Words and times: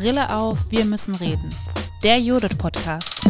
Brille 0.00 0.34
auf, 0.34 0.70
wir 0.70 0.86
müssen 0.86 1.14
reden. 1.16 1.54
Der 2.02 2.18
Judith 2.18 2.56
Podcast. 2.56 3.20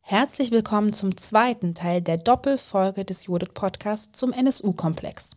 Herzlich 0.00 0.50
willkommen 0.50 0.94
zum 0.94 1.18
zweiten 1.18 1.74
Teil 1.74 2.00
der 2.00 2.16
Doppelfolge 2.16 3.04
des 3.04 3.26
Judith 3.26 3.50
Podcasts 3.52 4.18
zum 4.18 4.32
NSU-Komplex. 4.32 5.32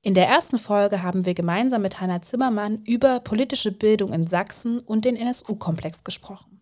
In 0.00 0.14
der 0.14 0.26
ersten 0.26 0.56
Folge 0.56 1.02
haben 1.02 1.26
wir 1.26 1.34
gemeinsam 1.34 1.82
mit 1.82 2.00
Hanna 2.00 2.22
Zimmermann 2.22 2.82
über 2.86 3.20
politische 3.20 3.72
Bildung 3.72 4.14
in 4.14 4.26
Sachsen 4.26 4.78
und 4.78 5.04
den 5.04 5.16
NSU-Komplex 5.16 6.02
gesprochen. 6.02 6.53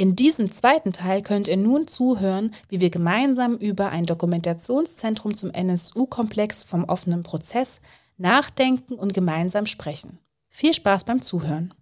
In 0.00 0.16
diesem 0.16 0.50
zweiten 0.50 0.94
Teil 0.94 1.20
könnt 1.20 1.46
ihr 1.46 1.58
nun 1.58 1.86
zuhören, 1.86 2.54
wie 2.70 2.80
wir 2.80 2.88
gemeinsam 2.88 3.56
über 3.56 3.90
ein 3.90 4.06
Dokumentationszentrum 4.06 5.36
zum 5.36 5.50
NSU-Komplex 5.50 6.62
vom 6.62 6.84
offenen 6.84 7.22
Prozess 7.22 7.82
nachdenken 8.16 8.94
und 8.94 9.12
gemeinsam 9.12 9.66
sprechen. 9.66 10.18
Viel 10.48 10.72
Spaß 10.72 11.04
beim 11.04 11.20
Zuhören. 11.20 11.74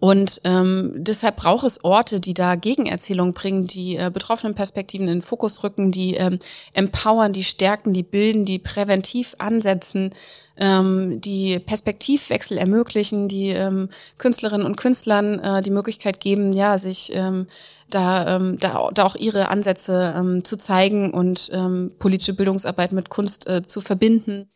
Und 0.00 0.40
ähm, 0.44 0.92
deshalb 0.96 1.36
braucht 1.36 1.64
es 1.64 1.84
Orte, 1.84 2.20
die 2.20 2.34
da 2.34 2.54
Gegenerzählungen 2.54 3.34
bringen, 3.34 3.66
die 3.66 3.96
äh, 3.96 4.10
betroffenen 4.12 4.54
Perspektiven 4.54 5.08
in 5.08 5.14
den 5.14 5.22
Fokus 5.22 5.62
rücken, 5.62 5.92
die 5.92 6.14
ähm, 6.14 6.38
empowern, 6.72 7.32
die 7.32 7.44
stärken, 7.44 7.92
die 7.92 8.02
bilden, 8.02 8.44
die 8.44 8.58
präventiv 8.58 9.34
ansetzen, 9.38 10.10
ähm, 10.56 11.20
die 11.20 11.58
Perspektivwechsel 11.58 12.58
ermöglichen, 12.58 13.28
die 13.28 13.48
ähm, 13.48 13.88
Künstlerinnen 14.18 14.66
und 14.66 14.76
Künstlern 14.76 15.38
äh, 15.40 15.62
die 15.62 15.70
Möglichkeit 15.70 16.20
geben, 16.20 16.52
ja, 16.52 16.78
sich 16.78 17.12
ähm, 17.14 17.46
da, 17.90 18.36
ähm, 18.36 18.58
da, 18.60 18.90
da 18.92 19.04
auch 19.04 19.16
ihre 19.16 19.48
Ansätze 19.48 20.14
ähm, 20.16 20.44
zu 20.44 20.56
zeigen 20.56 21.12
und 21.12 21.50
ähm, 21.52 21.92
politische 21.98 22.34
Bildungsarbeit 22.34 22.92
mit 22.92 23.08
Kunst 23.08 23.48
äh, 23.48 23.62
zu 23.62 23.80
verbinden. 23.80 24.48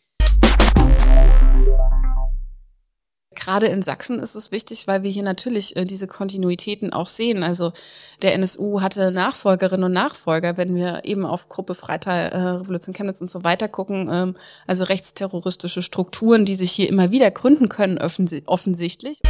Gerade 3.38 3.66
in 3.66 3.82
Sachsen 3.82 4.18
ist 4.18 4.34
es 4.34 4.50
wichtig, 4.50 4.86
weil 4.86 5.02
wir 5.02 5.10
hier 5.10 5.22
natürlich 5.22 5.76
äh, 5.76 5.84
diese 5.84 6.06
Kontinuitäten 6.06 6.92
auch 6.92 7.08
sehen. 7.08 7.42
Also 7.42 7.72
der 8.22 8.34
NSU 8.34 8.80
hatte 8.80 9.10
Nachfolgerinnen 9.10 9.84
und 9.84 9.92
Nachfolger, 9.92 10.56
wenn 10.56 10.74
wir 10.74 11.02
eben 11.04 11.24
auf 11.24 11.48
Gruppe 11.48 11.74
Freital, 11.74 12.30
äh, 12.30 12.36
Revolution 12.36 12.94
Chemnitz 12.94 13.20
und 13.20 13.30
so 13.30 13.44
weiter 13.44 13.68
gucken. 13.68 14.08
Ähm, 14.12 14.36
also 14.66 14.84
rechtsterroristische 14.84 15.82
Strukturen, 15.82 16.44
die 16.44 16.56
sich 16.56 16.72
hier 16.72 16.88
immer 16.88 17.10
wieder 17.10 17.30
gründen 17.30 17.68
können, 17.68 17.98
offensichtlich. 17.98 19.20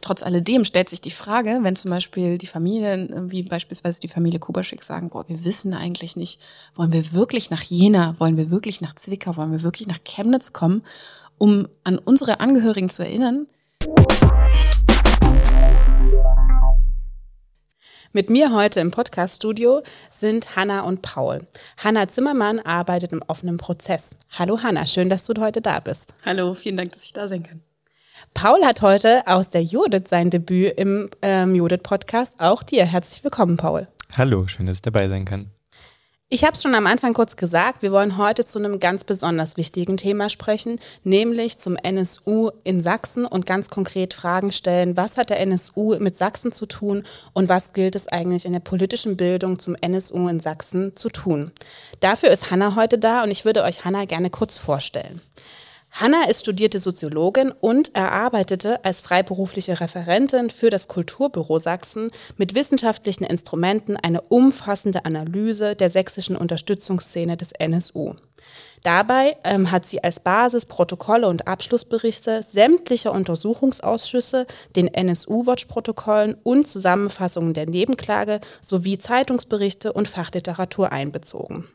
Trotz 0.00 0.22
alledem 0.22 0.64
stellt 0.64 0.88
sich 0.88 1.00
die 1.00 1.10
Frage, 1.10 1.58
wenn 1.62 1.74
zum 1.74 1.90
Beispiel 1.90 2.38
die 2.38 2.46
Familien, 2.46 3.30
wie 3.30 3.42
beispielsweise 3.42 4.00
die 4.00 4.08
Familie 4.08 4.38
Kubaschik 4.38 4.82
sagen, 4.82 5.10
boah, 5.10 5.28
wir 5.28 5.44
wissen 5.44 5.74
eigentlich 5.74 6.16
nicht, 6.16 6.40
wollen 6.76 6.92
wir 6.92 7.12
wirklich 7.12 7.50
nach 7.50 7.62
Jena, 7.62 8.14
wollen 8.18 8.36
wir 8.36 8.50
wirklich 8.50 8.80
nach 8.80 8.94
Zwickau, 8.94 9.36
wollen 9.36 9.50
wir 9.50 9.62
wirklich 9.62 9.88
nach 9.88 9.98
Chemnitz 10.04 10.52
kommen 10.52 10.82
um 11.38 11.68
an 11.84 11.98
unsere 11.98 12.40
Angehörigen 12.40 12.90
zu 12.90 13.02
erinnern. 13.02 13.46
Mit 18.12 18.30
mir 18.30 18.52
heute 18.52 18.80
im 18.80 18.90
Podcaststudio 18.90 19.82
sind 20.10 20.56
Hanna 20.56 20.80
und 20.80 21.02
Paul. 21.02 21.46
Hanna 21.76 22.08
Zimmermann 22.08 22.58
arbeitet 22.58 23.12
im 23.12 23.22
offenen 23.26 23.58
Prozess. 23.58 24.16
Hallo 24.30 24.62
Hanna, 24.62 24.86
schön, 24.86 25.10
dass 25.10 25.24
du 25.24 25.34
heute 25.40 25.60
da 25.60 25.78
bist. 25.80 26.14
Hallo, 26.24 26.54
vielen 26.54 26.76
Dank, 26.76 26.92
dass 26.92 27.04
ich 27.04 27.12
da 27.12 27.28
sein 27.28 27.42
kann. 27.42 27.60
Paul 28.34 28.64
hat 28.64 28.82
heute 28.82 29.26
aus 29.26 29.50
der 29.50 29.62
Judith 29.62 30.08
sein 30.08 30.30
Debüt 30.30 30.78
im 30.78 31.10
ähm, 31.22 31.54
Judith-Podcast. 31.54 32.34
Auch 32.38 32.62
dir 32.62 32.84
herzlich 32.86 33.22
willkommen, 33.22 33.56
Paul. 33.56 33.86
Hallo, 34.16 34.46
schön, 34.48 34.66
dass 34.66 34.76
ich 34.76 34.82
dabei 34.82 35.06
sein 35.08 35.24
kann. 35.24 35.50
Ich 36.30 36.44
habe 36.44 36.52
es 36.52 36.62
schon 36.62 36.74
am 36.74 36.86
Anfang 36.86 37.14
kurz 37.14 37.36
gesagt, 37.36 37.80
wir 37.80 37.90
wollen 37.90 38.18
heute 38.18 38.44
zu 38.44 38.58
einem 38.58 38.80
ganz 38.80 39.02
besonders 39.02 39.56
wichtigen 39.56 39.96
Thema 39.96 40.28
sprechen, 40.28 40.78
nämlich 41.02 41.56
zum 41.56 41.76
NSU 41.76 42.50
in 42.64 42.82
Sachsen 42.82 43.24
und 43.24 43.46
ganz 43.46 43.70
konkret 43.70 44.12
Fragen 44.12 44.52
stellen, 44.52 44.98
was 44.98 45.16
hat 45.16 45.30
der 45.30 45.40
NSU 45.40 45.96
mit 45.98 46.18
Sachsen 46.18 46.52
zu 46.52 46.66
tun 46.66 47.04
und 47.32 47.48
was 47.48 47.72
gilt 47.72 47.96
es 47.96 48.08
eigentlich 48.08 48.44
in 48.44 48.52
der 48.52 48.60
politischen 48.60 49.16
Bildung 49.16 49.58
zum 49.58 49.74
NSU 49.80 50.28
in 50.28 50.38
Sachsen 50.38 50.94
zu 50.96 51.08
tun. 51.08 51.50
Dafür 52.00 52.28
ist 52.28 52.50
Hanna 52.50 52.76
heute 52.76 52.98
da 52.98 53.22
und 53.22 53.30
ich 53.30 53.46
würde 53.46 53.62
euch 53.62 53.86
Hanna 53.86 54.04
gerne 54.04 54.28
kurz 54.28 54.58
vorstellen. 54.58 55.22
Hanna 55.90 56.24
ist 56.28 56.40
studierte 56.40 56.80
Soziologin 56.80 57.50
und 57.50 57.94
erarbeitete 57.94 58.84
als 58.84 59.00
freiberufliche 59.00 59.80
Referentin 59.80 60.50
für 60.50 60.70
das 60.70 60.86
Kulturbüro 60.86 61.58
Sachsen 61.58 62.10
mit 62.36 62.54
wissenschaftlichen 62.54 63.24
Instrumenten 63.24 63.96
eine 63.96 64.20
umfassende 64.20 65.04
Analyse 65.04 65.74
der 65.74 65.90
sächsischen 65.90 66.36
Unterstützungsszene 66.36 67.36
des 67.36 67.52
NSU. 67.52 68.14
Dabei 68.84 69.36
ähm, 69.42 69.70
hat 69.72 69.86
sie 69.86 70.04
als 70.04 70.20
Basis 70.20 70.66
Protokolle 70.66 71.26
und 71.26 71.48
Abschlussberichte 71.48 72.42
sämtlicher 72.48 73.12
Untersuchungsausschüsse, 73.12 74.46
den 74.76 74.86
NSU-Watch-Protokollen 74.86 76.36
und 76.42 76.68
Zusammenfassungen 76.68 77.54
der 77.54 77.66
Nebenklage 77.66 78.40
sowie 78.60 78.98
Zeitungsberichte 78.98 79.92
und 79.92 80.06
Fachliteratur 80.06 80.92
einbezogen. 80.92 81.66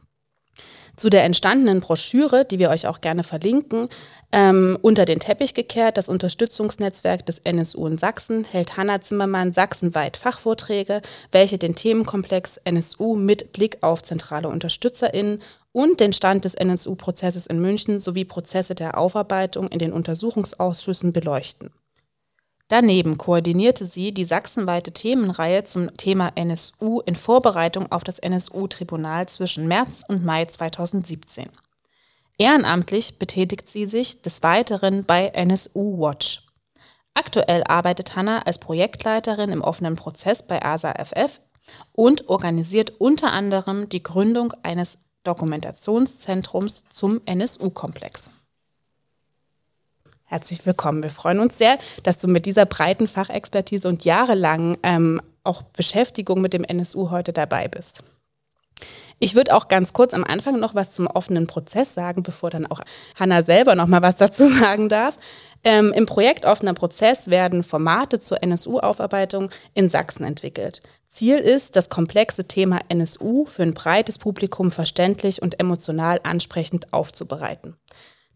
Zu 0.95 1.09
der 1.09 1.23
entstandenen 1.23 1.81
Broschüre, 1.81 2.45
die 2.45 2.59
wir 2.59 2.69
euch 2.69 2.85
auch 2.85 3.01
gerne 3.01 3.23
verlinken, 3.23 3.89
ähm, 4.31 4.77
unter 4.81 5.05
den 5.05 5.19
Teppich 5.19 5.55
gekehrt, 5.55 5.97
das 5.97 6.07
Unterstützungsnetzwerk 6.07 7.25
des 7.25 7.39
NSU 7.39 7.87
in 7.87 7.97
Sachsen, 7.97 8.43
hält 8.43 8.77
Hanna 8.77 9.01
Zimmermann 9.01 9.53
sachsenweit 9.53 10.17
Fachvorträge, 10.17 11.01
welche 11.31 11.57
den 11.57 11.73
Themenkomplex 11.75 12.57
NSU 12.57 13.15
mit 13.15 13.53
Blick 13.53 13.77
auf 13.81 14.03
zentrale 14.03 14.49
UnterstützerInnen 14.49 15.41
und 15.71 15.99
den 15.99 16.13
Stand 16.13 16.45
des 16.45 16.53
NSU-Prozesses 16.53 17.47
in 17.47 17.59
München 17.59 17.99
sowie 17.99 18.25
Prozesse 18.25 18.75
der 18.75 18.97
Aufarbeitung 18.97 19.69
in 19.69 19.79
den 19.79 19.93
Untersuchungsausschüssen 19.93 21.11
beleuchten. 21.11 21.71
Daneben 22.73 23.19
koordinierte 23.19 23.85
sie 23.85 24.15
die 24.15 24.25
sachsenweite 24.25 24.91
Themenreihe 24.91 25.63
zum 25.63 25.95
Thema 25.95 26.31
NSU 26.33 27.01
in 27.01 27.15
Vorbereitung 27.15 27.91
auf 27.91 28.03
das 28.03 28.17
NSU-Tribunal 28.17 29.29
zwischen 29.29 29.67
März 29.67 30.03
und 30.07 30.25
Mai 30.25 30.45
2017. 30.45 31.49
Ehrenamtlich 32.39 33.19
betätigt 33.19 33.69
sie 33.69 33.85
sich 33.85 34.23
des 34.23 34.41
Weiteren 34.41 35.05
bei 35.05 35.27
NSU 35.27 35.99
Watch. 35.99 36.47
Aktuell 37.13 37.63
arbeitet 37.65 38.15
Hanna 38.15 38.39
als 38.39 38.57
Projektleiterin 38.57 39.51
im 39.51 39.61
offenen 39.61 39.95
Prozess 39.95 40.41
bei 40.41 40.59
ASA-FF 40.65 41.41
und 41.91 42.27
organisiert 42.27 42.93
unter 42.97 43.33
anderem 43.33 43.87
die 43.87 44.01
Gründung 44.01 44.51
eines 44.63 44.97
Dokumentationszentrums 45.23 46.85
zum 46.89 47.21
NSU-Komplex. 47.27 48.31
Herzlich 50.33 50.65
willkommen. 50.65 51.03
Wir 51.03 51.11
freuen 51.11 51.39
uns 51.39 51.59
sehr, 51.59 51.77
dass 52.01 52.17
du 52.17 52.27
mit 52.27 52.47
dieser 52.47 52.65
breiten 52.65 53.07
Fachexpertise 53.07 53.87
und 53.87 54.03
jahrelangen 54.03 54.77
ähm, 54.81 55.21
auch 55.43 55.61
Beschäftigung 55.61 56.41
mit 56.41 56.53
dem 56.53 56.63
NSU 56.63 57.11
heute 57.11 57.33
dabei 57.33 57.67
bist. 57.67 57.99
Ich 59.19 59.35
würde 59.35 59.53
auch 59.53 59.67
ganz 59.67 59.93
kurz 59.93 60.15
am 60.15 60.23
Anfang 60.23 60.59
noch 60.59 60.73
was 60.73 60.91
zum 60.91 61.05
offenen 61.05 61.45
Prozess 61.45 61.93
sagen, 61.93 62.23
bevor 62.23 62.49
dann 62.49 62.65
auch 62.65 62.81
Hanna 63.13 63.43
selber 63.43 63.75
noch 63.75 63.85
mal 63.85 64.01
was 64.01 64.15
dazu 64.17 64.47
sagen 64.47 64.89
darf. 64.89 65.19
Ähm, 65.63 65.93
Im 65.93 66.07
Projekt 66.07 66.45
Offener 66.45 66.73
Prozess 66.73 67.29
werden 67.29 67.61
Formate 67.61 68.17
zur 68.17 68.41
NSU-Aufarbeitung 68.41 69.51
in 69.75 69.87
Sachsen 69.87 70.23
entwickelt. 70.23 70.81
Ziel 71.05 71.37
ist, 71.37 71.75
das 71.75 71.89
komplexe 71.89 72.45
Thema 72.45 72.79
NSU 72.89 73.45
für 73.45 73.61
ein 73.61 73.75
breites 73.75 74.17
Publikum 74.17 74.71
verständlich 74.71 75.43
und 75.43 75.59
emotional 75.59 76.19
ansprechend 76.23 76.91
aufzubereiten. 76.91 77.75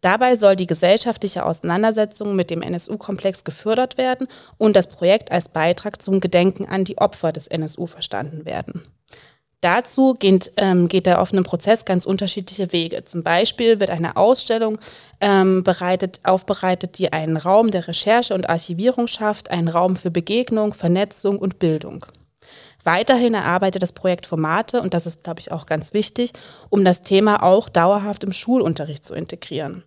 Dabei 0.01 0.35
soll 0.35 0.55
die 0.55 0.67
gesellschaftliche 0.67 1.45
Auseinandersetzung 1.45 2.35
mit 2.35 2.49
dem 2.49 2.61
NSU-Komplex 2.61 3.43
gefördert 3.43 3.97
werden 3.97 4.27
und 4.57 4.75
das 4.75 4.87
Projekt 4.87 5.31
als 5.31 5.49
Beitrag 5.49 6.01
zum 6.01 6.19
Gedenken 6.19 6.65
an 6.65 6.83
die 6.83 6.97
Opfer 6.97 7.31
des 7.31 7.47
NSU 7.47 7.87
verstanden 7.87 8.45
werden. 8.45 8.83
Dazu 9.61 10.13
geht, 10.13 10.51
ähm, 10.57 10.87
geht 10.87 11.07
der 11.07 11.19
offene 11.19 11.41
Prozess 11.41 11.83
ganz 11.83 12.05
unterschiedliche 12.05 12.71
Wege. 12.71 13.05
Zum 13.05 13.23
Beispiel 13.23 13.79
wird 13.79 13.89
eine 13.89 14.15
Ausstellung 14.15 14.77
ähm, 15.19 15.63
bereitet, 15.63 16.19
aufbereitet, 16.23 16.99
die 16.99 17.11
einen 17.11 17.37
Raum 17.37 17.71
der 17.71 17.87
Recherche 17.87 18.35
und 18.35 18.49
Archivierung 18.49 19.07
schafft, 19.07 19.49
einen 19.49 19.67
Raum 19.67 19.95
für 19.95 20.11
Begegnung, 20.11 20.75
Vernetzung 20.75 21.39
und 21.39 21.57
Bildung. 21.57 22.05
Weiterhin 22.87 23.33
erarbeitet 23.33 23.83
das 23.83 23.91
Projekt 23.91 24.25
Formate, 24.25 24.81
und 24.81 24.93
das 24.93 25.05
ist, 25.05 25.25
glaube 25.25 25.41
ich, 25.41 25.51
auch 25.51 25.65
ganz 25.65 25.93
wichtig, 25.93 26.31
um 26.69 26.85
das 26.85 27.01
Thema 27.01 27.43
auch 27.43 27.67
dauerhaft 27.67 28.23
im 28.23 28.31
Schulunterricht 28.31 29.05
zu 29.05 29.13
integrieren. 29.13 29.83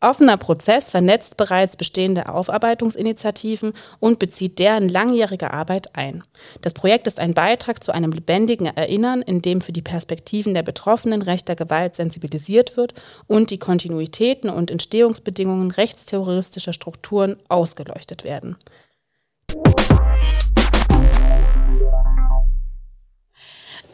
Offener 0.00 0.38
Prozess 0.38 0.88
vernetzt 0.88 1.36
bereits 1.36 1.76
bestehende 1.76 2.30
Aufarbeitungsinitiativen 2.30 3.74
und 4.00 4.18
bezieht 4.18 4.58
deren 4.58 4.88
langjährige 4.88 5.52
Arbeit 5.52 5.94
ein. 5.94 6.22
Das 6.62 6.72
Projekt 6.72 7.06
ist 7.06 7.20
ein 7.20 7.34
Beitrag 7.34 7.84
zu 7.84 7.92
einem 7.92 8.12
lebendigen 8.12 8.66
Erinnern, 8.66 9.20
in 9.20 9.42
dem 9.42 9.60
für 9.60 9.72
die 9.72 9.82
Perspektiven 9.82 10.54
der 10.54 10.62
Betroffenen 10.62 11.20
rechter 11.20 11.54
Gewalt 11.54 11.96
sensibilisiert 11.96 12.78
wird 12.78 12.94
und 13.26 13.50
die 13.50 13.58
Kontinuitäten 13.58 14.48
und 14.48 14.70
Entstehungsbedingungen 14.70 15.70
rechtsterroristischer 15.70 16.72
Strukturen 16.72 17.36
ausgeleuchtet 17.50 18.24
werden. 18.24 18.56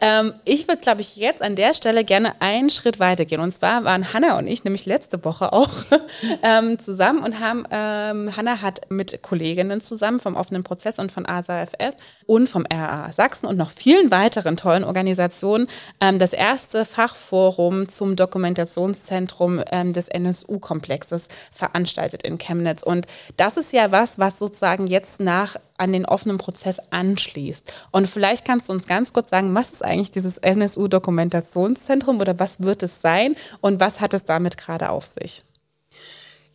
Ähm, 0.01 0.33
ich 0.45 0.67
würde, 0.67 0.81
glaube 0.81 1.01
ich, 1.01 1.15
jetzt 1.15 1.41
an 1.41 1.55
der 1.55 1.73
Stelle 1.73 2.03
gerne 2.03 2.33
einen 2.41 2.69
Schritt 2.69 2.99
weitergehen. 2.99 3.41
Und 3.41 3.51
zwar 3.51 3.83
waren 3.83 4.13
Hanna 4.13 4.37
und 4.37 4.47
ich 4.47 4.63
nämlich 4.63 4.85
letzte 4.85 5.23
Woche 5.25 5.53
auch 5.53 5.69
ähm, 6.43 6.79
zusammen 6.79 7.23
und 7.23 7.39
haben, 7.39 7.65
ähm, 7.71 8.35
Hanna 8.35 8.61
hat 8.61 8.89
mit 8.89 9.21
Kolleginnen 9.21 9.81
zusammen 9.81 10.19
vom 10.19 10.35
offenen 10.35 10.63
Prozess 10.63 10.99
und 10.99 11.11
von 11.11 11.25
ASAFF 11.25 11.95
und 12.25 12.47
vom 12.47 12.65
RA 12.71 13.11
Sachsen 13.11 13.47
und 13.47 13.57
noch 13.57 13.71
vielen 13.71 14.11
weiteren 14.11 14.57
tollen 14.57 14.83
Organisationen 14.83 15.67
ähm, 15.99 16.19
das 16.19 16.33
erste 16.33 16.85
Fachforum 16.85 17.89
zum 17.89 18.15
Dokumentationszentrum 18.15 19.61
ähm, 19.71 19.93
des 19.93 20.07
NSU-Komplexes 20.07 21.27
veranstaltet 21.51 22.23
in 22.23 22.37
Chemnitz. 22.37 22.83
Und 22.83 23.07
das 23.37 23.57
ist 23.57 23.73
ja 23.73 23.91
was, 23.91 24.19
was 24.19 24.39
sozusagen 24.39 24.87
jetzt 24.87 25.19
nach 25.19 25.55
an 25.79 25.93
den 25.93 26.05
offenen 26.05 26.37
Prozess 26.37 26.79
anschließt. 26.91 27.71
Und 27.91 28.07
vielleicht 28.07 28.45
kannst 28.45 28.69
du 28.69 28.73
uns 28.73 28.87
ganz 28.87 29.13
kurz 29.13 29.29
sagen, 29.29 29.53
was 29.55 29.71
ist 29.71 29.83
eigentlich 29.83 30.11
dieses 30.11 30.37
NSU-Dokumentationszentrum 30.37 32.19
oder 32.19 32.39
was 32.39 32.61
wird 32.61 32.83
es 32.83 33.01
sein 33.01 33.35
und 33.61 33.79
was 33.79 34.01
hat 34.01 34.13
es 34.13 34.23
damit 34.23 34.57
gerade 34.57 34.89
auf 34.89 35.07
sich? 35.07 35.43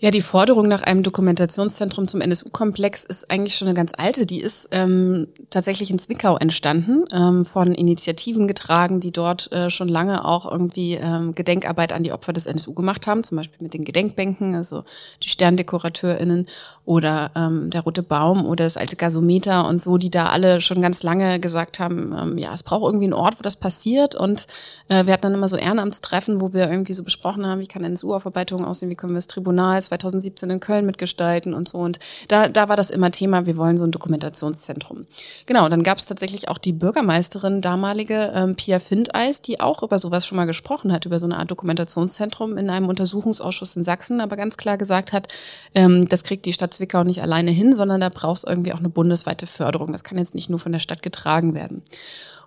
Ja, 0.01 0.11
die 0.11 0.23
Forderung 0.23 0.67
nach 0.67 0.83
einem 0.83 1.05
Dokumentationszentrum 1.05 2.09
zum 2.09 2.21
NSU-Komplex 2.21 3.05
ist 3.05 3.31
eigentlich 3.31 3.55
schon 3.55 3.69
eine 3.69 3.77
ganz 3.77 3.93
alte. 3.97 4.27
Die 4.27 4.41
ist 4.41 4.69
ähm, 4.73 5.29
tatsächlich 5.51 5.91
in 5.91 6.01
Zwickau 6.01 6.37
entstanden, 6.37 7.05
ähm, 7.13 7.45
von 7.45 7.73
Initiativen 7.73 8.49
getragen, 8.49 8.99
die 8.99 9.13
dort 9.13 9.53
äh, 9.53 9.71
schon 9.71 9.89
lange 9.89 10.25
auch 10.25 10.51
irgendwie 10.51 10.95
ähm, 10.95 11.33
Gedenkarbeit 11.37 11.93
an 11.93 12.03
die 12.03 12.11
Opfer 12.11 12.33
des 12.33 12.47
NSU 12.47 12.75
gemacht 12.75 13.07
haben, 13.07 13.23
zum 13.23 13.37
Beispiel 13.37 13.63
mit 13.63 13.73
den 13.73 13.85
Gedenkbänken, 13.85 14.57
also 14.57 14.83
die 15.23 15.29
SterndekorateurInnen 15.29 16.49
oder 16.85 17.31
ähm, 17.37 17.71
der 17.71 17.83
Rote 17.83 18.03
Baum 18.03 18.45
oder 18.45 18.65
das 18.65 18.77
alte 18.77 18.97
Gasometer 18.97 19.67
und 19.67 19.81
so, 19.81 19.97
die 19.97 20.11
da 20.11 20.27
alle 20.27 20.61
schon 20.61 20.83
ganz 20.83 21.05
lange 21.05 21.39
gesagt 21.39 21.79
haben, 21.79 22.15
ähm, 22.21 22.37
ja, 22.37 22.53
es 22.53 22.65
braucht 22.65 22.85
irgendwie 22.85 23.07
einen 23.07 23.15
Ort, 23.15 23.39
wo 23.39 23.43
das 23.43 23.57
passiert. 23.57 24.17
Und 24.17 24.49
äh, 24.89 25.07
wir 25.07 25.13
hatten 25.13 25.23
dann 25.23 25.35
immer 25.35 25.49
so 25.49 25.57
Ehrenamtstreffen, 25.57 26.41
wo 26.41 26.53
wir 26.53 26.69
irgendwie 26.69 26.95
so 26.95 27.05
besprochen 27.05 27.47
haben, 27.47 27.61
wie 27.61 27.67
kann 27.69 27.85
NSU-Aufarbeitung 27.85 28.65
aussehen, 28.65 28.91
wie 28.91 28.97
können 28.97 29.13
wir 29.13 29.19
das 29.19 29.29
Tribunal 29.29 29.84
2017 29.85 30.51
in 30.51 30.61
Köln 30.61 30.87
mitgestalten 30.87 31.55
und 31.55 31.69
so. 31.69 31.79
Und 31.79 31.99
da, 32.29 32.49
da 32.49 32.69
war 32.69 32.77
das 32.77 32.91
immer 32.91 33.11
Thema, 33.11 33.47
wir 33.47 33.57
wollen 33.57 33.79
so 33.79 33.85
ein 33.85 33.91
Dokumentationszentrum. 33.91 35.07
Genau, 35.47 35.69
dann 35.69 35.83
gab 35.83 35.99
es 35.99 36.07
tatsächlich 36.07 36.49
auch 36.49 36.59
die 36.59 36.73
Bürgermeisterin, 36.73 37.61
damalige 37.61 38.33
ähm, 38.35 38.57
Pia 38.57 38.79
Findeis, 38.79 39.41
die 39.41 39.61
auch 39.61 39.83
über 39.83 39.99
sowas 39.99 40.27
schon 40.27 40.37
mal 40.37 40.47
gesprochen 40.47 40.93
hat, 40.93 41.07
über 41.07 41.19
so 41.19 41.27
eine 41.27 41.39
Art 41.39 41.51
Dokumentationszentrum 41.51 42.57
in 42.57 42.71
einem 42.71 42.89
Untersuchungsausschuss 42.89 43.77
in 43.77 43.83
Sachsen, 43.83 44.21
aber 44.21 44.37
ganz 44.37 44.57
klar 44.57 44.79
gesagt 44.79 45.13
hat, 45.13 45.29
ähm, 45.75 46.09
das 46.09 46.25
kriegt 46.25 46.47
die 46.47 46.53
Stadt 46.53 46.75
Zwickau 46.75 47.05
nicht 47.05 47.23
alleine 47.23 47.51
hin, 47.51 47.73
sondern 47.73 48.01
da 48.01 48.09
brauchst 48.09 48.47
irgendwie 48.47 48.73
auch 48.73 48.79
eine 48.79 48.89
bundesweite 48.89 49.47
Förderung. 49.47 49.93
Das 49.93 50.05
kann 50.05 50.19
jetzt 50.19 50.35
nicht 50.35 50.51
nur 50.51 50.59
von 50.59 50.73
der 50.73 50.79
Stadt 50.79 51.03
getragen 51.03 51.55
werden. 51.55 51.83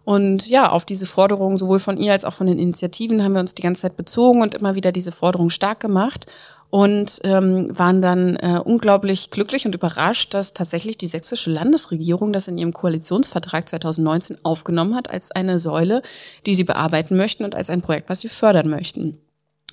Und 0.08 0.48
ja, 0.48 0.70
auf 0.70 0.86
diese 0.86 1.06
Forderung 1.06 1.58
sowohl 1.58 1.80
von 1.80 1.98
ihr 1.98 2.14
als 2.14 2.24
auch 2.24 2.32
von 2.32 2.48
den 2.48 2.60
Initiativen 2.60 3.22
haben 3.22 3.34
wir 3.34 3.42
uns 3.42 3.56
die 3.56 3.62
ganze 3.62 3.82
Zeit 3.82 3.98
bezogen 3.98 4.42
und 4.42 4.56
immer 4.56 4.74
wieder 4.74 4.94
diese 4.94 5.12
Forderung 5.12 5.50
stark 5.50 5.82
gemacht 5.82 6.28
und 6.70 7.20
ähm, 7.24 7.78
waren 7.78 8.02
dann 8.02 8.36
äh, 8.36 8.60
unglaublich 8.64 9.32
glücklich 9.32 9.66
und 9.66 9.76
überrascht, 9.76 10.34
dass 10.34 10.54
tatsächlich 10.54 10.98
die 10.98 11.08
sächsische 11.08 11.50
Landesregierung 11.50 12.34
das 12.34 12.48
in 12.48 12.58
ihrem 12.58 12.74
Koalitionsvertrag 12.74 13.70
2019 13.70 14.38
aufgenommen 14.44 14.96
hat 14.96 15.10
als 15.10 15.32
eine 15.32 15.60
Säule, 15.60 16.02
die 16.46 16.56
sie 16.56 16.66
bearbeiten 16.66 17.16
möchten 17.16 17.46
und 17.46 17.56
als 17.56 17.70
ein 17.70 17.82
Projekt, 17.82 18.10
was 18.10 18.22
sie 18.22 18.30
fördern 18.30 18.70
möchten. 18.70 19.18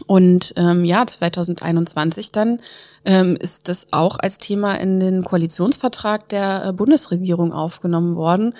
Und 0.06 0.54
ähm, 0.56 0.84
ja, 0.84 1.06
2021 1.06 2.32
dann 2.32 2.60
ähm, 3.04 3.36
ist 3.36 3.68
das 3.68 3.92
auch 3.92 4.18
als 4.18 4.38
Thema 4.38 4.74
in 4.74 4.98
den 4.98 5.22
Koalitionsvertrag 5.22 6.28
der 6.28 6.66
äh, 6.66 6.72
Bundesregierung 6.72 7.52
aufgenommen 7.52 8.16
worden 8.16 8.54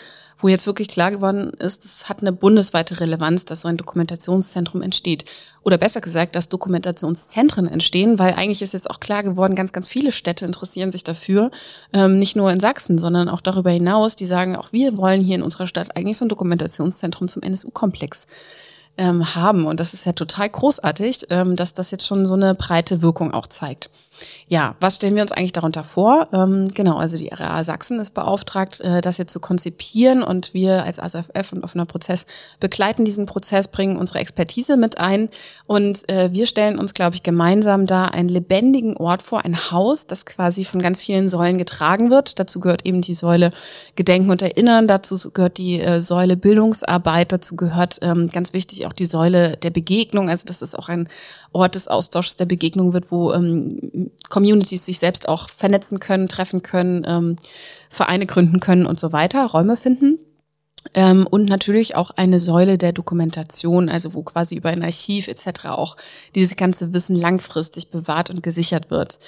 wo 0.44 0.48
jetzt 0.48 0.66
wirklich 0.66 0.88
klar 0.88 1.10
geworden 1.10 1.54
ist, 1.58 1.86
es 1.86 2.06
hat 2.06 2.20
eine 2.20 2.30
bundesweite 2.30 3.00
Relevanz, 3.00 3.46
dass 3.46 3.62
so 3.62 3.68
ein 3.68 3.78
Dokumentationszentrum 3.78 4.82
entsteht. 4.82 5.24
Oder 5.62 5.78
besser 5.78 6.02
gesagt, 6.02 6.36
dass 6.36 6.50
Dokumentationszentren 6.50 7.66
entstehen, 7.66 8.18
weil 8.18 8.34
eigentlich 8.34 8.60
ist 8.60 8.74
jetzt 8.74 8.90
auch 8.90 9.00
klar 9.00 9.22
geworden, 9.22 9.54
ganz, 9.54 9.72
ganz 9.72 9.88
viele 9.88 10.12
Städte 10.12 10.44
interessieren 10.44 10.92
sich 10.92 11.02
dafür, 11.02 11.50
ähm, 11.94 12.18
nicht 12.18 12.36
nur 12.36 12.52
in 12.52 12.60
Sachsen, 12.60 12.98
sondern 12.98 13.30
auch 13.30 13.40
darüber 13.40 13.70
hinaus, 13.70 14.16
die 14.16 14.26
sagen, 14.26 14.54
auch 14.54 14.70
wir 14.70 14.98
wollen 14.98 15.22
hier 15.22 15.36
in 15.36 15.42
unserer 15.42 15.66
Stadt 15.66 15.96
eigentlich 15.96 16.18
so 16.18 16.26
ein 16.26 16.28
Dokumentationszentrum 16.28 17.26
zum 17.26 17.40
NSU-Komplex 17.40 18.26
ähm, 18.98 19.34
haben. 19.34 19.64
Und 19.64 19.80
das 19.80 19.94
ist 19.94 20.04
ja 20.04 20.12
total 20.12 20.50
großartig, 20.50 21.20
ähm, 21.30 21.56
dass 21.56 21.72
das 21.72 21.90
jetzt 21.90 22.06
schon 22.06 22.26
so 22.26 22.34
eine 22.34 22.54
breite 22.54 23.00
Wirkung 23.00 23.32
auch 23.32 23.46
zeigt. 23.46 23.88
Ja, 24.46 24.76
was 24.80 24.96
stellen 24.96 25.14
wir 25.14 25.22
uns 25.22 25.32
eigentlich 25.32 25.52
darunter 25.52 25.84
vor? 25.84 26.28
Ähm, 26.32 26.68
genau, 26.74 26.96
also 26.96 27.16
die 27.16 27.28
RA 27.28 27.64
Sachsen 27.64 27.98
ist 27.98 28.12
beauftragt, 28.12 28.80
äh, 28.80 29.00
das 29.00 29.16
jetzt 29.16 29.32
zu 29.32 29.40
konzipieren 29.40 30.22
und 30.22 30.52
wir 30.52 30.84
als 30.84 30.98
ASFF 30.98 31.52
und 31.52 31.64
offener 31.64 31.86
Prozess 31.86 32.26
begleiten 32.60 33.04
diesen 33.04 33.26
Prozess, 33.26 33.68
bringen 33.68 33.96
unsere 33.96 34.18
Expertise 34.18 34.76
mit 34.76 34.98
ein 34.98 35.30
und 35.66 36.08
äh, 36.10 36.30
wir 36.32 36.46
stellen 36.46 36.78
uns, 36.78 36.92
glaube 36.92 37.16
ich, 37.16 37.22
gemeinsam 37.22 37.86
da 37.86 38.04
einen 38.04 38.28
lebendigen 38.28 38.96
Ort 38.96 39.22
vor, 39.22 39.44
ein 39.44 39.70
Haus, 39.70 40.06
das 40.06 40.26
quasi 40.26 40.64
von 40.64 40.82
ganz 40.82 41.00
vielen 41.00 41.28
Säulen 41.28 41.56
getragen 41.56 42.10
wird. 42.10 42.38
Dazu 42.38 42.60
gehört 42.60 42.84
eben 42.84 43.00
die 43.00 43.14
Säule 43.14 43.50
Gedenken 43.96 44.30
und 44.30 44.42
Erinnern, 44.42 44.86
dazu 44.86 45.30
gehört 45.30 45.56
die 45.56 45.80
äh, 45.80 46.00
Säule 46.02 46.36
Bildungsarbeit, 46.36 47.32
dazu 47.32 47.56
gehört 47.56 47.98
ähm, 48.02 48.28
ganz 48.28 48.52
wichtig 48.52 48.86
auch 48.86 48.92
die 48.92 49.06
Säule 49.06 49.56
der 49.56 49.70
Begegnung, 49.70 50.28
also 50.28 50.44
das 50.44 50.60
ist 50.60 50.78
auch 50.78 50.88
ein 50.90 51.08
Ort 51.52 51.76
des 51.76 51.88
Austauschs 51.88 52.36
der 52.36 52.46
Begegnung 52.46 52.92
wird, 52.92 53.10
wo 53.10 53.32
ähm, 53.32 54.03
Communities 54.28 54.86
sich 54.86 54.98
selbst 54.98 55.28
auch 55.28 55.48
vernetzen 55.48 56.00
können, 56.00 56.28
treffen 56.28 56.62
können, 56.62 57.04
ähm, 57.06 57.36
Vereine 57.90 58.26
gründen 58.26 58.60
können 58.60 58.86
und 58.86 58.98
so 58.98 59.12
weiter, 59.12 59.46
Räume 59.46 59.76
finden. 59.76 60.18
Ähm, 60.92 61.26
und 61.26 61.48
natürlich 61.48 61.96
auch 61.96 62.10
eine 62.10 62.38
Säule 62.38 62.76
der 62.76 62.92
Dokumentation, 62.92 63.88
also 63.88 64.14
wo 64.14 64.22
quasi 64.22 64.54
über 64.54 64.68
ein 64.68 64.82
Archiv 64.82 65.28
etc. 65.28 65.66
auch 65.66 65.96
dieses 66.34 66.56
ganze 66.56 66.92
Wissen 66.92 67.16
langfristig 67.16 67.88
bewahrt 67.90 68.28
und 68.30 68.42
gesichert 68.42 68.90
wird. 68.90 69.18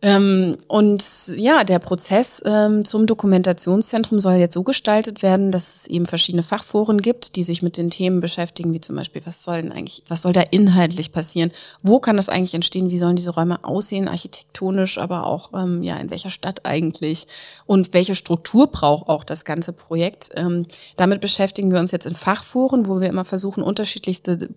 Ähm, 0.00 0.56
und 0.68 1.02
ja, 1.34 1.64
der 1.64 1.80
Prozess 1.80 2.40
ähm, 2.46 2.84
zum 2.84 3.06
Dokumentationszentrum 3.06 4.20
soll 4.20 4.34
jetzt 4.34 4.54
so 4.54 4.62
gestaltet 4.62 5.22
werden, 5.22 5.50
dass 5.50 5.74
es 5.74 5.86
eben 5.88 6.06
verschiedene 6.06 6.44
Fachforen 6.44 7.02
gibt, 7.02 7.34
die 7.34 7.42
sich 7.42 7.62
mit 7.62 7.76
den 7.76 7.90
Themen 7.90 8.20
beschäftigen, 8.20 8.72
wie 8.72 8.80
zum 8.80 8.94
Beispiel, 8.94 9.22
was 9.24 9.42
soll 9.42 9.62
denn 9.62 9.72
eigentlich, 9.72 10.04
was 10.06 10.22
soll 10.22 10.32
da 10.32 10.42
inhaltlich 10.42 11.10
passieren? 11.10 11.50
Wo 11.82 11.98
kann 11.98 12.16
das 12.16 12.28
eigentlich 12.28 12.54
entstehen? 12.54 12.90
Wie 12.90 12.98
sollen 12.98 13.16
diese 13.16 13.30
Räume 13.30 13.64
aussehen, 13.64 14.06
architektonisch, 14.06 14.98
aber 14.98 15.26
auch 15.26 15.52
ähm, 15.54 15.82
ja 15.82 15.96
in 15.96 16.10
welcher 16.10 16.30
Stadt 16.30 16.64
eigentlich? 16.64 17.26
Und 17.68 17.92
welche 17.92 18.14
Struktur 18.14 18.68
braucht 18.68 19.10
auch 19.10 19.24
das 19.24 19.44
ganze 19.44 19.74
Projekt? 19.74 20.30
Ähm, 20.36 20.64
damit 20.96 21.20
beschäftigen 21.20 21.70
wir 21.70 21.80
uns 21.80 21.90
jetzt 21.90 22.06
in 22.06 22.14
Fachforen, 22.14 22.86
wo 22.86 22.98
wir 22.98 23.10
immer 23.10 23.26
versuchen, 23.26 23.62
unterschiedlichste, 23.62 24.48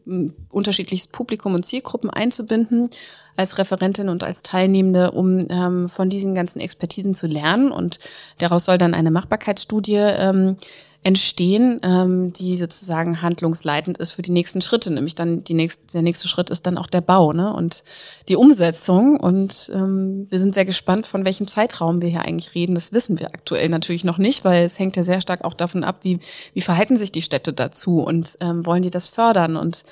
unterschiedliches 0.50 1.10
Publikum 1.10 1.53
und 1.53 1.65
Zielgruppen 1.65 2.10
einzubinden 2.10 2.89
als 3.36 3.58
Referentin 3.58 4.08
und 4.08 4.24
als 4.24 4.44
Teilnehmende, 4.44 5.12
um 5.12 5.46
ähm, 5.50 5.89
von 5.89 6.08
diesen 6.08 6.36
ganzen 6.36 6.62
Expertisen 6.62 7.13
zu 7.13 7.27
lernen. 7.27 7.74
Und 7.74 8.00
daraus 8.38 8.63
soll 8.63 8.77
dann 8.77 8.94
eine 8.94 9.12
Machbarkeitsstudie 9.12 9.96
ähm, 9.98 10.56
entstehen, 11.03 11.79
ähm, 11.84 12.31
die 12.31 12.58
sozusagen 12.58 13.24
handlungsleitend 13.24 13.98
ist 13.98 14.12
für 14.12 14.22
die 14.22 14.31
nächsten 14.31 14.62
Schritte. 14.62 14.93
Nämlich 14.93 15.15
dann 15.15 15.43
die 15.43 15.55
nächste, 15.55 15.88
der 15.93 16.03
nächste 16.03 16.27
Schritt 16.27 16.51
ist 16.51 16.67
dann 16.67 16.77
auch 16.77 16.86
der 16.86 17.01
Bau 17.01 17.34
ne? 17.34 17.51
und 17.53 17.84
die 18.27 18.36
Umsetzung. 18.36 19.20
Und 19.20 19.72
ähm, 19.74 20.27
wir 20.29 20.38
sind 20.38 20.53
sehr 20.53 20.65
gespannt, 20.65 21.08
von 21.08 21.25
welchem 21.25 21.48
Zeitraum 21.48 22.01
wir 22.01 22.10
hier 22.10 22.22
eigentlich 22.22 22.53
reden. 22.53 22.75
Das 22.75 22.93
wissen 22.93 23.20
wir 23.20 23.27
aktuell 23.27 23.70
natürlich 23.70 24.03
noch 24.03 24.20
nicht, 24.20 24.46
weil 24.46 24.63
es 24.63 24.77
hängt 24.77 24.96
ja 24.96 25.03
sehr 25.03 25.22
stark 25.22 25.43
auch 25.43 25.55
davon 25.55 25.84
ab, 25.84 26.00
wie, 26.03 26.20
wie 26.53 26.62
verhalten 26.62 26.96
sich 26.96 27.12
die 27.12 27.24
Städte 27.24 27.51
dazu 27.51 28.01
und 28.01 28.38
ähm, 28.39 28.65
wollen 28.65 28.84
die 28.84 28.91
das 28.91 29.08
fördern 29.08 29.55
und 29.55 29.84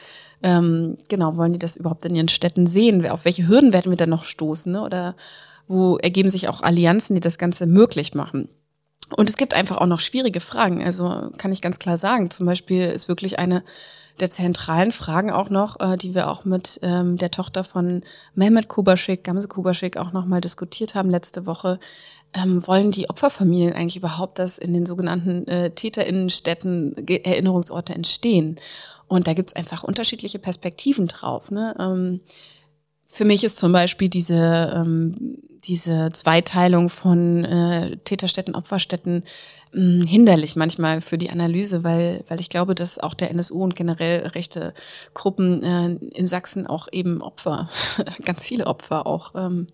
ähm, 0.43 0.97
genau, 1.09 1.35
wollen 1.37 1.53
die 1.53 1.59
das 1.59 1.75
überhaupt 1.75 2.05
in 2.05 2.15
ihren 2.15 2.29
Städten 2.29 2.67
sehen? 2.67 3.05
Auf 3.07 3.25
welche 3.25 3.47
Hürden 3.47 3.73
werden 3.73 3.91
wir 3.91 3.97
dann 3.97 4.09
noch 4.09 4.23
stoßen? 4.23 4.71
Ne? 4.71 4.83
Oder 4.83 5.15
wo 5.67 5.97
ergeben 5.97 6.29
sich 6.29 6.47
auch 6.47 6.61
Allianzen, 6.61 7.15
die 7.15 7.19
das 7.19 7.37
Ganze 7.37 7.65
möglich 7.65 8.13
machen? 8.13 8.47
Und 9.15 9.29
es 9.29 9.37
gibt 9.37 9.53
einfach 9.53 9.77
auch 9.77 9.87
noch 9.87 9.99
schwierige 9.99 10.39
Fragen. 10.39 10.83
Also 10.83 11.31
kann 11.37 11.51
ich 11.51 11.61
ganz 11.61 11.79
klar 11.79 11.97
sagen. 11.97 12.29
Zum 12.29 12.45
Beispiel 12.45 12.83
ist 12.83 13.07
wirklich 13.07 13.39
eine 13.39 13.63
der 14.19 14.29
zentralen 14.29 14.91
Fragen 14.91 15.31
auch 15.31 15.49
noch, 15.49 15.79
äh, 15.79 15.97
die 15.97 16.13
wir 16.13 16.29
auch 16.29 16.45
mit 16.45 16.79
ähm, 16.83 17.17
der 17.17 17.31
Tochter 17.31 17.63
von 17.63 18.03
Mehmet 18.35 18.67
Kubaschik, 18.67 19.23
Gamse 19.23 19.47
Kubaschik 19.47 19.97
auch 19.97 20.11
nochmal 20.11 20.41
diskutiert 20.41 20.95
haben 20.95 21.09
letzte 21.09 21.45
Woche. 21.45 21.79
Ähm, 22.33 22.65
wollen 22.67 22.91
die 22.91 23.09
Opferfamilien 23.09 23.73
eigentlich 23.73 23.97
überhaupt, 23.97 24.37
dass 24.37 24.57
in 24.57 24.73
den 24.73 24.85
sogenannten 24.85 25.47
äh, 25.47 25.71
Täterinnenstädten 25.71 26.95
Erinnerungsorte 27.07 27.95
entstehen? 27.95 28.59
Und 29.07 29.27
da 29.27 29.33
gibt's 29.33 29.55
einfach 29.55 29.83
unterschiedliche 29.83 30.37
Perspektiven 30.37 31.07
drauf. 31.07 31.49
Ne? 31.49 31.75
Ähm, 31.79 32.19
für 33.07 33.25
mich 33.25 33.43
ist 33.43 33.57
zum 33.57 33.71
Beispiel 33.71 34.09
diese, 34.09 34.71
ähm, 34.75 35.39
diese 35.63 36.11
Zweiteilung 36.11 36.89
von 36.89 37.45
äh, 37.45 37.97
Täterstätten, 37.97 38.55
Opferstätten 38.55 39.23
mh, 39.73 40.05
hinderlich 40.05 40.55
manchmal 40.55 41.01
für 41.01 41.17
die 41.17 41.29
Analyse, 41.29 41.83
weil, 41.83 42.23
weil 42.27 42.39
ich 42.39 42.49
glaube, 42.49 42.75
dass 42.75 42.99
auch 42.99 43.13
der 43.13 43.31
NSU 43.31 43.63
und 43.63 43.75
generell 43.75 44.27
rechte 44.27 44.73
Gruppen 45.13 45.63
äh, 45.63 46.17
in 46.17 46.27
Sachsen 46.27 46.67
auch 46.67 46.87
eben 46.91 47.21
Opfer, 47.21 47.69
ganz 48.25 48.45
viele 48.45 48.67
Opfer 48.67 49.05
auch, 49.05 49.33
ähm, 49.35 49.67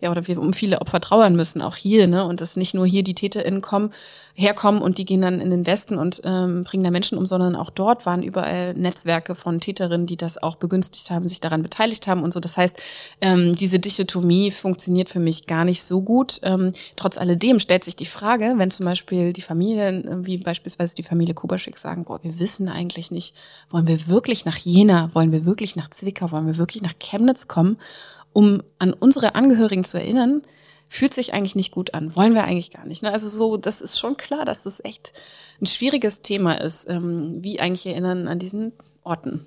ja, 0.00 0.10
oder 0.10 0.26
wir 0.26 0.40
um 0.40 0.52
viele 0.52 0.80
Opfer 0.80 1.00
trauern 1.00 1.36
müssen, 1.36 1.62
auch 1.62 1.76
hier, 1.76 2.06
ne? 2.06 2.24
Und 2.24 2.40
dass 2.40 2.56
nicht 2.56 2.74
nur 2.74 2.86
hier 2.86 3.02
die 3.02 3.14
TäterInnen 3.14 3.62
kommen, 3.62 3.90
herkommen 4.38 4.80
und 4.80 4.98
die 4.98 5.04
gehen 5.04 5.20
dann 5.20 5.40
in 5.40 5.50
den 5.50 5.66
Westen 5.66 5.98
und 5.98 6.22
ähm, 6.24 6.62
bringen 6.62 6.84
da 6.84 6.92
Menschen 6.92 7.18
um, 7.18 7.26
sondern 7.26 7.56
auch 7.56 7.70
dort 7.70 8.06
waren 8.06 8.22
überall 8.22 8.72
Netzwerke 8.74 9.34
von 9.34 9.58
Täterinnen, 9.58 10.06
die 10.06 10.16
das 10.16 10.40
auch 10.40 10.54
begünstigt 10.54 11.10
haben, 11.10 11.26
sich 11.28 11.40
daran 11.40 11.64
beteiligt 11.64 12.06
haben 12.06 12.22
und 12.22 12.32
so. 12.32 12.38
Das 12.38 12.56
heißt, 12.56 12.80
ähm, 13.20 13.56
diese 13.56 13.80
Dichotomie 13.80 14.52
funktioniert 14.52 15.08
für 15.08 15.18
mich 15.18 15.46
gar 15.46 15.64
nicht 15.64 15.82
so 15.82 16.02
gut. 16.02 16.38
Ähm, 16.44 16.72
trotz 16.94 17.18
alledem 17.18 17.58
stellt 17.58 17.82
sich 17.82 17.96
die 17.96 18.06
Frage, 18.06 18.54
wenn 18.58 18.70
zum 18.70 18.86
Beispiel 18.86 19.32
die 19.38 19.42
Familien, 19.42 20.26
wie 20.26 20.38
beispielsweise 20.38 20.96
die 20.96 21.04
Familie 21.04 21.32
Kubaschik 21.32 21.78
sagen, 21.78 22.04
boah, 22.04 22.22
wir 22.24 22.40
wissen 22.40 22.68
eigentlich 22.68 23.12
nicht, 23.12 23.36
wollen 23.70 23.86
wir 23.86 24.08
wirklich 24.08 24.44
nach 24.44 24.56
Jena, 24.56 25.10
wollen 25.14 25.30
wir 25.30 25.46
wirklich 25.46 25.76
nach 25.76 25.90
Zwickau, 25.90 26.32
wollen 26.32 26.48
wir 26.48 26.56
wirklich 26.56 26.82
nach 26.82 26.98
Chemnitz 26.98 27.46
kommen, 27.46 27.78
um 28.32 28.62
an 28.80 28.92
unsere 28.92 29.36
Angehörigen 29.36 29.84
zu 29.84 29.96
erinnern, 29.96 30.42
fühlt 30.88 31.14
sich 31.14 31.34
eigentlich 31.34 31.54
nicht 31.54 31.70
gut 31.70 31.94
an. 31.94 32.16
Wollen 32.16 32.34
wir 32.34 32.44
eigentlich 32.44 32.70
gar 32.70 32.84
nicht. 32.84 33.02
Ne? 33.02 33.12
Also 33.12 33.28
so, 33.28 33.56
das 33.56 33.80
ist 33.80 33.98
schon 33.98 34.16
klar, 34.16 34.44
dass 34.44 34.64
das 34.64 34.82
echt 34.84 35.12
ein 35.60 35.66
schwieriges 35.66 36.22
Thema 36.22 36.54
ist, 36.54 36.90
ähm, 36.90 37.38
wie 37.40 37.60
eigentlich 37.60 37.86
erinnern 37.86 38.26
an 38.26 38.40
diesen 38.40 38.72
Orten. 39.04 39.46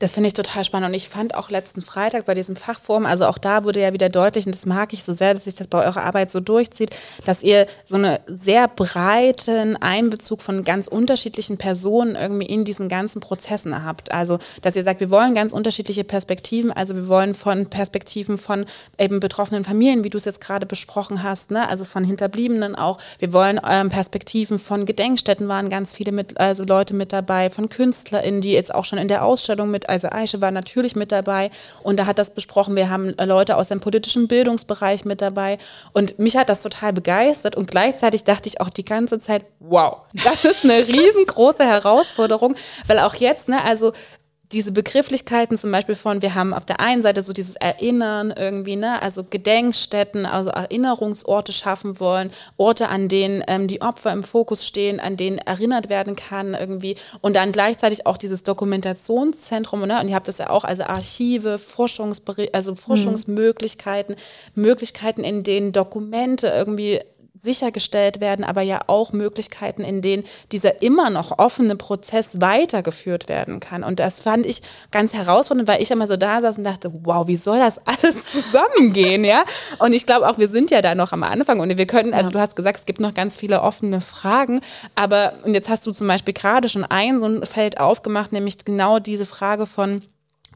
Das 0.00 0.14
finde 0.14 0.26
ich 0.26 0.34
total 0.34 0.64
spannend. 0.64 0.88
Und 0.88 0.94
ich 0.94 1.08
fand 1.08 1.36
auch 1.36 1.50
letzten 1.50 1.80
Freitag 1.80 2.24
bei 2.24 2.34
diesem 2.34 2.56
Fachforum, 2.56 3.06
also 3.06 3.26
auch 3.26 3.38
da 3.38 3.62
wurde 3.62 3.80
ja 3.80 3.92
wieder 3.92 4.08
deutlich, 4.08 4.44
und 4.44 4.52
das 4.52 4.66
mag 4.66 4.92
ich 4.92 5.04
so 5.04 5.14
sehr, 5.14 5.34
dass 5.34 5.44
sich 5.44 5.54
das 5.54 5.68
bei 5.68 5.84
eurer 5.84 6.02
Arbeit 6.02 6.32
so 6.32 6.40
durchzieht, 6.40 6.90
dass 7.24 7.44
ihr 7.44 7.68
so 7.84 7.94
einen 7.94 8.18
sehr 8.26 8.66
breiten 8.66 9.76
Einbezug 9.76 10.42
von 10.42 10.64
ganz 10.64 10.88
unterschiedlichen 10.88 11.58
Personen 11.58 12.16
irgendwie 12.16 12.46
in 12.46 12.64
diesen 12.64 12.88
ganzen 12.88 13.20
Prozessen 13.20 13.84
habt. 13.84 14.10
Also, 14.10 14.38
dass 14.62 14.74
ihr 14.74 14.82
sagt, 14.82 14.98
wir 14.98 15.10
wollen 15.10 15.32
ganz 15.32 15.52
unterschiedliche 15.52 16.02
Perspektiven. 16.02 16.72
Also, 16.72 16.96
wir 16.96 17.06
wollen 17.06 17.36
von 17.36 17.66
Perspektiven 17.66 18.36
von 18.36 18.66
eben 18.98 19.20
betroffenen 19.20 19.64
Familien, 19.64 20.02
wie 20.02 20.10
du 20.10 20.18
es 20.18 20.24
jetzt 20.24 20.40
gerade 20.40 20.66
besprochen 20.66 21.22
hast, 21.22 21.52
ne? 21.52 21.68
also 21.68 21.84
von 21.84 22.02
Hinterbliebenen 22.02 22.74
auch. 22.74 22.98
Wir 23.20 23.32
wollen 23.32 23.60
ähm, 23.64 23.90
Perspektiven 23.90 24.58
von 24.58 24.86
Gedenkstätten 24.86 25.46
waren 25.46 25.70
ganz 25.70 25.94
viele 25.94 26.10
mit, 26.10 26.40
also 26.40 26.64
Leute 26.64 26.94
mit 26.94 27.12
dabei, 27.12 27.48
von 27.48 27.68
KünstlerInnen, 27.68 28.40
die 28.40 28.52
jetzt 28.52 28.74
auch 28.74 28.84
schon 28.84 28.98
in 28.98 29.06
der 29.06 29.24
Ausstellung 29.24 29.70
mit 29.70 29.83
also 29.88 30.08
Aische 30.08 30.40
war 30.40 30.50
natürlich 30.50 30.96
mit 30.96 31.12
dabei 31.12 31.50
und 31.82 31.98
da 31.98 32.06
hat 32.06 32.18
das 32.18 32.30
besprochen. 32.30 32.76
Wir 32.76 32.90
haben 32.90 33.16
äh, 33.18 33.24
Leute 33.24 33.56
aus 33.56 33.68
dem 33.68 33.80
politischen 33.80 34.28
Bildungsbereich 34.28 35.04
mit 35.04 35.20
dabei 35.20 35.58
und 35.92 36.18
mich 36.18 36.36
hat 36.36 36.48
das 36.48 36.62
total 36.62 36.92
begeistert 36.92 37.56
und 37.56 37.70
gleichzeitig 37.70 38.24
dachte 38.24 38.48
ich 38.48 38.60
auch 38.60 38.70
die 38.70 38.84
ganze 38.84 39.20
Zeit, 39.20 39.44
wow, 39.60 39.98
das 40.24 40.44
ist 40.44 40.64
eine 40.64 40.86
riesengroße 40.86 41.64
Herausforderung, 41.64 42.56
weil 42.86 42.98
auch 42.98 43.14
jetzt, 43.14 43.48
ne, 43.48 43.64
also 43.64 43.92
diese 44.54 44.72
Begrifflichkeiten 44.72 45.58
zum 45.58 45.72
Beispiel 45.72 45.96
von, 45.96 46.22
wir 46.22 46.34
haben 46.34 46.54
auf 46.54 46.64
der 46.64 46.80
einen 46.80 47.02
Seite 47.02 47.22
so 47.22 47.32
dieses 47.32 47.56
Erinnern 47.56 48.32
irgendwie, 48.36 48.76
ne, 48.76 49.02
also 49.02 49.24
Gedenkstätten, 49.24 50.26
also 50.26 50.50
Erinnerungsorte 50.50 51.52
schaffen 51.52 51.98
wollen, 51.98 52.30
Orte, 52.56 52.88
an 52.88 53.08
denen 53.08 53.42
ähm, 53.48 53.66
die 53.66 53.82
Opfer 53.82 54.12
im 54.12 54.22
Fokus 54.22 54.66
stehen, 54.66 55.00
an 55.00 55.16
denen 55.16 55.38
erinnert 55.38 55.88
werden 55.88 56.14
kann 56.14 56.54
irgendwie 56.54 56.96
und 57.20 57.34
dann 57.36 57.50
gleichzeitig 57.52 58.06
auch 58.06 58.16
dieses 58.16 58.44
Dokumentationszentrum, 58.44 59.80
ne, 59.86 60.00
und 60.00 60.08
ihr 60.08 60.14
habt 60.14 60.28
das 60.28 60.38
ja 60.38 60.50
auch, 60.50 60.64
also 60.64 60.84
Archive, 60.84 61.58
Forschungsberi 61.58 62.50
also 62.52 62.72
mhm. 62.72 62.76
Forschungsmöglichkeiten, 62.76 64.14
mhm. 64.54 64.62
Möglichkeiten, 64.62 65.24
in 65.24 65.42
denen 65.42 65.72
Dokumente 65.72 66.46
irgendwie 66.46 67.00
sichergestellt 67.44 68.20
werden, 68.20 68.44
aber 68.44 68.62
ja 68.62 68.80
auch 68.88 69.12
Möglichkeiten, 69.12 69.82
in 69.82 70.02
denen 70.02 70.24
dieser 70.50 70.82
immer 70.82 71.10
noch 71.10 71.38
offene 71.38 71.76
Prozess 71.76 72.40
weitergeführt 72.40 73.28
werden 73.28 73.60
kann. 73.60 73.84
Und 73.84 74.00
das 74.00 74.20
fand 74.20 74.46
ich 74.46 74.62
ganz 74.90 75.14
herausfordernd, 75.14 75.68
weil 75.68 75.82
ich 75.82 75.90
immer 75.90 76.06
so 76.06 76.16
da 76.16 76.40
saß 76.40 76.58
und 76.58 76.64
dachte, 76.64 76.90
wow, 77.04 77.26
wie 77.28 77.36
soll 77.36 77.58
das 77.58 77.78
alles 77.86 78.16
zusammengehen, 78.32 79.24
ja? 79.24 79.44
Und 79.78 79.92
ich 79.92 80.06
glaube 80.06 80.28
auch, 80.28 80.38
wir 80.38 80.48
sind 80.48 80.70
ja 80.70 80.82
da 80.82 80.94
noch 80.94 81.12
am 81.12 81.22
Anfang 81.22 81.60
und 81.60 81.76
wir 81.76 81.86
können, 81.86 82.14
also 82.14 82.30
du 82.30 82.40
hast 82.40 82.56
gesagt, 82.56 82.78
es 82.78 82.86
gibt 82.86 83.00
noch 83.00 83.14
ganz 83.14 83.36
viele 83.36 83.62
offene 83.62 84.00
Fragen, 84.00 84.60
aber 84.94 85.34
und 85.44 85.54
jetzt 85.54 85.68
hast 85.68 85.86
du 85.86 85.92
zum 85.92 86.08
Beispiel 86.08 86.34
gerade 86.34 86.68
schon 86.68 86.84
ein 86.84 87.20
so 87.20 87.26
ein 87.26 87.44
Feld 87.44 87.78
aufgemacht, 87.78 88.32
nämlich 88.32 88.64
genau 88.64 88.98
diese 88.98 89.26
Frage 89.26 89.66
von 89.66 90.02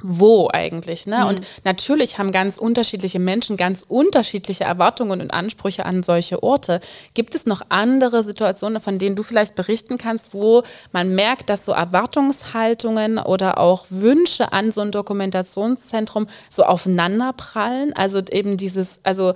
wo 0.02 0.48
eigentlich. 0.52 1.06
Ne? 1.06 1.18
Mhm. 1.18 1.26
Und 1.26 1.40
natürlich 1.64 2.18
haben 2.18 2.32
ganz 2.32 2.58
unterschiedliche 2.58 3.18
Menschen 3.18 3.56
ganz 3.56 3.84
unterschiedliche 3.86 4.64
Erwartungen 4.64 5.20
und 5.20 5.32
Ansprüche 5.32 5.84
an 5.84 6.02
solche 6.02 6.42
Orte. 6.42 6.80
Gibt 7.14 7.34
es 7.34 7.46
noch 7.46 7.62
andere 7.68 8.22
Situationen, 8.22 8.80
von 8.80 8.98
denen 8.98 9.16
du 9.16 9.22
vielleicht 9.22 9.54
berichten 9.54 9.98
kannst, 9.98 10.34
wo 10.34 10.62
man 10.92 11.14
merkt, 11.14 11.50
dass 11.50 11.64
so 11.64 11.72
Erwartungshaltungen 11.72 13.18
oder 13.18 13.58
auch 13.58 13.86
Wünsche 13.90 14.52
an 14.52 14.72
so 14.72 14.80
ein 14.80 14.92
Dokumentationszentrum 14.92 16.26
so 16.50 16.64
aufeinanderprallen? 16.64 17.92
Also 17.94 18.20
eben 18.30 18.56
dieses, 18.56 19.00
also 19.02 19.34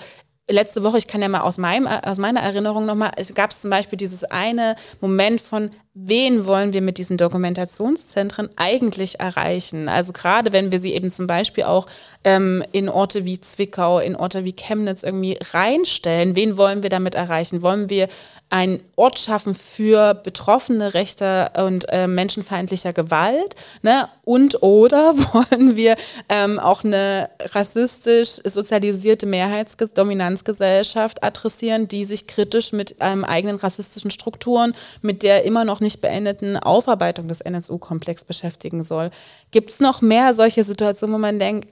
letzte 0.49 0.83
Woche, 0.83 0.99
ich 0.99 1.07
kann 1.07 1.23
ja 1.23 1.29
mal 1.29 1.41
aus, 1.41 1.59
meinem, 1.59 1.87
aus 1.87 2.19
meiner 2.19 2.41
Erinnerung 2.41 2.87
nochmal, 2.87 3.13
es 3.17 3.35
gab 3.35 3.53
zum 3.53 3.71
Beispiel 3.71 3.97
dieses 3.97 4.25
eine 4.25 4.77
Moment 5.01 5.41
von, 5.41 5.71
wen 5.95 6.47
wollen 6.47 6.73
wir 6.73 6.81
mit 6.81 6.97
diesen 6.97 7.19
Dokumentationszentren 7.19 8.49
eigentlich 8.57 9.21
erreichen? 9.21 9.89
Also 9.89 10.13
gerade 10.13 10.53
wenn 10.53 10.73
wir 10.73 10.81
sie 10.81 10.95
eben 10.95 11.11
zum 11.11 11.27
Beispiel 11.27 11.65
auch 11.65 11.87
ähm, 12.25 12.65
in 12.73 12.89
Orte 12.89 13.27
wie 13.27 13.41
Zwickau, 13.41 13.99
in 13.99 14.17
Orte 14.17 14.45
wie 14.45 14.55
Chemnitz 14.55 15.03
irgendwie 15.03 15.39
reinstellen, 15.53 16.35
wen 16.35 16.57
wollen 16.57 16.83
wir 16.83 16.91
damit 16.91 17.15
erreichen? 17.15 17.61
Wollen 17.61 17.91
wir 17.91 18.09
einen 18.49 18.81
Ort 18.97 19.19
schaffen 19.19 19.55
für 19.55 20.13
betroffene 20.15 20.93
rechter 20.93 21.53
und 21.65 21.87
äh, 21.89 22.07
menschenfeindlicher 22.07 22.93
Gewalt? 22.93 23.55
Ne? 23.83 24.09
Und 24.25 24.63
oder 24.63 25.15
wollen 25.17 25.77
wir 25.77 25.97
ähm, 26.29 26.59
auch 26.59 26.85
eine 26.85 27.29
rassistisch 27.41 28.41
sozialisierte 28.45 29.27
Mehrheitsdominanzgesellschaft 29.27 31.23
adressieren, 31.23 31.89
die 31.89 32.05
sich 32.07 32.27
kritisch 32.27 32.73
mit 32.73 32.97
ähm, 33.01 33.25
eigenen 33.25 33.57
rassistischen 33.57 34.11
Strukturen, 34.11 34.75
mit 35.03 35.23
der 35.23 35.45
immer 35.45 35.65
noch 35.65 35.82
nicht 35.83 36.01
beendeten 36.01 36.57
Aufarbeitung 36.57 37.29
des 37.29 37.41
NSU-Komplex 37.41 38.25
beschäftigen 38.25 38.85
soll? 38.85 39.11
Gibt 39.51 39.71
es 39.71 39.81
noch 39.81 40.01
mehr 40.01 40.33
solche 40.33 40.65
Situationen, 40.65 41.15
wo 41.15 41.19
man 41.19 41.39
denkt, 41.39 41.69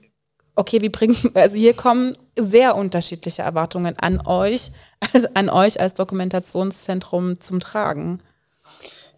okay, 0.55 0.81
wie 0.81 0.89
bringen, 0.89 1.17
also 1.33 1.57
hier 1.57 1.73
kommen 1.73 2.15
sehr 2.37 2.75
unterschiedliche 2.75 3.41
Erwartungen 3.41 3.97
an 3.97 4.21
euch, 4.25 4.71
also 5.13 5.27
an 5.33 5.49
euch 5.49 5.79
als 5.79 5.93
Dokumentationszentrum 5.93 7.39
zum 7.39 7.59
Tragen. 7.59 8.21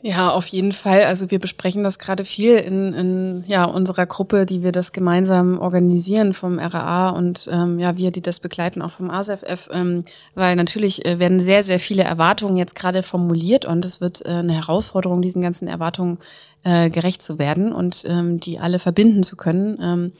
Ja, 0.06 0.32
auf 0.32 0.48
jeden 0.48 0.74
Fall. 0.74 1.04
Also 1.06 1.32
wir 1.32 1.40
besprechen 1.40 1.82
das 1.82 1.98
gerade 1.98 2.26
viel 2.26 2.58
in, 2.58 2.94
in 2.94 3.44
ja, 3.48 3.64
unserer 3.64 4.06
Gruppe, 4.06 4.46
die 4.46 4.62
wir 4.62 4.74
das 4.74 4.92
gemeinsam 4.92 5.58
organisieren 5.60 6.34
vom 6.34 6.60
RAA 6.60 7.12
und 7.12 7.48
ähm, 7.50 7.80
ja, 7.80 7.96
wir, 7.96 8.12
die 8.12 8.22
das 8.22 8.42
begleiten, 8.42 8.82
auch 8.82 8.92
vom 8.92 9.10
ASFF, 9.10 9.70
ähm, 9.72 10.04
weil 10.36 10.58
natürlich 10.58 11.06
äh, 11.06 11.20
werden 11.20 11.40
sehr, 11.40 11.64
sehr 11.64 11.80
viele 11.80 12.04
Erwartungen 12.04 12.58
jetzt 12.58 12.76
gerade 12.76 13.02
formuliert 13.02 13.64
und 13.64 13.86
es 13.86 14.02
wird 14.02 14.26
äh, 14.26 14.32
eine 14.32 14.52
Herausforderung, 14.52 15.22
diesen 15.22 15.42
ganzen 15.42 15.70
Erwartungen 15.70 16.18
äh, 16.66 16.90
gerecht 16.90 17.22
zu 17.22 17.40
werden 17.40 17.72
und 17.72 18.04
ähm, 18.06 18.42
die 18.42 18.60
alle 18.60 18.80
verbinden 18.80 19.24
zu 19.24 19.38
können. 19.38 19.80
Ähm, 19.82 20.12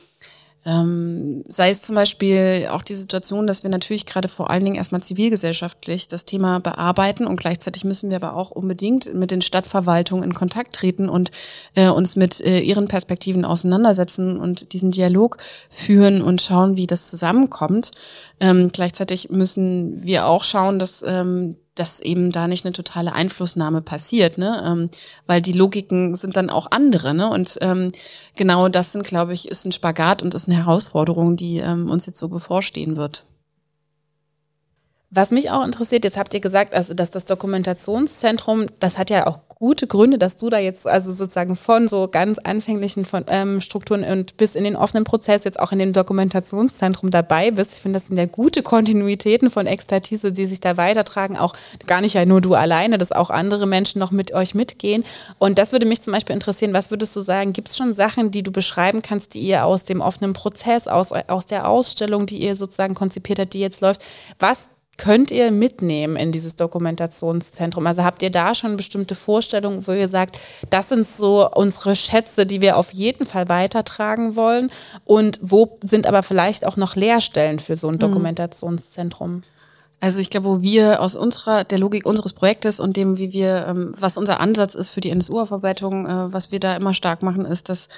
ähm, 0.66 1.44
sei 1.46 1.70
es 1.70 1.82
zum 1.82 1.94
Beispiel 1.94 2.68
auch 2.70 2.82
die 2.82 2.94
Situation, 2.94 3.46
dass 3.46 3.62
wir 3.62 3.70
natürlich 3.70 4.06
gerade 4.06 4.28
vor 4.28 4.50
allen 4.50 4.64
Dingen 4.64 4.76
erstmal 4.76 5.02
zivilgesellschaftlich 5.02 6.08
das 6.08 6.24
Thema 6.24 6.60
bearbeiten 6.60 7.26
und 7.26 7.36
gleichzeitig 7.36 7.84
müssen 7.84 8.10
wir 8.10 8.16
aber 8.16 8.34
auch 8.34 8.50
unbedingt 8.50 9.12
mit 9.12 9.30
den 9.30 9.42
Stadtverwaltungen 9.42 10.24
in 10.24 10.34
Kontakt 10.34 10.74
treten 10.74 11.08
und 11.08 11.30
äh, 11.74 11.88
uns 11.88 12.16
mit 12.16 12.40
äh, 12.40 12.60
ihren 12.60 12.88
Perspektiven 12.88 13.44
auseinandersetzen 13.44 14.38
und 14.38 14.72
diesen 14.72 14.90
Dialog 14.90 15.36
führen 15.68 16.22
und 16.22 16.40
schauen, 16.40 16.76
wie 16.76 16.86
das 16.86 17.10
zusammenkommt. 17.10 17.90
Ähm, 18.40 18.68
gleichzeitig 18.72 19.30
müssen 19.30 20.02
wir 20.02 20.26
auch 20.26 20.44
schauen, 20.44 20.78
dass 20.78 21.04
ähm, 21.06 21.56
dass 21.74 22.00
eben 22.00 22.30
da 22.30 22.46
nicht 22.46 22.64
eine 22.64 22.72
totale 22.72 23.12
Einflussnahme 23.12 23.82
passiert, 23.82 24.38
ne? 24.38 24.62
Ähm, 24.64 24.90
weil 25.26 25.42
die 25.42 25.52
Logiken 25.52 26.16
sind 26.16 26.36
dann 26.36 26.50
auch 26.50 26.68
andere, 26.70 27.14
ne? 27.14 27.28
Und 27.28 27.58
ähm, 27.60 27.90
genau 28.36 28.68
das 28.68 28.92
sind, 28.92 29.04
glaube 29.04 29.32
ich, 29.32 29.48
ist 29.48 29.64
ein 29.64 29.72
Spagat 29.72 30.22
und 30.22 30.34
ist 30.34 30.48
eine 30.48 30.56
Herausforderung, 30.56 31.36
die 31.36 31.58
ähm, 31.58 31.90
uns 31.90 32.06
jetzt 32.06 32.18
so 32.18 32.28
bevorstehen 32.28 32.96
wird. 32.96 33.24
Was 35.10 35.30
mich 35.30 35.50
auch 35.50 35.64
interessiert, 35.64 36.04
jetzt 36.04 36.16
habt 36.16 36.34
ihr 36.34 36.40
gesagt, 36.40 36.74
also 36.74 36.92
dass 36.92 37.10
das 37.10 37.24
Dokumentationszentrum, 37.24 38.66
das 38.80 38.98
hat 38.98 39.10
ja 39.10 39.26
auch 39.28 39.40
gute 39.64 39.86
Gründe, 39.86 40.18
dass 40.18 40.36
du 40.36 40.50
da 40.50 40.58
jetzt 40.58 40.86
also 40.86 41.10
sozusagen 41.10 41.56
von 41.56 41.88
so 41.88 42.06
ganz 42.06 42.38
anfänglichen 42.38 43.06
von, 43.06 43.24
ähm, 43.28 43.62
Strukturen 43.62 44.04
und 44.04 44.36
bis 44.36 44.56
in 44.56 44.64
den 44.64 44.76
offenen 44.76 45.04
Prozess 45.04 45.44
jetzt 45.44 45.58
auch 45.58 45.72
in 45.72 45.78
dem 45.78 45.94
Dokumentationszentrum 45.94 47.08
dabei 47.10 47.50
bist. 47.50 47.72
Ich 47.72 47.80
finde, 47.80 47.98
das 47.98 48.08
sind 48.08 48.18
ja 48.18 48.26
gute 48.26 48.62
Kontinuitäten 48.62 49.48
von 49.48 49.66
Expertise, 49.66 50.32
die 50.32 50.44
sich 50.44 50.60
da 50.60 50.76
weitertragen. 50.76 51.38
Auch 51.38 51.54
gar 51.86 52.02
nicht 52.02 52.12
ja 52.12 52.26
nur 52.26 52.42
du 52.42 52.52
alleine, 52.52 52.98
dass 52.98 53.10
auch 53.10 53.30
andere 53.30 53.66
Menschen 53.66 54.00
noch 54.00 54.10
mit 54.10 54.34
euch 54.34 54.54
mitgehen. 54.54 55.02
Und 55.38 55.56
das 55.56 55.72
würde 55.72 55.86
mich 55.86 56.02
zum 56.02 56.12
Beispiel 56.12 56.34
interessieren. 56.34 56.74
Was 56.74 56.90
würdest 56.90 57.16
du 57.16 57.20
sagen? 57.20 57.54
Gibt 57.54 57.70
es 57.70 57.78
schon 57.78 57.94
Sachen, 57.94 58.30
die 58.30 58.42
du 58.42 58.52
beschreiben 58.52 59.00
kannst, 59.00 59.32
die 59.32 59.40
ihr 59.40 59.64
aus 59.64 59.84
dem 59.84 60.02
offenen 60.02 60.34
Prozess, 60.34 60.88
aus, 60.88 61.10
aus 61.10 61.46
der 61.46 61.66
Ausstellung, 61.66 62.26
die 62.26 62.36
ihr 62.36 62.54
sozusagen 62.54 62.94
konzipiert 62.94 63.38
habt, 63.38 63.54
die 63.54 63.60
jetzt 63.60 63.80
läuft, 63.80 64.02
was 64.38 64.68
könnt 64.96 65.30
ihr 65.30 65.50
mitnehmen 65.50 66.16
in 66.16 66.32
dieses 66.32 66.56
Dokumentationszentrum? 66.56 67.86
Also 67.86 68.04
habt 68.04 68.22
ihr 68.22 68.30
da 68.30 68.54
schon 68.54 68.76
bestimmte 68.76 69.14
Vorstellungen, 69.14 69.86
wo 69.86 69.92
ihr 69.92 70.08
sagt, 70.08 70.38
das 70.70 70.88
sind 70.88 71.06
so 71.06 71.50
unsere 71.50 71.96
Schätze, 71.96 72.46
die 72.46 72.60
wir 72.60 72.76
auf 72.76 72.92
jeden 72.92 73.26
Fall 73.26 73.48
weitertragen 73.48 74.36
wollen? 74.36 74.70
Und 75.04 75.38
wo 75.42 75.78
sind 75.82 76.06
aber 76.06 76.22
vielleicht 76.22 76.64
auch 76.64 76.76
noch 76.76 76.96
Leerstellen 76.96 77.58
für 77.58 77.76
so 77.76 77.88
ein 77.88 77.94
mhm. 77.94 78.00
Dokumentationszentrum? 78.00 79.42
Also 80.00 80.20
ich 80.20 80.28
glaube, 80.28 80.48
wo 80.48 80.62
wir 80.62 81.00
aus 81.00 81.16
unserer, 81.16 81.64
der 81.64 81.78
Logik 81.78 82.04
unseres 82.04 82.34
Projektes 82.34 82.78
und 82.78 82.96
dem, 82.96 83.16
wie 83.16 83.32
wir, 83.32 83.66
ähm, 83.66 83.94
was 83.98 84.18
unser 84.18 84.38
Ansatz 84.38 84.74
ist 84.74 84.90
für 84.90 85.00
die 85.00 85.08
NSU-Aufarbeitung, 85.08 86.06
äh, 86.06 86.32
was 86.32 86.52
wir 86.52 86.60
da 86.60 86.76
immer 86.76 86.92
stark 86.92 87.22
machen, 87.22 87.46
ist, 87.46 87.70
dass 87.70 87.88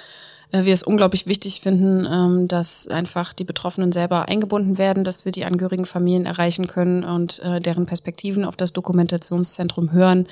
wir 0.51 0.73
es 0.73 0.83
unglaublich 0.83 1.27
wichtig 1.27 1.59
finden, 1.59 2.07
ähm, 2.09 2.47
dass 2.47 2.87
einfach 2.87 3.33
die 3.33 3.43
Betroffenen 3.43 3.91
selber 3.91 4.29
eingebunden 4.29 4.77
werden, 4.77 5.03
dass 5.03 5.25
wir 5.25 5.33
die 5.33 5.43
angehörigen 5.43 5.85
Familien 5.85 6.25
erreichen 6.25 6.67
können 6.67 7.03
und 7.03 7.39
äh, 7.39 7.59
deren 7.59 7.85
Perspektiven 7.85 8.45
auf 8.45 8.55
das 8.55 8.71
Dokumentationszentrum 8.71 9.91
hören, 9.91 10.27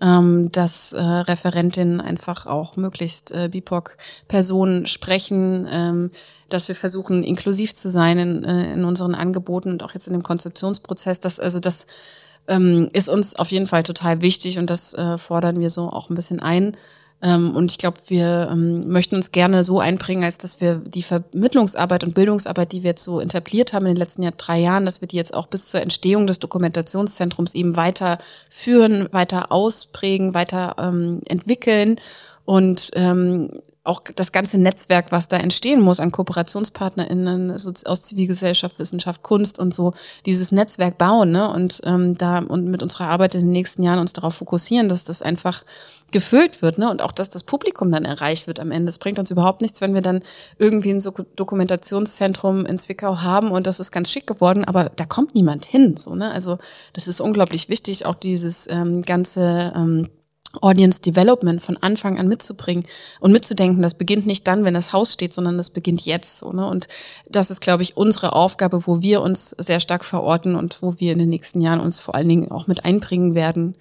ähm, 0.00 0.50
dass 0.50 0.92
äh, 0.92 1.00
Referentinnen 1.00 2.00
einfach 2.00 2.46
auch 2.46 2.76
möglichst 2.76 3.32
BIPOC-Personen 3.50 4.86
sprechen, 4.86 5.68
ähm, 5.70 6.10
dass 6.48 6.66
wir 6.66 6.74
versuchen, 6.74 7.22
inklusiv 7.22 7.74
zu 7.74 7.90
sein 7.90 8.18
in, 8.18 8.42
in 8.42 8.84
unseren 8.84 9.14
Angeboten 9.14 9.70
und 9.70 9.84
auch 9.84 9.94
jetzt 9.94 10.08
in 10.08 10.14
dem 10.14 10.24
Konzeptionsprozess, 10.24 11.20
dass 11.20 11.38
also 11.38 11.60
das 11.60 11.86
ist 12.92 13.08
uns 13.08 13.36
auf 13.36 13.52
jeden 13.52 13.68
Fall 13.68 13.84
total 13.84 14.22
wichtig 14.22 14.58
und 14.58 14.68
das 14.68 14.96
fordern 15.18 15.60
wir 15.60 15.70
so 15.70 15.90
auch 15.90 16.10
ein 16.10 16.16
bisschen 16.16 16.40
ein. 16.40 16.76
Ähm, 17.22 17.54
und 17.54 17.70
ich 17.70 17.78
glaube, 17.78 17.98
wir 18.08 18.48
ähm, 18.50 18.80
möchten 18.86 19.14
uns 19.14 19.32
gerne 19.32 19.62
so 19.64 19.78
einbringen, 19.80 20.24
als 20.24 20.38
dass 20.38 20.60
wir 20.60 20.76
die 20.76 21.02
Vermittlungsarbeit 21.02 22.04
und 22.04 22.14
Bildungsarbeit, 22.14 22.72
die 22.72 22.82
wir 22.82 22.90
jetzt 22.90 23.04
so 23.04 23.20
etabliert 23.20 23.72
haben 23.72 23.86
in 23.86 23.94
den 23.94 23.98
letzten 23.98 24.22
Jahr, 24.22 24.32
drei 24.36 24.58
Jahren, 24.58 24.86
dass 24.86 25.00
wir 25.00 25.08
die 25.08 25.16
jetzt 25.16 25.34
auch 25.34 25.46
bis 25.46 25.68
zur 25.68 25.82
Entstehung 25.82 26.26
des 26.26 26.38
Dokumentationszentrums 26.38 27.54
eben 27.54 27.76
weiter 27.76 28.18
führen, 28.48 29.08
weiter 29.12 29.52
ausprägen, 29.52 30.34
weiter 30.34 30.76
ähm, 30.78 31.20
entwickeln. 31.26 31.96
Und 32.46 32.90
ähm, 32.94 33.50
auch 33.82 34.00
das 34.14 34.30
ganze 34.30 34.58
Netzwerk, 34.58 35.10
was 35.10 35.28
da 35.28 35.38
entstehen 35.38 35.80
muss 35.80 36.00
an 36.00 36.12
KooperationspartnerInnen 36.12 37.50
aus 37.50 38.02
Zivilgesellschaft, 38.02 38.78
Wissenschaft, 38.78 39.22
Kunst 39.22 39.58
und 39.58 39.72
so, 39.72 39.94
dieses 40.26 40.52
Netzwerk 40.52 40.98
bauen 40.98 41.32
ne? 41.32 41.50
und 41.50 41.80
ähm, 41.84 42.16
da 42.18 42.38
und 42.40 42.66
mit 42.66 42.82
unserer 42.82 43.08
Arbeit 43.08 43.34
in 43.34 43.40
den 43.40 43.52
nächsten 43.52 43.82
Jahren 43.82 43.98
uns 43.98 44.12
darauf 44.12 44.34
fokussieren, 44.34 44.88
dass 44.88 45.04
das 45.04 45.22
einfach 45.22 45.64
gefüllt 46.10 46.60
wird, 46.60 46.78
ne? 46.78 46.90
Und 46.90 47.02
auch, 47.02 47.12
dass 47.12 47.30
das 47.30 47.44
Publikum 47.44 47.90
dann 47.92 48.04
erreicht 48.04 48.46
wird 48.46 48.60
am 48.60 48.70
Ende. 48.70 48.88
Es 48.90 48.98
bringt 48.98 49.18
uns 49.18 49.30
überhaupt 49.30 49.62
nichts, 49.62 49.80
wenn 49.80 49.94
wir 49.94 50.02
dann 50.02 50.22
irgendwie 50.58 50.90
ein 50.90 51.00
so 51.00 51.12
Dokumentationszentrum 51.36 52.66
in 52.66 52.78
Zwickau 52.78 53.22
haben 53.22 53.50
und 53.50 53.66
das 53.66 53.80
ist 53.80 53.92
ganz 53.92 54.10
schick 54.10 54.26
geworden, 54.26 54.64
aber 54.64 54.90
da 54.96 55.04
kommt 55.04 55.34
niemand 55.34 55.64
hin. 55.64 55.96
So, 55.96 56.14
ne? 56.14 56.30
Also 56.30 56.58
das 56.92 57.06
ist 57.06 57.20
unglaublich 57.20 57.68
wichtig, 57.68 58.06
auch 58.06 58.14
dieses 58.14 58.68
ähm, 58.70 59.02
ganze 59.02 59.72
ähm, 59.74 60.08
Audience 60.60 61.00
Development 61.00 61.62
von 61.62 61.76
Anfang 61.76 62.18
an 62.18 62.26
mitzubringen 62.26 62.84
und 63.20 63.32
mitzudenken, 63.32 63.82
das 63.82 63.94
beginnt 63.94 64.26
nicht 64.26 64.46
dann, 64.46 64.64
wenn 64.64 64.74
das 64.74 64.92
Haus 64.92 65.12
steht, 65.12 65.32
sondern 65.32 65.56
das 65.56 65.70
beginnt 65.70 66.04
jetzt. 66.04 66.38
So, 66.38 66.52
ne? 66.52 66.66
Und 66.66 66.88
das 67.28 67.50
ist, 67.50 67.60
glaube 67.60 67.82
ich, 67.82 67.96
unsere 67.96 68.32
Aufgabe, 68.32 68.86
wo 68.86 69.00
wir 69.00 69.22
uns 69.22 69.50
sehr 69.58 69.80
stark 69.80 70.04
verorten 70.04 70.56
und 70.56 70.82
wo 70.82 70.94
wir 70.98 71.12
in 71.12 71.18
den 71.18 71.30
nächsten 71.30 71.60
Jahren 71.60 71.80
uns 71.80 72.00
vor 72.00 72.14
allen 72.14 72.28
Dingen 72.28 72.50
auch 72.50 72.66
mit 72.66 72.84
einbringen 72.84 73.34
werden. 73.34 73.76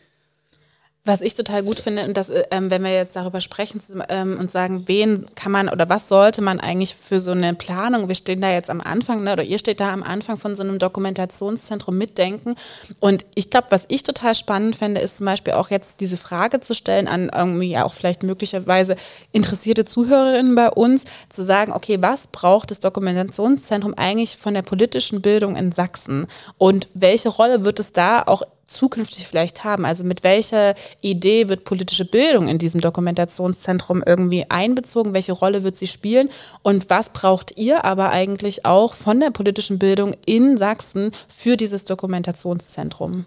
Was 1.05 1.21
ich 1.21 1.33
total 1.33 1.63
gut 1.63 1.79
finde, 1.79 2.05
und 2.05 2.17
das, 2.17 2.29
ähm, 2.51 2.69
wenn 2.69 2.83
wir 2.83 2.93
jetzt 2.93 3.15
darüber 3.15 3.39
sprechen 3.39 3.81
ähm, 4.09 4.37
und 4.37 4.51
sagen, 4.51 4.83
wen 4.87 5.25
kann 5.33 5.51
man 5.51 5.69
oder 5.69 5.87
was 5.87 6.09
sollte 6.09 6.41
man 6.41 6.59
eigentlich 6.59 6.93
für 6.93 7.21
so 7.21 7.31
eine 7.31 7.53
Planung, 7.53 8.09
wir 8.09 8.15
stehen 8.15 8.41
da 8.41 8.51
jetzt 8.51 8.69
am 8.69 8.81
Anfang, 8.81 9.23
ne, 9.23 9.31
oder 9.33 9.43
ihr 9.43 9.59
steht 9.59 9.79
da 9.79 9.93
am 9.93 10.03
Anfang 10.03 10.35
von 10.35 10.57
so 10.57 10.61
einem 10.61 10.77
Dokumentationszentrum 10.77 11.97
mitdenken. 11.97 12.55
Und 12.99 13.25
ich 13.33 13.49
glaube, 13.49 13.67
was 13.69 13.85
ich 13.87 14.03
total 14.03 14.35
spannend 14.35 14.75
fände, 14.75 14.99
ist 14.99 15.17
zum 15.17 15.25
Beispiel 15.25 15.53
auch 15.53 15.69
jetzt 15.69 16.01
diese 16.01 16.17
Frage 16.17 16.59
zu 16.59 16.75
stellen 16.75 17.07
an 17.07 17.31
irgendwie 17.33 17.77
auch 17.77 17.93
vielleicht 17.93 18.23
möglicherweise 18.23 18.97
interessierte 19.31 19.85
Zuhörerinnen 19.85 20.53
bei 20.53 20.69
uns, 20.69 21.05
zu 21.29 21.43
sagen, 21.43 21.71
okay, 21.71 22.01
was 22.01 22.27
braucht 22.27 22.71
das 22.71 22.81
Dokumentationszentrum 22.81 23.93
eigentlich 23.95 24.37
von 24.37 24.53
der 24.53 24.63
politischen 24.63 25.21
Bildung 25.21 25.55
in 25.55 25.71
Sachsen? 25.71 26.27
Und 26.57 26.89
welche 26.93 27.29
Rolle 27.29 27.63
wird 27.63 27.79
es 27.79 27.93
da 27.93 28.21
auch 28.21 28.43
zukünftig 28.69 29.27
vielleicht 29.27 29.63
haben? 29.63 29.85
Also 29.85 30.03
mit 30.03 30.23
welcher 30.23 30.75
Idee 31.01 31.49
wird 31.49 31.63
politische 31.63 32.05
Bildung 32.05 32.47
in 32.47 32.57
diesem 32.57 32.81
Dokumentationszentrum 32.81 34.03
irgendwie 34.05 34.45
einbezogen? 34.49 35.13
Welche 35.13 35.33
Rolle 35.33 35.63
wird 35.63 35.75
sie 35.75 35.87
spielen? 35.87 36.29
Und 36.61 36.89
was 36.89 37.09
braucht 37.09 37.57
ihr 37.57 37.83
aber 37.85 38.09
eigentlich 38.09 38.65
auch 38.65 38.93
von 38.93 39.19
der 39.19 39.31
politischen 39.31 39.79
Bildung 39.79 40.15
in 40.25 40.57
Sachsen 40.57 41.11
für 41.27 41.57
dieses 41.57 41.83
Dokumentationszentrum? 41.85 43.25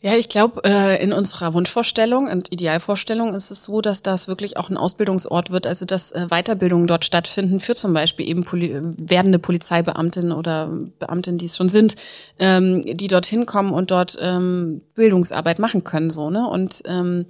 Ja, 0.00 0.14
ich 0.14 0.28
glaube, 0.28 0.60
äh, 0.64 1.02
in 1.02 1.14
unserer 1.14 1.54
Wunschvorstellung 1.54 2.28
und 2.28 2.52
Idealvorstellung 2.52 3.32
ist 3.32 3.50
es 3.50 3.64
so, 3.64 3.80
dass 3.80 4.02
das 4.02 4.28
wirklich 4.28 4.58
auch 4.58 4.68
ein 4.68 4.76
Ausbildungsort 4.76 5.50
wird, 5.50 5.66
also 5.66 5.86
dass 5.86 6.12
äh, 6.12 6.26
Weiterbildungen 6.28 6.86
dort 6.86 7.06
stattfinden 7.06 7.60
für 7.60 7.74
zum 7.74 7.94
Beispiel 7.94 8.28
eben 8.28 8.44
Poli 8.44 8.78
werdende 8.82 9.38
Polizeibeamtinnen 9.38 10.32
oder 10.32 10.70
Beamtinnen, 10.98 11.38
die 11.38 11.46
es 11.46 11.56
schon 11.56 11.70
sind, 11.70 11.96
ähm, 12.38 12.82
die 12.84 13.08
dorthin 13.08 13.46
kommen 13.46 13.72
und 13.72 13.90
dort 13.90 14.18
ähm, 14.20 14.82
Bildungsarbeit 14.94 15.58
machen 15.58 15.82
können, 15.82 16.10
so 16.10 16.28
ne? 16.28 16.46
Und 16.46 16.82
ähm, 16.86 17.24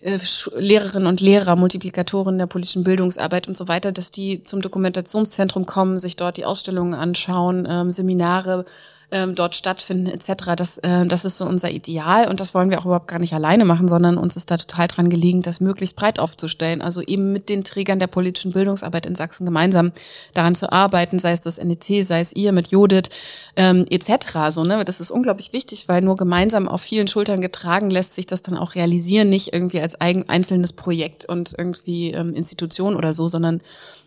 äh, 0.00 0.18
Lehrerinnen 0.56 1.08
und 1.08 1.20
Lehrer, 1.20 1.56
Multiplikatoren 1.56 2.38
der 2.38 2.46
politischen 2.46 2.84
Bildungsarbeit 2.84 3.48
und 3.48 3.56
so 3.56 3.66
weiter, 3.66 3.90
dass 3.90 4.12
die 4.12 4.44
zum 4.44 4.60
Dokumentationszentrum 4.60 5.66
kommen, 5.66 5.98
sich 5.98 6.14
dort 6.14 6.36
die 6.36 6.44
Ausstellungen 6.44 6.94
anschauen, 6.94 7.66
ähm, 7.68 7.90
Seminare 7.90 8.64
ähm, 9.12 9.34
dort 9.34 9.54
stattfinden 9.54 10.06
etc. 10.06 10.56
Das, 10.56 10.78
äh, 10.78 11.06
das 11.06 11.24
ist 11.24 11.38
so 11.38 11.44
unser 11.44 11.70
Ideal 11.70 12.28
und 12.28 12.40
das 12.40 12.54
wollen 12.54 12.70
wir 12.70 12.78
auch 12.78 12.86
überhaupt 12.86 13.08
gar 13.08 13.18
nicht 13.18 13.34
alleine 13.34 13.64
machen, 13.64 13.88
sondern 13.88 14.16
uns 14.16 14.36
ist 14.36 14.50
da 14.50 14.56
total 14.56 14.88
dran 14.88 15.10
gelegen, 15.10 15.42
das 15.42 15.60
möglichst 15.60 15.96
breit 15.96 16.18
aufzustellen. 16.18 16.82
Also 16.82 17.02
eben 17.02 17.32
mit 17.32 17.48
den 17.48 17.62
Trägern 17.62 17.98
der 17.98 18.06
politischen 18.06 18.52
Bildungsarbeit 18.52 19.06
in 19.06 19.14
Sachsen 19.14 19.44
gemeinsam 19.44 19.92
daran 20.34 20.54
zu 20.54 20.72
arbeiten, 20.72 21.18
sei 21.18 21.32
es 21.32 21.40
das 21.40 21.62
NEC, 21.62 22.04
sei 22.04 22.20
es 22.20 22.32
ihr 22.34 22.52
mit 22.52 22.68
Judith 22.68 23.10
ähm, 23.56 23.84
etc. 23.90 24.50
So, 24.50 24.64
ne? 24.64 24.84
Das 24.84 25.00
ist 25.00 25.10
unglaublich 25.10 25.52
wichtig, 25.52 25.88
weil 25.88 26.00
nur 26.00 26.16
gemeinsam 26.16 26.66
auf 26.66 26.80
vielen 26.80 27.08
Schultern 27.08 27.40
getragen 27.42 27.90
lässt 27.90 28.14
sich 28.14 28.26
das 28.26 28.42
dann 28.42 28.56
auch 28.56 28.74
realisieren, 28.74 29.28
nicht 29.28 29.52
irgendwie 29.52 29.80
als 29.80 30.00
eigen, 30.00 30.28
einzelnes 30.28 30.72
Projekt 30.72 31.26
und 31.26 31.54
irgendwie 31.56 32.12
ähm, 32.12 32.34
Institution 32.34 32.96
oder 32.96 33.12
so, 33.12 33.28
sondern 33.28 33.60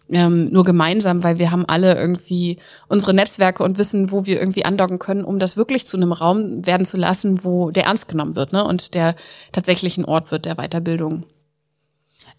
ähm, 0.10 0.50
nur 0.52 0.64
gemeinsam, 0.64 1.24
weil 1.24 1.40
wir 1.40 1.52
haben 1.52 1.66
alle 1.66 1.96
irgendwie 1.96 2.58
unsere 2.88 3.14
Netzwerke 3.14 3.64
und 3.64 3.78
wissen, 3.78 4.12
wo 4.12 4.26
wir 4.26 4.40
irgendwie 4.40 4.66
andocken 4.66 5.00
können, 5.00 5.24
um 5.24 5.40
das 5.40 5.58
wirklich 5.58 5.88
zu 5.88 5.98
einem 5.98 6.12
Raum 6.12 6.66
werden 6.66 6.86
zu 6.86 6.98
lassen, 6.98 7.44
wo 7.44 7.72
der 7.72 7.86
ernst 7.86 8.08
genommen 8.08 8.36
wird 8.36 8.54
ne? 8.54 8.64
und 8.64 8.94
der 8.94 9.16
tatsächlich 9.52 9.98
ein 9.98 10.06
Ort 10.06 10.32
wird 10.32 10.46
der 10.46 10.56
Weiterbildung. 10.56 11.24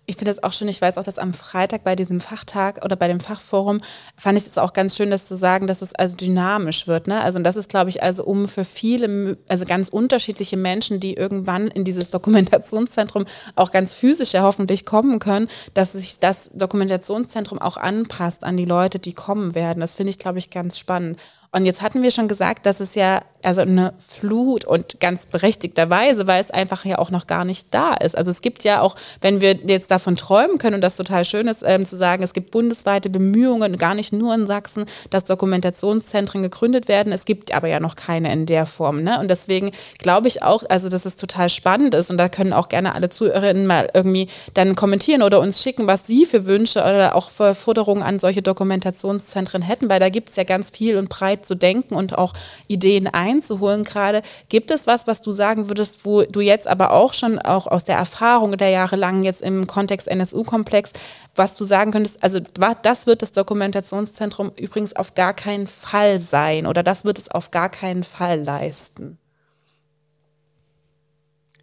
Ich 0.09 0.17
finde 0.17 0.31
das 0.31 0.43
auch 0.45 0.53
schön. 0.53 0.69
Ich 0.69 0.81
weiß 0.81 0.99
auch, 0.99 1.05
dass 1.05 1.19
am 1.19 1.35
Freitag 1.35 1.83
bei 1.83 1.97
diesem 1.97 2.21
Fachtag 2.21 2.85
oder 2.85 2.95
bei 2.95 3.09
dem 3.09 3.19
Fachforum 3.19 3.81
fand 4.17 4.39
ich 4.39 4.47
es 4.47 4.57
auch 4.57 4.73
ganz 4.73 4.97
schön, 4.97 5.11
das 5.11 5.27
zu 5.27 5.37
sagen, 5.37 5.67
dass 5.67 5.83
es 5.83 5.95
also 5.97 6.17
dynamisch 6.17 6.87
wird. 6.87 7.09
Ne? 7.09 7.21
Also 7.21 7.41
das 7.41 7.57
ist, 7.57 7.69
glaube 7.69 7.91
ich, 7.91 8.05
also 8.05 8.25
um 8.25 8.47
für 8.47 8.65
viele, 8.65 9.37
also 9.49 9.65
ganz 9.65 9.89
unterschiedliche 9.89 10.57
Menschen, 10.57 11.01
die 11.01 11.15
irgendwann 11.15 11.67
in 11.67 11.83
dieses 11.83 12.09
Dokumentationszentrum 12.11 13.25
auch 13.57 13.73
ganz 13.73 13.93
physisch 13.93 14.33
ja 14.33 14.43
hoffentlich 14.43 14.87
kommen 14.87 15.19
können, 15.19 15.49
dass 15.75 15.93
sich 15.93 16.21
das 16.21 16.51
Dokumentationszentrum 16.55 17.59
auch 17.59 17.77
anpasst 17.77 18.45
an 18.45 18.57
die 18.57 18.65
Leute, 18.65 19.01
die 19.01 19.13
kommen 19.13 19.57
werden. 19.57 19.81
Das 19.81 19.97
finde 19.97 20.11
ich, 20.11 20.21
glaube 20.21 20.39
ich, 20.39 20.51
ganz 20.51 20.79
spannend. 20.79 21.19
Und 21.53 21.67
jetzt 21.67 21.83
hatten 21.83 22.03
wir 22.03 22.11
schon 22.11 22.29
gesagt, 22.29 22.67
dass 22.67 22.81
es 22.81 22.95
ja 22.95 23.23
also 23.43 23.61
eine 23.61 23.95
Flut 23.99 24.65
und 24.65 24.99
ganz 24.99 25.27
berechtigterweise, 25.27 26.27
weil 26.27 26.41
es 26.41 26.51
einfach 26.51 26.85
ja 26.85 26.99
auch 26.99 27.11
noch 27.11 27.29
gar 27.29 27.45
nicht 27.45 27.73
da 27.73 27.95
ist. 27.95 28.17
Also 28.19 28.31
es 28.31 28.43
gibt 28.43 28.65
ja 28.65 28.81
auch, 28.81 28.97
wenn 29.21 29.41
wir 29.41 29.55
jetzt 29.55 29.91
davon 29.91 30.17
träumen 30.17 30.59
können 30.59 30.75
und 30.75 30.81
das 30.81 30.97
total 30.97 31.25
schön 31.25 31.47
ist, 31.47 31.63
ähm, 31.65 31.87
zu 31.87 31.97
sagen, 31.97 32.25
es 32.25 32.33
gibt 32.33 32.51
bundesweite 32.51 33.09
Bemühungen, 33.09 33.79
gar 33.79 33.95
nicht 33.95 34.13
nur 34.13 34.35
in 34.35 34.49
Sachsen, 34.49 34.87
dass 35.11 35.25
Dokumentationszentren 35.25 36.43
gegründet 36.43 36.89
werden. 36.89 37.13
Es 37.13 37.25
gibt 37.25 37.55
aber 37.55 37.69
ja 37.69 37.79
noch 37.79 37.95
keine 37.95 38.33
in 38.33 38.47
der 38.47 38.67
Form. 38.67 39.03
Ne? 39.03 39.21
Und 39.21 39.29
deswegen 39.29 39.71
glaube 39.99 40.27
ich 40.27 40.43
auch, 40.43 40.65
also 40.69 40.89
dass 40.89 41.05
es 41.05 41.17
total 41.17 41.49
spannend 41.49 41.95
ist 41.95 42.11
und 42.11 42.19
da 42.19 42.29
können 42.29 42.53
auch 42.53 42.69
gerne 42.69 42.95
alle 42.95 43.11
Zuhörerinnen 43.11 43.67
mal 43.67 43.89
irgendwie 43.95 44.29
dann 44.55 44.75
kommentieren 44.75 45.23
oder 45.23 45.41
uns 45.41 45.63
schicken, 45.63 45.87
was 45.87 46.07
sie 46.07 46.27
für 46.27 46.47
Wünsche 46.47 46.81
oder 46.81 47.15
auch 47.15 47.31
für 47.31 47.55
Forderungen 47.55 48.03
an 48.03 48.19
solche 48.19 48.43
Dokumentationszentren 48.43 49.63
hätten, 49.63 49.89
weil 49.89 50.01
da 50.01 50.09
gibt 50.09 50.31
es 50.31 50.37
ja 50.37 50.45
ganz 50.45 50.71
viel 50.71 50.97
und 50.97 51.09
breit 51.09 51.36
weit 51.37 51.47
zu 51.47 51.55
denken 51.55 51.95
und 51.95 52.17
auch 52.17 52.33
Ideen 52.67 53.07
einzuholen 53.07 53.85
gerade. 53.85 54.23
Gibt 54.49 54.71
es 54.71 54.87
was, 54.87 55.07
was 55.07 55.21
du 55.21 55.33
sagen 55.33 55.69
würdest, 55.69 56.05
wo 56.05 56.23
du 56.23 56.41
jetzt 56.41 56.67
aber 56.67 56.93
auch 56.93 57.15
schon 57.15 57.39
auch 57.39 57.67
aus 57.67 57.85
der 57.85 57.97
Erfahrung 57.97 58.57
der 58.57 58.71
jahrelang 58.71 59.25
jetzt 59.25 59.43
im 59.43 59.67
Kontext 59.67 60.09
NSU-Komplex, 60.09 60.93
was 61.35 61.57
du 61.57 61.65
sagen 61.65 61.93
könntest, 61.93 62.23
also 62.23 62.41
das 62.83 63.07
wird 63.07 63.23
das 63.23 63.33
Dokumentationszentrum 63.33 64.53
übrigens 64.59 64.97
auf 64.97 65.15
gar 65.15 65.35
keinen 65.35 65.67
Fall 65.67 66.19
sein 66.19 66.67
oder 66.67 66.83
das 66.83 67.05
wird 67.05 67.19
es 67.19 67.31
auf 67.31 67.51
gar 67.51 67.69
keinen 67.69 68.05
Fall 68.05 68.43
leisten? 68.43 69.19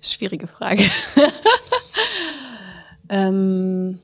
Schwierige 0.02 0.48
Frage. 0.48 0.84
ähm, 3.10 4.00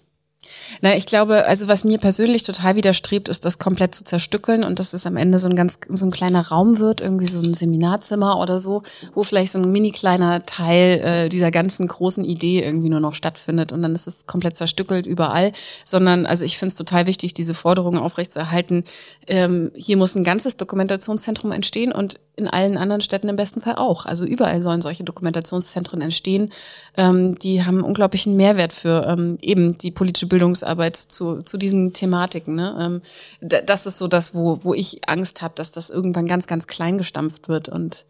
na, 0.82 0.96
ich 0.96 1.06
glaube, 1.06 1.46
also 1.46 1.68
was 1.68 1.84
mir 1.84 1.98
persönlich 1.98 2.44
total 2.44 2.76
widerstrebt, 2.76 3.30
ist 3.30 3.46
das 3.46 3.60
komplett 3.60 3.94
zu 3.94 4.04
zerstückeln 4.04 4.64
und 4.64 4.80
dass 4.80 4.94
es 4.94 5.06
am 5.06 5.18
Ende 5.18 5.40
so 5.40 5.48
ein 5.48 5.56
ganz, 5.56 5.80
so 5.90 6.06
ein 6.06 6.12
kleiner 6.12 6.48
Raum 6.48 6.80
wird, 6.80 7.02
irgendwie 7.02 7.28
so 7.28 7.40
ein 7.40 7.54
Seminarzimmer 7.54 8.40
oder 8.40 8.60
so, 8.60 8.84
wo 9.14 9.24
vielleicht 9.24 9.52
so 9.52 9.60
ein 9.60 9.72
mini 9.72 9.92
kleiner 9.92 10.46
Teil 10.46 11.00
äh, 11.00 11.30
dieser 11.30 11.52
ganzen 11.52 11.88
großen 11.88 12.24
Idee 12.24 12.64
irgendwie 12.64 12.90
nur 12.90 13.02
noch 13.02 13.14
stattfindet 13.14 13.72
und 13.72 13.82
dann 13.82 13.94
ist 13.94 14.08
es 14.08 14.26
komplett 14.26 14.56
zerstückelt 14.56 15.06
überall, 15.06 15.52
sondern 15.86 16.26
also 16.26 16.46
ich 16.46 16.58
finde 16.58 16.72
es 16.72 16.78
total 16.78 17.06
wichtig, 17.08 17.34
diese 17.34 17.54
Forderungen 17.54 18.00
aufrechtzuerhalten. 18.00 18.86
Ähm, 19.28 19.72
hier 19.76 19.98
muss 19.98 20.16
ein 20.16 20.24
ganzes 20.24 20.58
Dokumentationszentrum 20.58 21.52
entstehen 21.52 21.92
und 21.92 22.20
in 22.40 22.48
allen 22.48 22.78
anderen 22.78 23.02
Städten 23.02 23.28
im 23.28 23.36
besten 23.36 23.62
Fall 23.62 23.76
auch. 23.76 24.06
Also 24.06 24.26
überall 24.26 24.62
sollen 24.62 24.82
solche 24.82 25.04
Dokumentationszentren 25.04 26.02
entstehen. 26.02 26.50
Ähm, 26.96 27.38
die 27.38 27.66
haben 27.66 27.84
unglaublichen 27.84 28.36
Mehrwert 28.38 28.72
für 28.72 29.06
ähm, 29.08 29.38
eben 29.42 29.78
die 29.78 29.92
politische 29.92 30.28
Bildungsarbeit 30.28 30.69
zu, 30.94 31.42
zu 31.42 31.58
diesen 31.58 31.94
Thematiken. 31.94 32.56
Ne? 32.56 33.02
Ähm, 33.42 33.60
das 33.66 33.86
ist 33.86 33.98
so 33.98 34.08
das, 34.08 34.34
wo, 34.34 34.64
wo 34.64 34.74
ich 34.74 35.08
Angst 35.08 35.42
habe, 35.42 35.54
dass 35.56 35.72
das 35.72 35.90
irgendwann 35.90 36.28
ganz, 36.28 36.48
ganz 36.48 36.68
klein 36.68 36.98
gestampft 36.98 37.50
wird. 37.50 37.70
Und 37.70 38.06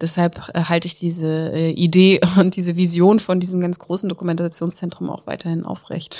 deshalb 0.00 0.50
äh, 0.54 0.64
halte 0.64 0.86
ich 0.86 0.94
diese 0.94 1.52
äh, 1.52 1.70
Idee 1.70 2.20
und 2.36 2.56
diese 2.56 2.76
Vision 2.76 3.18
von 3.18 3.40
diesem 3.40 3.60
ganz 3.60 3.78
großen 3.78 4.08
Dokumentationszentrum 4.08 5.10
auch 5.10 5.26
weiterhin 5.26 5.64
aufrecht. 5.64 6.16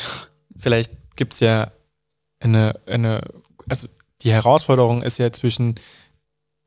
Vielleicht 0.58 0.92
gibt's 1.16 1.40
ja 1.40 1.70
eine, 2.40 2.78
eine, 2.86 3.22
also 3.68 3.86
die 4.22 4.32
Herausforderung 4.32 5.02
ist 5.02 5.18
ja 5.18 5.32
zwischen 5.32 5.76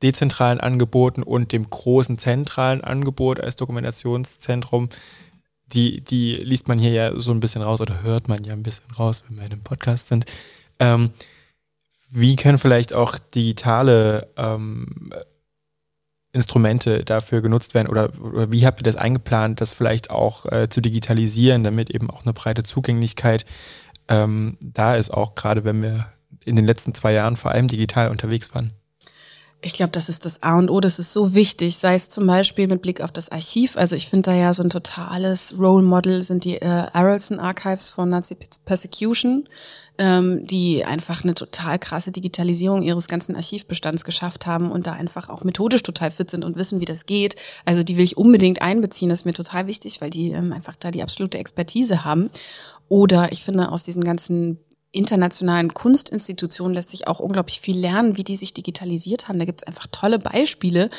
dezentralen 0.02 0.60
Angeboten 0.60 1.22
und 1.22 1.52
dem 1.52 1.68
großen 1.68 2.18
zentralen 2.18 2.82
Angebot 2.82 3.40
als 3.40 3.56
Dokumentationszentrum, 3.56 4.88
die, 5.72 6.02
die 6.02 6.36
liest 6.36 6.68
man 6.68 6.78
hier 6.78 6.92
ja 6.92 7.20
so 7.20 7.30
ein 7.30 7.40
bisschen 7.40 7.62
raus 7.62 7.80
oder 7.80 8.02
hört 8.02 8.28
man 8.28 8.44
ja 8.44 8.52
ein 8.52 8.62
bisschen 8.62 8.90
raus, 8.92 9.24
wenn 9.26 9.36
wir 9.36 9.46
in 9.46 9.52
einem 9.52 9.62
Podcast 9.62 10.08
sind. 10.08 10.26
Ähm, 10.78 11.10
wie 12.10 12.36
können 12.36 12.58
vielleicht 12.58 12.92
auch 12.92 13.18
digitale 13.18 14.28
ähm, 14.36 15.12
Instrumente 16.32 17.04
dafür 17.04 17.42
genutzt 17.42 17.74
werden 17.74 17.88
oder, 17.88 18.10
oder, 18.20 18.50
wie 18.50 18.66
habt 18.66 18.80
ihr 18.80 18.84
das 18.84 18.96
eingeplant, 18.96 19.60
das 19.60 19.72
vielleicht 19.72 20.10
auch 20.10 20.46
äh, 20.46 20.68
zu 20.68 20.80
digitalisieren, 20.80 21.64
damit 21.64 21.90
eben 21.90 22.10
auch 22.10 22.24
eine 22.24 22.32
breite 22.32 22.62
Zugänglichkeit 22.62 23.44
ähm, 24.08 24.58
da 24.60 24.96
ist, 24.96 25.10
auch 25.10 25.34
gerade 25.34 25.64
wenn 25.64 25.82
wir 25.82 26.08
in 26.44 26.56
den 26.56 26.64
letzten 26.64 26.92
zwei 26.92 27.12
Jahren 27.12 27.36
vor 27.36 27.52
allem 27.52 27.68
digital 27.68 28.10
unterwegs 28.10 28.54
waren? 28.54 28.72
Ich 29.64 29.72
glaube, 29.72 29.92
das 29.92 30.10
ist 30.10 30.26
das 30.26 30.42
A 30.42 30.58
und 30.58 30.68
O, 30.68 30.78
das 30.78 30.98
ist 30.98 31.14
so 31.14 31.32
wichtig, 31.32 31.78
sei 31.78 31.94
es 31.94 32.10
zum 32.10 32.26
Beispiel 32.26 32.68
mit 32.68 32.82
Blick 32.82 33.00
auf 33.00 33.10
das 33.10 33.30
Archiv. 33.30 33.78
Also 33.78 33.96
ich 33.96 34.08
finde 34.08 34.30
da 34.30 34.36
ja 34.36 34.52
so 34.52 34.62
ein 34.62 34.68
totales 34.68 35.54
Role 35.58 35.82
Model 35.82 36.22
sind 36.22 36.44
die 36.44 36.56
äh, 36.56 36.86
Arrelson 36.92 37.40
Archives 37.40 37.88
von 37.88 38.10
Nazi 38.10 38.36
Persecution, 38.66 39.48
ähm, 39.96 40.46
die 40.46 40.84
einfach 40.84 41.24
eine 41.24 41.32
total 41.32 41.78
krasse 41.78 42.12
Digitalisierung 42.12 42.82
ihres 42.82 43.08
ganzen 43.08 43.36
Archivbestands 43.36 44.04
geschafft 44.04 44.44
haben 44.44 44.70
und 44.70 44.86
da 44.86 44.92
einfach 44.92 45.30
auch 45.30 45.44
methodisch 45.44 45.82
total 45.82 46.10
fit 46.10 46.28
sind 46.28 46.44
und 46.44 46.56
wissen, 46.56 46.80
wie 46.80 46.84
das 46.84 47.06
geht. 47.06 47.36
Also 47.64 47.82
die 47.82 47.96
will 47.96 48.04
ich 48.04 48.18
unbedingt 48.18 48.60
einbeziehen, 48.60 49.08
das 49.08 49.20
ist 49.20 49.24
mir 49.24 49.32
total 49.32 49.66
wichtig, 49.66 50.02
weil 50.02 50.10
die 50.10 50.32
ähm, 50.32 50.52
einfach 50.52 50.76
da 50.76 50.90
die 50.90 51.02
absolute 51.02 51.38
Expertise 51.38 52.04
haben. 52.04 52.28
Oder 52.90 53.32
ich 53.32 53.42
finde 53.42 53.72
aus 53.72 53.82
diesen 53.82 54.04
ganzen 54.04 54.58
internationalen 54.94 55.74
Kunstinstitutionen 55.74 56.74
lässt 56.74 56.90
sich 56.90 57.08
auch 57.08 57.20
unglaublich 57.20 57.60
viel 57.60 57.78
lernen, 57.78 58.16
wie 58.16 58.24
die 58.24 58.36
sich 58.36 58.54
digitalisiert 58.54 59.28
haben. 59.28 59.38
Da 59.38 59.44
gibt 59.44 59.62
es 59.62 59.66
einfach 59.66 59.86
tolle 59.90 60.18
Beispiele, 60.18 60.90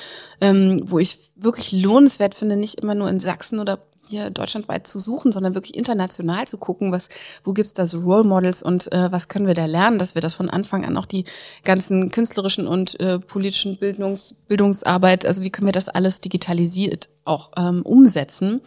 ähm, 0.42 0.82
wo 0.86 1.00
ich 1.00 1.18
wirklich 1.36 1.72
lohnenswert 1.72 2.36
finde, 2.36 2.58
nicht 2.58 2.82
immer 2.82 2.96
nur 2.96 3.10
in 3.10 3.20
Sachsen 3.20 3.60
oder 3.60 3.80
hier 4.10 4.30
deutschlandweit 4.30 4.88
zu 4.88 5.00
suchen, 5.00 5.32
sondern 5.32 5.56
wirklich 5.56 5.76
international 5.76 6.48
zu 6.48 6.58
gucken, 6.58 6.92
was, 6.92 7.10
wo 7.44 7.54
gibt's 7.54 7.74
da 7.74 7.86
so 7.86 8.00
Role 8.00 8.24
Models 8.24 8.62
und 8.62 8.92
äh, 8.92 9.12
was 9.12 9.28
können 9.28 9.48
wir 9.48 9.54
da 9.54 9.66
lernen, 9.66 9.98
dass 9.98 10.16
wir 10.16 10.22
das 10.22 10.36
von 10.36 10.50
Anfang 10.50 10.86
an 10.86 10.98
auch 10.98 11.06
die 11.06 11.26
ganzen 11.64 12.12
künstlerischen 12.12 12.68
und 12.68 13.00
äh, 13.00 13.20
politischen 13.20 13.78
Bildungs, 13.78 14.36
Bildungsarbeit, 14.48 15.26
also 15.26 15.44
wie 15.44 15.50
können 15.50 15.68
wir 15.68 15.72
das 15.74 15.90
alles 15.90 16.22
digitalisiert 16.22 17.10
auch 17.24 17.52
ähm, 17.58 17.82
umsetzen. 17.82 18.62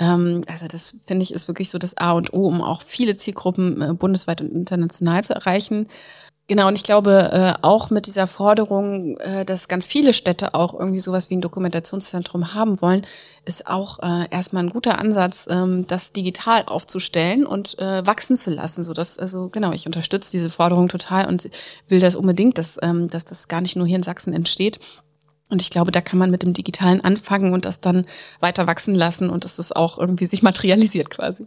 Ähm, 0.00 0.42
also 0.48 0.66
das 0.66 0.96
finde 1.06 1.22
ich 1.22 1.32
ist 1.32 1.46
wirklich 1.46 1.70
so 1.70 1.78
das 1.78 1.96
A 1.96 2.12
und 2.12 2.32
O, 2.32 2.48
um 2.48 2.62
auch 2.62 2.82
viele 2.82 3.16
Zielgruppen 3.16 3.80
äh, 3.82 3.94
bundesweit 3.94 4.40
und 4.40 4.52
international 4.52 5.22
zu 5.22 5.34
erreichen. 5.34 5.86
Genau, 6.48 6.66
und 6.66 6.76
ich 6.76 6.82
glaube 6.82 7.30
äh, 7.32 7.52
auch 7.62 7.90
mit 7.90 8.06
dieser 8.06 8.26
Forderung, 8.26 9.16
äh, 9.18 9.44
dass 9.44 9.68
ganz 9.68 9.86
viele 9.86 10.12
Städte 10.12 10.54
auch 10.54 10.74
irgendwie 10.74 10.98
sowas 10.98 11.30
wie 11.30 11.36
ein 11.36 11.40
Dokumentationszentrum 11.40 12.54
haben 12.54 12.80
wollen, 12.82 13.06
ist 13.44 13.68
auch 13.68 13.98
erstmal 14.30 14.64
ein 14.64 14.70
guter 14.70 14.98
Ansatz, 14.98 15.46
ähm, 15.48 15.86
das 15.86 16.12
digital 16.12 16.64
aufzustellen 16.66 17.46
und 17.46 17.76
wachsen 17.78 18.36
zu 18.36 18.50
lassen. 18.50 18.84
So 18.84 18.92
dass, 18.92 19.18
also 19.18 19.48
genau, 19.48 19.72
ich 19.72 19.86
unterstütze 19.86 20.30
diese 20.30 20.50
Forderung 20.50 20.88
total 20.88 21.26
und 21.26 21.48
will 21.88 22.00
das 22.00 22.14
unbedingt, 22.16 22.58
dass, 22.58 22.78
ähm, 22.82 23.08
dass 23.08 23.24
das 23.24 23.48
gar 23.48 23.62
nicht 23.62 23.76
nur 23.76 23.86
hier 23.86 23.96
in 23.96 24.02
Sachsen 24.02 24.34
entsteht. 24.34 24.78
Und 25.50 25.60
ich 25.60 25.70
glaube, 25.70 25.90
da 25.90 26.00
kann 26.00 26.18
man 26.18 26.30
mit 26.30 26.42
dem 26.42 26.54
Digitalen 26.54 27.02
anfangen 27.02 27.52
und 27.52 27.64
das 27.64 27.80
dann 27.80 28.06
weiter 28.38 28.66
wachsen 28.66 28.94
lassen 28.94 29.28
und 29.28 29.44
dass 29.44 29.56
das 29.56 29.72
auch 29.72 29.98
irgendwie 29.98 30.26
sich 30.26 30.42
materialisiert 30.42 31.10
quasi. 31.10 31.44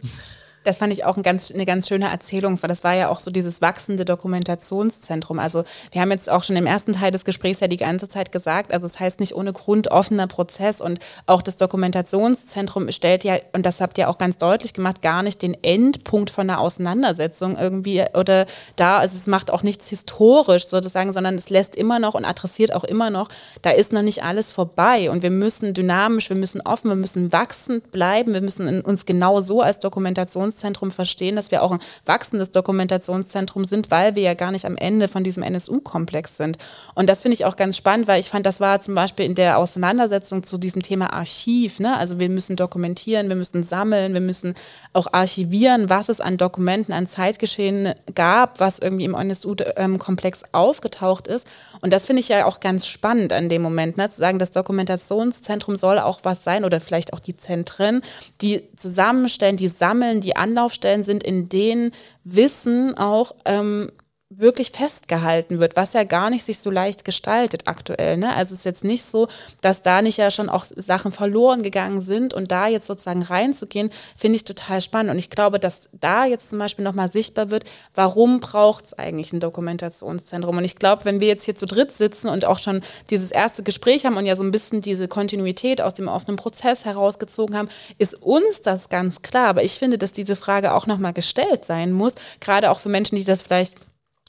Das 0.64 0.78
fand 0.78 0.92
ich 0.92 1.04
auch 1.04 1.16
ein 1.16 1.22
ganz, 1.22 1.52
eine 1.52 1.66
ganz 1.66 1.88
schöne 1.88 2.10
Erzählung, 2.10 2.60
weil 2.62 2.68
das 2.68 2.82
war 2.84 2.94
ja 2.94 3.10
auch 3.10 3.20
so 3.20 3.30
dieses 3.30 3.60
wachsende 3.60 4.04
Dokumentationszentrum. 4.04 5.38
Also 5.38 5.64
wir 5.92 6.00
haben 6.00 6.10
jetzt 6.10 6.30
auch 6.30 6.42
schon 6.42 6.56
im 6.56 6.66
ersten 6.66 6.94
Teil 6.94 7.10
des 7.10 7.24
Gesprächs 7.24 7.60
ja 7.60 7.68
die 7.68 7.76
ganze 7.76 8.08
Zeit 8.08 8.32
gesagt, 8.32 8.72
also 8.72 8.86
es 8.86 8.94
das 8.94 9.00
heißt 9.00 9.20
nicht 9.20 9.34
ohne 9.34 9.52
Grund 9.52 9.90
offener 9.90 10.26
Prozess 10.26 10.80
und 10.80 10.98
auch 11.26 11.42
das 11.42 11.56
Dokumentationszentrum 11.56 12.90
stellt 12.92 13.24
ja, 13.24 13.36
und 13.52 13.66
das 13.66 13.80
habt 13.80 13.98
ihr 13.98 14.08
auch 14.08 14.16
ganz 14.16 14.38
deutlich 14.38 14.72
gemacht, 14.72 15.02
gar 15.02 15.22
nicht 15.22 15.42
den 15.42 15.54
Endpunkt 15.62 16.30
von 16.30 16.48
einer 16.48 16.60
Auseinandersetzung 16.60 17.56
irgendwie 17.56 18.02
oder 18.14 18.46
da, 18.76 18.98
also 18.98 19.16
es 19.16 19.26
macht 19.26 19.50
auch 19.50 19.62
nichts 19.62 19.88
historisch 19.88 20.66
sozusagen, 20.68 21.12
sondern 21.12 21.34
es 21.34 21.50
lässt 21.50 21.76
immer 21.76 21.98
noch 21.98 22.14
und 22.14 22.24
adressiert 22.24 22.72
auch 22.72 22.84
immer 22.84 23.10
noch, 23.10 23.28
da 23.60 23.70
ist 23.70 23.92
noch 23.92 24.02
nicht 24.02 24.22
alles 24.22 24.50
vorbei 24.50 25.10
und 25.10 25.22
wir 25.22 25.30
müssen 25.30 25.74
dynamisch, 25.74 26.30
wir 26.30 26.36
müssen 26.36 26.62
offen, 26.62 26.88
wir 26.88 26.96
müssen 26.96 27.32
wachsend 27.32 27.92
bleiben, 27.92 28.32
wir 28.32 28.40
müssen 28.40 28.80
uns 28.80 29.04
genau 29.04 29.42
so 29.42 29.60
als 29.60 29.78
Dokumentationszentrum 29.78 30.53
Dokumentationszentrum 30.54 30.90
verstehen, 30.90 31.36
dass 31.36 31.50
wir 31.50 31.62
auch 31.62 31.72
ein 31.72 31.80
wachsendes 32.06 32.50
Dokumentationszentrum 32.50 33.64
sind, 33.64 33.90
weil 33.90 34.14
wir 34.14 34.22
ja 34.22 34.34
gar 34.34 34.52
nicht 34.52 34.64
am 34.64 34.76
Ende 34.76 35.08
von 35.08 35.24
diesem 35.24 35.42
NSU-Komplex 35.42 36.36
sind. 36.36 36.58
Und 36.94 37.08
das 37.08 37.22
finde 37.22 37.34
ich 37.34 37.44
auch 37.44 37.56
ganz 37.56 37.76
spannend, 37.76 38.06
weil 38.08 38.20
ich 38.20 38.30
fand, 38.30 38.46
das 38.46 38.60
war 38.60 38.80
zum 38.80 38.94
Beispiel 38.94 39.26
in 39.26 39.34
der 39.34 39.58
Auseinandersetzung 39.58 40.42
zu 40.42 40.58
diesem 40.58 40.82
Thema 40.82 41.12
Archiv. 41.12 41.80
Ne? 41.80 41.96
Also 41.96 42.20
wir 42.20 42.28
müssen 42.28 42.56
dokumentieren, 42.56 43.28
wir 43.28 43.36
müssen 43.36 43.62
sammeln, 43.62 44.14
wir 44.14 44.20
müssen 44.20 44.54
auch 44.92 45.08
archivieren, 45.12 45.90
was 45.90 46.08
es 46.08 46.20
an 46.20 46.36
Dokumenten, 46.36 46.92
an 46.92 47.06
Zeitgeschehen 47.06 47.94
gab, 48.14 48.60
was 48.60 48.78
irgendwie 48.78 49.04
im 49.04 49.14
NSU-Komplex 49.14 50.42
aufgetaucht 50.52 51.26
ist. 51.26 51.46
Und 51.80 51.92
das 51.92 52.06
finde 52.06 52.20
ich 52.20 52.28
ja 52.28 52.46
auch 52.46 52.60
ganz 52.60 52.86
spannend 52.86 53.32
an 53.32 53.48
dem 53.48 53.62
Moment, 53.62 53.96
ne? 53.96 54.08
zu 54.10 54.18
sagen, 54.18 54.38
das 54.38 54.50
Dokumentationszentrum 54.50 55.76
soll 55.76 55.98
auch 55.98 56.20
was 56.22 56.44
sein 56.44 56.64
oder 56.64 56.80
vielleicht 56.80 57.12
auch 57.12 57.20
die 57.20 57.36
Zentren, 57.36 58.02
die 58.40 58.62
zusammenstellen, 58.76 59.56
die 59.56 59.68
sammeln, 59.68 60.20
die 60.20 60.36
Anlaufstellen 60.44 61.04
sind, 61.04 61.24
in 61.24 61.48
denen 61.48 61.92
Wissen 62.22 62.96
auch 62.96 63.34
ähm, 63.46 63.90
wirklich 64.38 64.70
festgehalten 64.70 65.60
wird, 65.60 65.76
was 65.76 65.92
ja 65.92 66.04
gar 66.04 66.30
nicht 66.30 66.44
sich 66.44 66.58
so 66.58 66.70
leicht 66.70 67.04
gestaltet 67.04 67.62
aktuell. 67.66 68.16
Ne? 68.16 68.34
Also 68.34 68.54
es 68.54 68.60
ist 68.60 68.64
jetzt 68.64 68.84
nicht 68.84 69.04
so, 69.04 69.28
dass 69.60 69.82
da 69.82 70.02
nicht 70.02 70.18
ja 70.18 70.30
schon 70.30 70.48
auch 70.48 70.64
Sachen 70.64 71.12
verloren 71.12 71.62
gegangen 71.62 72.00
sind 72.00 72.34
und 72.34 72.50
da 72.50 72.66
jetzt 72.66 72.86
sozusagen 72.86 73.22
reinzugehen, 73.22 73.90
finde 74.16 74.36
ich 74.36 74.44
total 74.44 74.80
spannend. 74.80 75.10
Und 75.12 75.18
ich 75.18 75.30
glaube, 75.30 75.58
dass 75.58 75.88
da 75.92 76.24
jetzt 76.24 76.50
zum 76.50 76.58
Beispiel 76.58 76.84
nochmal 76.84 77.10
sichtbar 77.10 77.50
wird, 77.50 77.64
warum 77.94 78.40
braucht 78.40 78.86
es 78.86 78.94
eigentlich 78.94 79.32
ein 79.32 79.40
Dokumentationszentrum? 79.40 80.58
Und 80.58 80.64
ich 80.64 80.76
glaube, 80.76 81.04
wenn 81.04 81.20
wir 81.20 81.28
jetzt 81.28 81.44
hier 81.44 81.56
zu 81.56 81.66
dritt 81.66 81.92
sitzen 81.92 82.28
und 82.28 82.44
auch 82.44 82.58
schon 82.58 82.82
dieses 83.10 83.30
erste 83.30 83.62
Gespräch 83.62 84.06
haben 84.06 84.16
und 84.16 84.26
ja 84.26 84.36
so 84.36 84.42
ein 84.42 84.50
bisschen 84.50 84.80
diese 84.80 85.08
Kontinuität 85.08 85.80
aus 85.80 85.94
dem 85.94 86.08
offenen 86.08 86.36
Prozess 86.36 86.84
herausgezogen 86.84 87.56
haben, 87.56 87.68
ist 87.98 88.14
uns 88.22 88.62
das 88.62 88.88
ganz 88.88 89.22
klar. 89.22 89.48
Aber 89.48 89.62
ich 89.64 89.78
finde, 89.78 89.98
dass 89.98 90.12
diese 90.12 90.36
Frage 90.36 90.74
auch 90.74 90.86
nochmal 90.86 91.12
gestellt 91.12 91.64
sein 91.64 91.92
muss, 91.92 92.14
gerade 92.40 92.70
auch 92.70 92.80
für 92.80 92.88
Menschen, 92.88 93.16
die 93.16 93.24
das 93.24 93.42
vielleicht 93.42 93.76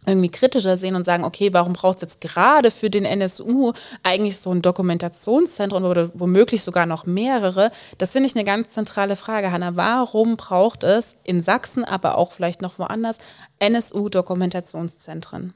irgendwie 0.05 0.29
kritischer 0.29 0.77
sehen 0.77 0.95
und 0.95 1.05
sagen, 1.05 1.23
okay, 1.23 1.53
warum 1.53 1.73
braucht 1.73 1.97
es 1.97 2.01
jetzt 2.01 2.21
gerade 2.21 2.71
für 2.71 2.89
den 2.89 3.05
NSU 3.05 3.73
eigentlich 4.03 4.37
so 4.37 4.51
ein 4.51 4.61
Dokumentationszentrum 4.61 5.83
oder 5.83 6.11
womöglich 6.13 6.63
sogar 6.63 6.85
noch 6.85 7.05
mehrere? 7.05 7.71
Das 7.97 8.11
finde 8.11 8.27
ich 8.27 8.35
eine 8.35 8.45
ganz 8.45 8.69
zentrale 8.69 9.15
Frage, 9.15 9.51
Hanna. 9.51 9.75
Warum 9.75 10.37
braucht 10.37 10.83
es 10.83 11.15
in 11.23 11.41
Sachsen, 11.41 11.83
aber 11.83 12.17
auch 12.17 12.31
vielleicht 12.31 12.61
noch 12.61 12.79
woanders, 12.79 13.17
NSU-Dokumentationszentren? 13.59 15.53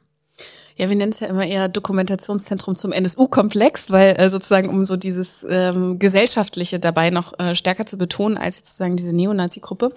Ja, 0.80 0.88
wir 0.88 0.95
nennen 0.95 1.12
es 1.12 1.19
ja 1.19 1.28
immer 1.28 1.45
eher 1.45 1.67
Dokumentationszentrum 1.67 2.73
zum 2.73 2.93
NSU-Komplex, 2.93 3.91
weil 3.91 4.15
äh, 4.15 4.30
sozusagen 4.30 4.69
um 4.69 4.86
so 4.86 4.95
dieses 4.95 5.45
ähm, 5.49 5.99
Gesellschaftliche 5.99 6.80
dabei 6.80 7.10
noch 7.10 7.38
äh, 7.38 7.54
stärker 7.54 7.86
zu 7.86 7.97
betonen 7.97 8.38
als 8.38 8.60
sozusagen 8.60 8.95
diese 8.95 9.13
Neonazi-Gruppe. 9.13 9.91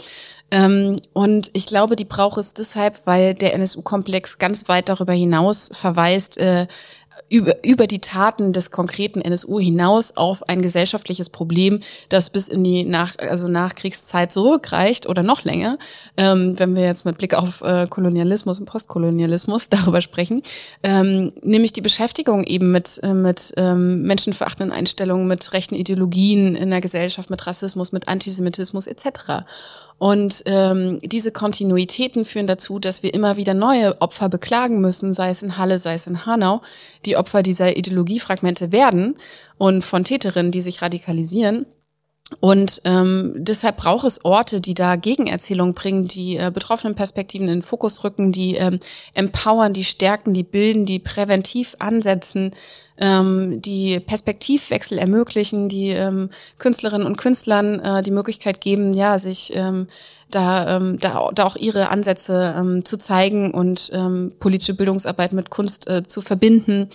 Ähm, 0.50 0.96
und 1.12 1.50
ich 1.52 1.66
glaube, 1.66 1.94
die 1.94 2.05
braucht 2.05 2.38
es 2.38 2.52
deshalb, 2.52 3.00
weil 3.05 3.35
der 3.35 3.55
NSU-Komplex 3.55 4.38
ganz 4.38 4.68
weit 4.68 4.88
darüber 4.88 5.12
hinaus 5.12 5.70
verweist, 5.72 6.37
äh, 6.38 6.66
über, 7.28 7.64
über 7.64 7.87
die 7.87 8.00
Taten 8.00 8.52
des 8.52 8.70
konkreten 8.70 9.20
NSU 9.22 9.58
hinaus 9.58 10.16
auf 10.16 10.48
ein 10.48 10.62
gesellschaftliches 10.62 11.30
Problem, 11.30 11.80
das 12.08 12.30
bis 12.30 12.48
in 12.48 12.62
die 12.62 12.85
nach, 12.85 13.18
also 13.18 13.48
Nachkriegszeit 13.48 14.30
zurückreicht 14.30 15.08
oder 15.08 15.22
noch 15.22 15.44
länger, 15.44 15.78
ähm, 16.16 16.58
wenn 16.58 16.76
wir 16.76 16.82
jetzt 16.82 17.04
mit 17.04 17.18
Blick 17.18 17.35
auf 17.35 17.62
äh, 17.62 17.87
Kolonialismus 17.88 18.58
und 18.58 18.66
Postkolonialismus 18.66 19.68
darüber 19.70 20.00
sprechen, 20.00 20.42
ähm, 20.82 21.32
nämlich 21.42 21.72
die 21.72 21.80
Beschäftigung 21.80 22.44
eben 22.44 22.70
mit, 22.70 23.00
äh, 23.02 23.14
mit 23.14 23.52
ähm, 23.56 24.02
menschenverachtenden 24.02 24.76
Einstellungen, 24.76 25.26
mit 25.26 25.52
rechten 25.52 25.74
Ideologien 25.74 26.54
in 26.54 26.70
der 26.70 26.80
Gesellschaft, 26.80 27.30
mit 27.30 27.46
Rassismus, 27.46 27.92
mit 27.92 28.08
Antisemitismus 28.08 28.87
etc. 28.87 29.44
Und 30.02 30.42
ähm, 30.46 30.98
diese 31.04 31.30
Kontinuitäten 31.30 32.24
führen 32.24 32.48
dazu, 32.48 32.80
dass 32.80 33.04
wir 33.04 33.14
immer 33.14 33.36
wieder 33.36 33.54
neue 33.54 34.00
Opfer 34.00 34.28
beklagen 34.28 34.80
müssen, 34.80 35.14
sei 35.14 35.30
es 35.30 35.44
in 35.44 35.58
Halle, 35.58 35.78
sei 35.78 35.94
es 35.94 36.08
in 36.08 36.26
Hanau, 36.26 36.60
die 37.06 37.16
Opfer 37.16 37.44
dieser 37.44 37.76
Ideologiefragmente 37.76 38.72
werden 38.72 39.14
und 39.58 39.84
von 39.84 40.02
Täterinnen, 40.02 40.50
die 40.50 40.60
sich 40.60 40.82
radikalisieren. 40.82 41.66
Und 42.40 42.82
ähm, 42.84 43.34
deshalb 43.36 43.76
braucht 43.76 44.04
es 44.04 44.24
Orte, 44.24 44.60
die 44.60 44.74
da 44.74 44.96
Gegenerzählungen 44.96 45.74
bringen, 45.74 46.08
die 46.08 46.36
äh, 46.36 46.50
betroffenen 46.52 46.96
Perspektiven 46.96 47.46
in 47.46 47.58
den 47.58 47.62
Fokus 47.62 48.02
rücken, 48.02 48.32
die 48.32 48.56
ähm, 48.56 48.80
empowern, 49.14 49.72
die 49.72 49.84
stärken, 49.84 50.34
die 50.34 50.42
bilden, 50.42 50.84
die 50.84 50.98
präventiv 50.98 51.76
ansetzen, 51.78 52.56
ähm, 52.98 53.62
die 53.62 54.00
Perspektivwechsel 54.00 54.98
ermöglichen, 54.98 55.68
die 55.68 55.88
ähm, 55.88 56.31
Künstlerinnen 56.59 57.07
und 57.07 57.16
Künstlern 57.16 57.81
äh, 57.81 58.02
die 58.02 58.11
Möglichkeit 58.11 58.61
geben, 58.61 58.92
ja, 58.92 59.18
sich 59.18 59.52
ähm, 59.55 59.87
da, 60.35 60.76
ähm, 60.76 60.98
da, 60.98 61.31
da 61.35 61.44
auch 61.44 61.57
ihre 61.57 61.90
Ansätze 61.90 62.55
ähm, 62.57 62.85
zu 62.85 62.96
zeigen 62.96 63.52
und 63.52 63.90
ähm, 63.92 64.33
politische 64.40 64.74
Bildungsarbeit 64.74 65.33
mit 65.33 65.50
Kunst 65.50 65.88
äh, 65.88 66.02
zu 66.05 66.20
verbinden. 66.20 66.88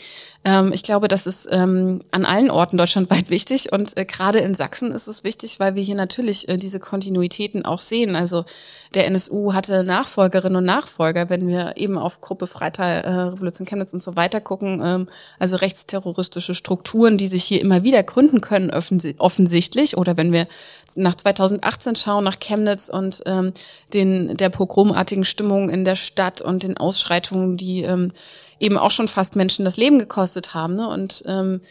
Ähm, 0.43 0.71
ich 0.73 0.83
glaube, 0.83 1.07
das 1.07 1.27
ist 1.27 1.47
ähm, 1.51 2.01
an 2.11 2.25
allen 2.25 2.49
Orten 2.49 2.77
deutschlandweit 2.77 3.29
wichtig 3.29 3.71
und 3.71 3.97
äh, 3.97 4.05
gerade 4.05 4.39
in 4.39 4.53
Sachsen 4.53 4.91
ist 4.91 5.07
es 5.07 5.23
wichtig, 5.23 5.59
weil 5.59 5.75
wir 5.75 5.83
hier 5.83 5.95
natürlich 5.95 6.49
äh, 6.49 6.57
diese 6.57 6.79
Kontinuitäten 6.79 7.65
auch 7.65 7.79
sehen. 7.79 8.15
Also 8.15 8.45
der 8.93 9.05
NSU 9.07 9.53
hatte 9.53 9.83
Nachfolgerinnen 9.83 10.57
und 10.57 10.65
Nachfolger, 10.65 11.29
wenn 11.29 11.47
wir 11.47 11.73
eben 11.77 11.97
auf 11.97 12.21
Gruppe 12.21 12.47
Freital, 12.47 13.03
äh, 13.03 13.09
Revolution 13.33 13.67
Chemnitz 13.67 13.93
und 13.93 14.01
so 14.01 14.15
weiter 14.15 14.41
gucken, 14.41 14.81
ähm, 14.83 15.09
also 15.39 15.57
rechtsterroristische 15.87 16.53
Strukturen, 16.53 17.17
die 17.17 17.27
sich 17.27 17.43
hier 17.43 17.61
immer 17.61 17.83
wieder 17.83 18.03
gründen 18.03 18.41
können, 18.41 18.71
offensichtlich. 19.17 19.97
Oder 19.97 20.17
wenn 20.17 20.31
wir 20.31 20.47
nach 20.95 21.15
2018 21.15 21.95
schauen, 21.95 22.23
nach 22.23 22.39
Chemnitz 22.39 22.89
und 22.89 23.21
ähm, 23.25 23.53
den 23.93 24.35
der 24.37 24.49
pogromartigen 24.49 25.25
Stimmung 25.25 25.69
in 25.69 25.85
der 25.85 25.95
Stadt 25.95 26.41
und 26.41 26.63
den 26.63 26.77
Ausschreitungen, 26.77 27.57
die 27.57 27.83
ähm, 27.83 28.11
eben 28.59 28.77
auch 28.77 28.91
schon 28.91 29.07
fast 29.07 29.35
Menschen 29.35 29.65
das 29.65 29.77
Leben 29.77 29.99
gekostet 29.99 30.53
haben. 30.53 30.75
Ne? 30.75 30.87
Und 30.89 31.23
ähm, 31.25 31.61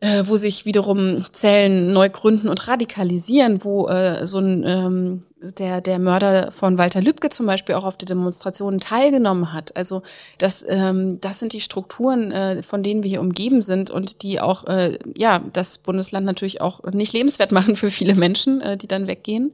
äh, 0.00 0.24
wo 0.26 0.36
sich 0.36 0.64
wiederum 0.64 1.24
Zellen 1.32 1.92
neu 1.92 2.08
gründen 2.08 2.48
und 2.48 2.68
radikalisieren, 2.68 3.62
wo 3.64 3.86
äh, 3.88 4.26
so 4.26 4.38
ein 4.38 4.64
ähm, 4.66 5.22
der 5.58 5.80
der 5.80 5.98
Mörder 5.98 6.50
von 6.50 6.78
Walter 6.78 7.00
Lübcke 7.00 7.30
zum 7.30 7.46
Beispiel 7.46 7.74
auch 7.74 7.84
auf 7.84 7.96
der 7.96 8.06
Demonstration 8.06 8.80
teilgenommen 8.80 9.52
hat. 9.52 9.76
Also 9.76 10.02
das 10.38 10.64
ähm, 10.68 11.20
das 11.20 11.38
sind 11.38 11.52
die 11.52 11.60
Strukturen, 11.60 12.30
äh, 12.32 12.62
von 12.62 12.82
denen 12.82 13.02
wir 13.02 13.10
hier 13.10 13.20
umgeben 13.20 13.62
sind 13.62 13.90
und 13.90 14.22
die 14.22 14.40
auch 14.40 14.66
äh, 14.66 14.98
ja 15.16 15.42
das 15.52 15.78
Bundesland 15.78 16.26
natürlich 16.26 16.60
auch 16.60 16.82
nicht 16.92 17.12
lebenswert 17.12 17.52
machen 17.52 17.76
für 17.76 17.90
viele 17.90 18.14
Menschen, 18.14 18.60
äh, 18.60 18.76
die 18.76 18.88
dann 18.88 19.06
weggehen. 19.06 19.52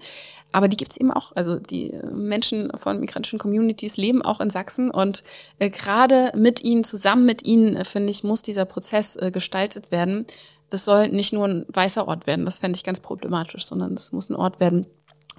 Aber 0.52 0.68
die 0.68 0.76
gibt's 0.76 0.96
eben 0.96 1.10
auch. 1.10 1.32
Also 1.34 1.58
die 1.58 1.92
äh, 1.92 2.06
Menschen 2.06 2.70
von 2.78 3.00
migrantischen 3.00 3.38
Communities 3.38 3.96
leben 3.96 4.22
auch 4.22 4.40
in 4.40 4.50
Sachsen 4.50 4.90
und 4.90 5.22
äh, 5.58 5.70
gerade 5.70 6.32
mit 6.34 6.62
ihnen, 6.62 6.84
zusammen 6.84 7.26
mit 7.26 7.46
ihnen, 7.46 7.76
äh, 7.76 7.84
finde 7.84 8.10
ich, 8.10 8.24
muss 8.24 8.42
dieser 8.42 8.64
Prozess 8.64 9.16
äh, 9.16 9.30
gestaltet 9.30 9.90
werden. 9.90 10.26
Das 10.70 10.84
soll 10.84 11.08
nicht 11.08 11.32
nur 11.32 11.46
ein 11.46 11.66
weißer 11.68 12.08
Ort 12.08 12.26
werden, 12.26 12.44
das 12.44 12.58
fände 12.58 12.76
ich 12.76 12.84
ganz 12.84 13.00
problematisch, 13.00 13.66
sondern 13.66 13.94
das 13.94 14.12
muss 14.12 14.30
ein 14.30 14.36
Ort 14.36 14.58
werden, 14.58 14.86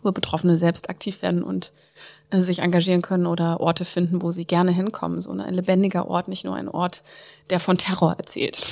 wo 0.03 0.11
Betroffene 0.11 0.55
selbst 0.55 0.89
aktiv 0.89 1.21
werden 1.21 1.43
und 1.43 1.71
äh, 2.29 2.39
sich 2.39 2.59
engagieren 2.59 3.01
können 3.01 3.25
oder 3.25 3.59
Orte 3.59 3.85
finden, 3.85 4.21
wo 4.21 4.31
sie 4.31 4.45
gerne 4.45 4.71
hinkommen. 4.71 5.21
So 5.21 5.31
ein 5.31 5.53
lebendiger 5.53 6.07
Ort, 6.07 6.27
nicht 6.27 6.45
nur 6.45 6.55
ein 6.55 6.69
Ort, 6.69 7.03
der 7.49 7.59
von 7.59 7.77
Terror 7.77 8.15
erzählt. 8.17 8.65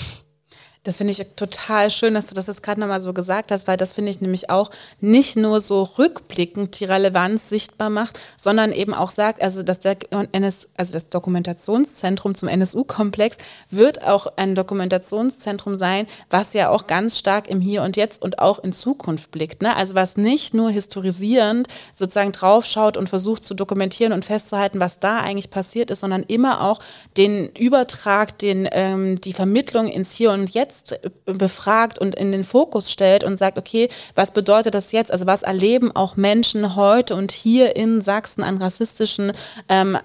Das 0.86 0.98
finde 0.98 1.12
ich 1.12 1.26
total 1.36 1.90
schön, 1.90 2.14
dass 2.14 2.28
du 2.28 2.36
das 2.36 2.46
jetzt 2.46 2.62
gerade 2.62 2.80
nochmal 2.80 3.02
so 3.02 3.12
gesagt 3.12 3.52
hast, 3.52 3.68
weil 3.68 3.76
das 3.76 3.94
finde 3.94 4.12
ich 4.12 4.22
nämlich 4.22 4.52
auch 4.52 4.70
nicht 5.02 5.36
nur 5.36 5.60
so 5.60 5.82
rückblickend 5.82 6.80
die 6.80 6.86
Relevanz 6.86 7.50
sichtbar 7.50 7.90
macht, 7.90 8.20
sondern 8.38 8.72
eben 8.72 8.94
auch 8.94 9.10
sagt, 9.10 9.42
also 9.42 9.64
dass 9.64 9.80
der 9.80 9.98
NS, 10.12 10.68
also 10.78 10.94
das 10.94 11.10
Dokumentationszentrum 11.10 12.36
zum 12.36 12.50
NSU-Komplex 12.50 13.38
wird 13.72 14.04
auch 14.04 14.28
ein 14.38 14.54
Dokumentationszentrum 14.54 15.80
sein, 15.80 16.06
was 16.30 16.54
ja 16.54 16.70
auch 16.70 16.86
ganz 16.86 17.18
stark 17.18 17.50
im 17.50 17.62
Hier 17.62 17.82
und 17.82 17.98
Jetzt 17.98 18.22
und 18.22 18.38
auch 18.38 18.60
in 18.60 18.72
Zukunft 18.72 19.32
blickt. 19.32 19.64
Ne? 19.64 19.76
Also 19.76 19.96
was 19.96 20.18
nicht 20.18 20.54
nur 20.54 20.70
historisierend 20.70 21.68
sozusagen 21.96 22.32
draufschaut 22.32 22.96
und 22.96 23.10
versucht 23.10 23.44
zu 23.44 23.56
dokumentieren 23.56 24.14
und 24.14 24.24
festzuhalten, 24.24 24.80
was 24.80 25.00
da 25.00 25.18
eigentlich 25.18 25.50
passiert 25.50 25.90
ist, 25.90 26.02
sondern 26.02 26.22
immer 26.22 26.62
auch 26.62 26.80
den 27.18 27.50
Übertrag, 27.56 28.38
den, 28.38 28.70
ähm, 28.72 29.20
die 29.20 29.34
Vermittlung 29.34 29.88
ins 29.88 30.14
Hier 30.14 30.30
und 30.30 30.52
Jetzt 30.52 30.75
jetzt 30.76 31.00
befragt 31.26 32.00
und 32.00 32.16
in 32.16 32.32
den 32.32 32.44
Fokus 32.44 32.92
stellt 32.92 33.24
und 33.24 33.38
sagt, 33.38 33.58
okay, 33.58 33.90
was 34.16 34.32
bedeutet 34.32 34.74
das 34.74 34.92
jetzt? 34.92 35.12
Also 35.12 35.26
was 35.26 35.44
erleben 35.44 35.96
auch 35.96 36.16
Menschen 36.16 36.76
heute 36.76 37.16
und 37.16 37.32
hier 37.32 37.76
in 37.76 38.02
Sachsen 38.02 38.44
an 38.44 38.58
rassistischen 38.58 39.32
ähm, 39.70 39.98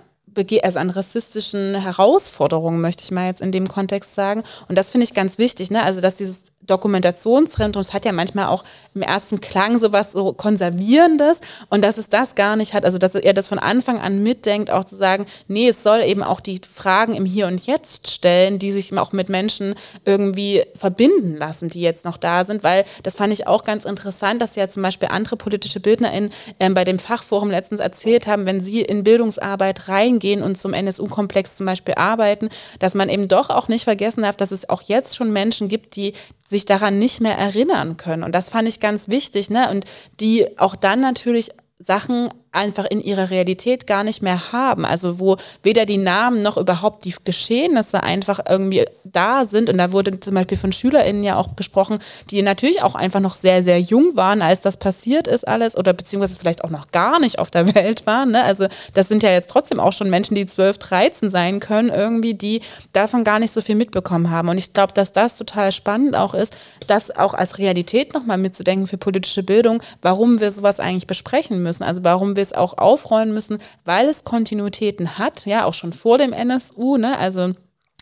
also 0.63 0.79
an 0.79 0.91
rassistischen 0.91 1.75
Herausforderungen, 1.75 2.81
möchte 2.81 3.03
ich 3.03 3.11
mal 3.11 3.27
jetzt 3.27 3.41
in 3.41 3.51
dem 3.51 3.67
Kontext 3.67 4.15
sagen. 4.15 4.45
Und 4.69 4.79
das 4.79 4.91
finde 4.91 5.05
ich 5.05 5.13
ganz 5.13 5.39
wichtig, 5.39 5.73
ne? 5.73 5.83
Also, 5.83 6.01
dass 6.01 6.15
dieses 6.15 6.45
Dokumentationszentrum, 6.71 7.81
es 7.81 7.93
hat 7.93 8.05
ja 8.05 8.13
manchmal 8.13 8.47
auch 8.47 8.65
im 8.95 9.03
ersten 9.03 9.41
Klang 9.41 9.79
sowas 9.79 10.13
so 10.13 10.33
Konservierendes. 10.33 11.41
Und 11.69 11.83
dass 11.83 11.99
es 11.99 12.09
das 12.09 12.35
gar 12.35 12.57
nicht 12.57 12.75
hat, 12.75 12.85
also 12.85 12.99
dass 12.99 13.15
er 13.15 13.33
das 13.33 13.49
von 13.49 13.59
Anfang 13.59 14.01
an 14.01 14.23
mitdenkt, 14.23 14.71
auch 14.71 14.85
zu 14.85 14.97
sagen, 14.97 15.27
nee, 15.49 15.69
es 15.69 15.83
soll 15.83 16.03
eben 16.03 16.23
auch 16.23 16.41
die 16.41 16.61
Fragen 16.73 17.15
im 17.15 17.25
Hier 17.25 17.47
und 17.47 17.67
Jetzt 17.67 18.11
stellen, 18.11 18.59
die 18.59 18.73
sich 18.73 18.97
auch 18.97 19.13
mit 19.13 19.29
Menschen 19.29 19.75
irgendwie 20.05 20.65
verbinden 20.75 21.37
lassen, 21.37 21.69
die 21.69 21.81
jetzt 21.81 22.05
noch 22.05 22.17
da 22.17 22.45
sind, 22.45 22.63
weil 22.63 22.85
das 23.03 23.15
fand 23.15 23.33
ich 23.33 23.47
auch 23.47 23.65
ganz 23.65 23.85
interessant, 23.85 24.43
dass 24.43 24.57
ja 24.57 24.69
zum 24.69 24.83
Beispiel 24.83 25.09
andere 25.09 25.37
politische 25.37 25.81
BildnerInnen 25.81 26.33
äh, 26.59 26.71
bei 26.71 26.85
dem 26.85 26.99
Fachforum 26.99 27.51
letztens 27.51 27.81
erzählt 27.81 28.27
haben, 28.27 28.47
wenn 28.47 28.61
sie 28.61 28.81
in 28.81 29.05
Bildungsarbeit 29.05 29.89
reingehen 29.89 30.43
und 30.43 30.59
zum 30.59 30.75
NSU-Komplex 30.75 31.57
zum 31.57 31.67
Beispiel 31.67 31.95
arbeiten, 31.95 32.49
dass 32.79 32.95
man 32.95 33.09
eben 33.09 33.29
doch 33.29 33.51
auch 33.51 33.69
nicht 33.69 33.85
vergessen 33.85 34.23
darf, 34.23 34.37
dass 34.37 34.51
es 34.51 34.69
auch 34.69 34.83
jetzt 34.83 35.17
schon 35.17 35.33
Menschen 35.33 35.69
gibt, 35.69 35.97
die 35.97 36.13
sich 36.51 36.65
daran 36.65 36.99
nicht 36.99 37.21
mehr 37.21 37.39
erinnern 37.39 37.97
können. 37.97 38.25
Und 38.25 38.35
das 38.35 38.51
fand 38.51 38.67
ich 38.67 38.81
ganz 38.81 39.09
wichtig, 39.09 39.51
ne? 39.51 39.71
Und 39.71 39.85
die 40.19 40.59
auch 40.59 40.75
dann 40.75 41.01
natürlich 41.01 41.51
Sachen 41.79 42.29
einfach 42.53 42.85
in 42.87 43.01
ihrer 43.01 43.31
Realität 43.31 43.87
gar 43.87 44.03
nicht 44.03 44.23
mehr 44.23 44.53
haben. 44.53 44.85
Also 44.85 45.21
wo 45.21 45.37
weder 45.63 45.87
die 45.87 45.99
Namen 45.99 46.41
noch 46.41 46.57
überhaupt 46.57 47.05
die 47.05 47.15
Geschehnisse 47.25 48.03
einfach 48.03 48.41
irgendwie 48.49 48.85
da 49.05 49.45
sind. 49.45 49.71
Und 49.71 49.79
da 49.79 49.93
wurde 49.93 50.19
zum 50.19 50.35
Beispiel 50.35 50.59
von 50.59 50.73
SchülerInnen 50.73 51.23
ja 51.23 51.37
auch 51.37 51.55
gesprochen, 51.55 52.01
die 52.31 52.43
natürlich 52.43 52.83
auch 52.83 52.95
einfach 52.95 53.21
noch 53.21 53.37
sehr, 53.37 53.63
sehr 53.63 53.81
jung 53.81 54.17
waren, 54.17 54.43
als 54.43 54.61
das 54.61 54.77
passiert 54.77 55.29
ist 55.29 55.47
alles 55.47 55.77
oder 55.77 55.93
beziehungsweise 55.93 56.39
vielleicht 56.39 56.65
auch 56.65 56.71
noch 56.71 56.91
gar 56.91 57.21
nicht 57.21 57.39
auf 57.39 57.51
der 57.51 57.75
Welt 57.75 58.07
waren. 58.07 58.33
Ne? 58.33 58.43
Also 58.43 58.67
das 58.95 59.09
sind 59.09 59.23
ja 59.23 59.31
jetzt 59.31 59.51
trotzdem 59.51 59.79
auch 59.79 59.93
schon 59.93 60.11
Menschen, 60.11 60.35
die 60.35 60.47
12, 60.47 60.79
13 60.79 61.31
sein 61.31 61.61
können, 61.61 61.89
irgendwie, 61.89 62.35
die 62.35 62.63
davon 62.93 63.23
gar 63.23 63.39
nicht 63.39 63.53
so 63.53 63.61
viel 63.61 63.77
mitbekommen 63.77 64.31
haben. 64.31 64.49
Und 64.49 64.59
ich 64.59 64.73
glaube, 64.73 64.93
dass 64.93 65.13
das 65.13 65.37
total 65.37 65.71
spannend 65.71 66.17
auch 66.17 66.35
ist, 66.35 66.57
das 66.89 67.15
auch 67.17 67.35
als 67.35 67.59
Realität 67.59 68.13
nochmal 68.13 68.39
mitzudenken 68.39 68.89
für 68.89 68.99
politische 68.99 69.45
Bildung, 69.45 69.83
warum 70.03 70.41
wir 70.41 70.51
sowas 70.51 70.81
eigentlich 70.81 71.07
besprechen 71.07 71.63
müssen. 71.63 71.85
Also 71.85 72.03
warum 72.03 72.35
wir 72.35 72.40
wir 72.41 72.43
es 72.43 72.55
auch 72.55 72.79
aufrollen 72.79 73.35
müssen, 73.35 73.59
weil 73.85 74.09
es 74.09 74.25
Kontinuitäten 74.25 75.19
hat, 75.19 75.45
ja, 75.45 75.67
auch 75.67 75.75
schon 75.75 75.93
vor 75.93 76.17
dem 76.17 76.33
NSU, 76.33 76.97
ne, 76.97 77.19
also 77.19 77.53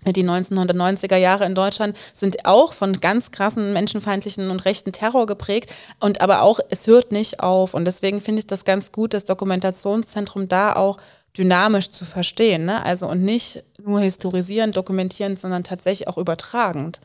die 0.07 0.25
1990er 0.25 1.17
Jahre 1.17 1.45
in 1.45 1.57
Deutschland 1.57 1.97
sind 2.15 2.47
auch 2.47 2.73
von 2.73 3.01
ganz 3.01 3.33
krassen 3.33 3.73
menschenfeindlichen 3.73 4.49
und 4.49 4.65
rechten 4.65 4.93
Terror 4.93 5.27
geprägt 5.27 5.75
und 5.99 6.21
aber 6.21 6.43
auch 6.43 6.61
es 6.71 6.87
hört 6.87 7.11
nicht 7.11 7.41
auf 7.41 7.75
und 7.75 7.85
deswegen 7.85 8.21
finde 8.21 8.39
ich 8.39 8.47
das 8.47 8.65
ganz 8.65 8.93
gut, 8.93 9.13
das 9.13 9.25
Dokumentationszentrum 9.25 10.47
da 10.47 10.77
auch 10.77 10.99
dynamisch 11.37 11.91
zu 11.91 12.05
verstehen, 12.05 12.65
ne? 12.65 12.85
Also 12.85 13.09
und 13.09 13.23
nicht 13.23 13.65
nur 13.83 14.01
historisierend, 14.01 14.77
dokumentierend, 14.77 15.41
sondern 15.41 15.65
tatsächlich 15.65 16.09
auch 16.09 16.17
übertragend. 16.17 17.01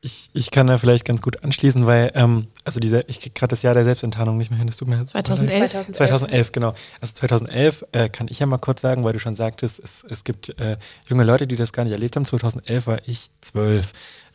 Ich, 0.00 0.30
ich 0.32 0.52
kann 0.52 0.68
da 0.68 0.78
vielleicht 0.78 1.04
ganz 1.04 1.22
gut 1.22 1.42
anschließen, 1.42 1.84
weil, 1.84 2.12
ähm, 2.14 2.46
also 2.64 2.78
dieser, 2.78 3.08
ich 3.08 3.18
kriege 3.18 3.34
gerade 3.34 3.50
das 3.50 3.62
Jahr 3.62 3.74
der 3.74 3.82
Selbstenttarnung 3.82 4.38
nicht 4.38 4.50
mehr 4.50 4.58
hin, 4.58 4.68
das 4.68 4.76
tut 4.76 4.86
mir 4.86 4.96
jetzt 4.96 5.10
2011. 5.10 5.70
2011, 5.70 5.96
2011 5.96 6.52
genau. 6.52 6.74
Also 7.00 7.14
2011 7.14 7.84
äh, 7.90 8.08
kann 8.08 8.28
ich 8.28 8.38
ja 8.38 8.46
mal 8.46 8.58
kurz 8.58 8.80
sagen, 8.80 9.02
weil 9.02 9.12
du 9.12 9.18
schon 9.18 9.34
sagtest, 9.34 9.80
es, 9.80 10.04
es 10.08 10.22
gibt 10.22 10.56
äh, 10.60 10.76
junge 11.08 11.24
Leute, 11.24 11.48
die 11.48 11.56
das 11.56 11.72
gar 11.72 11.82
nicht 11.82 11.92
erlebt 11.92 12.14
haben. 12.14 12.24
2011 12.24 12.86
war 12.86 12.98
ich 13.06 13.30
zwölf. 13.40 13.92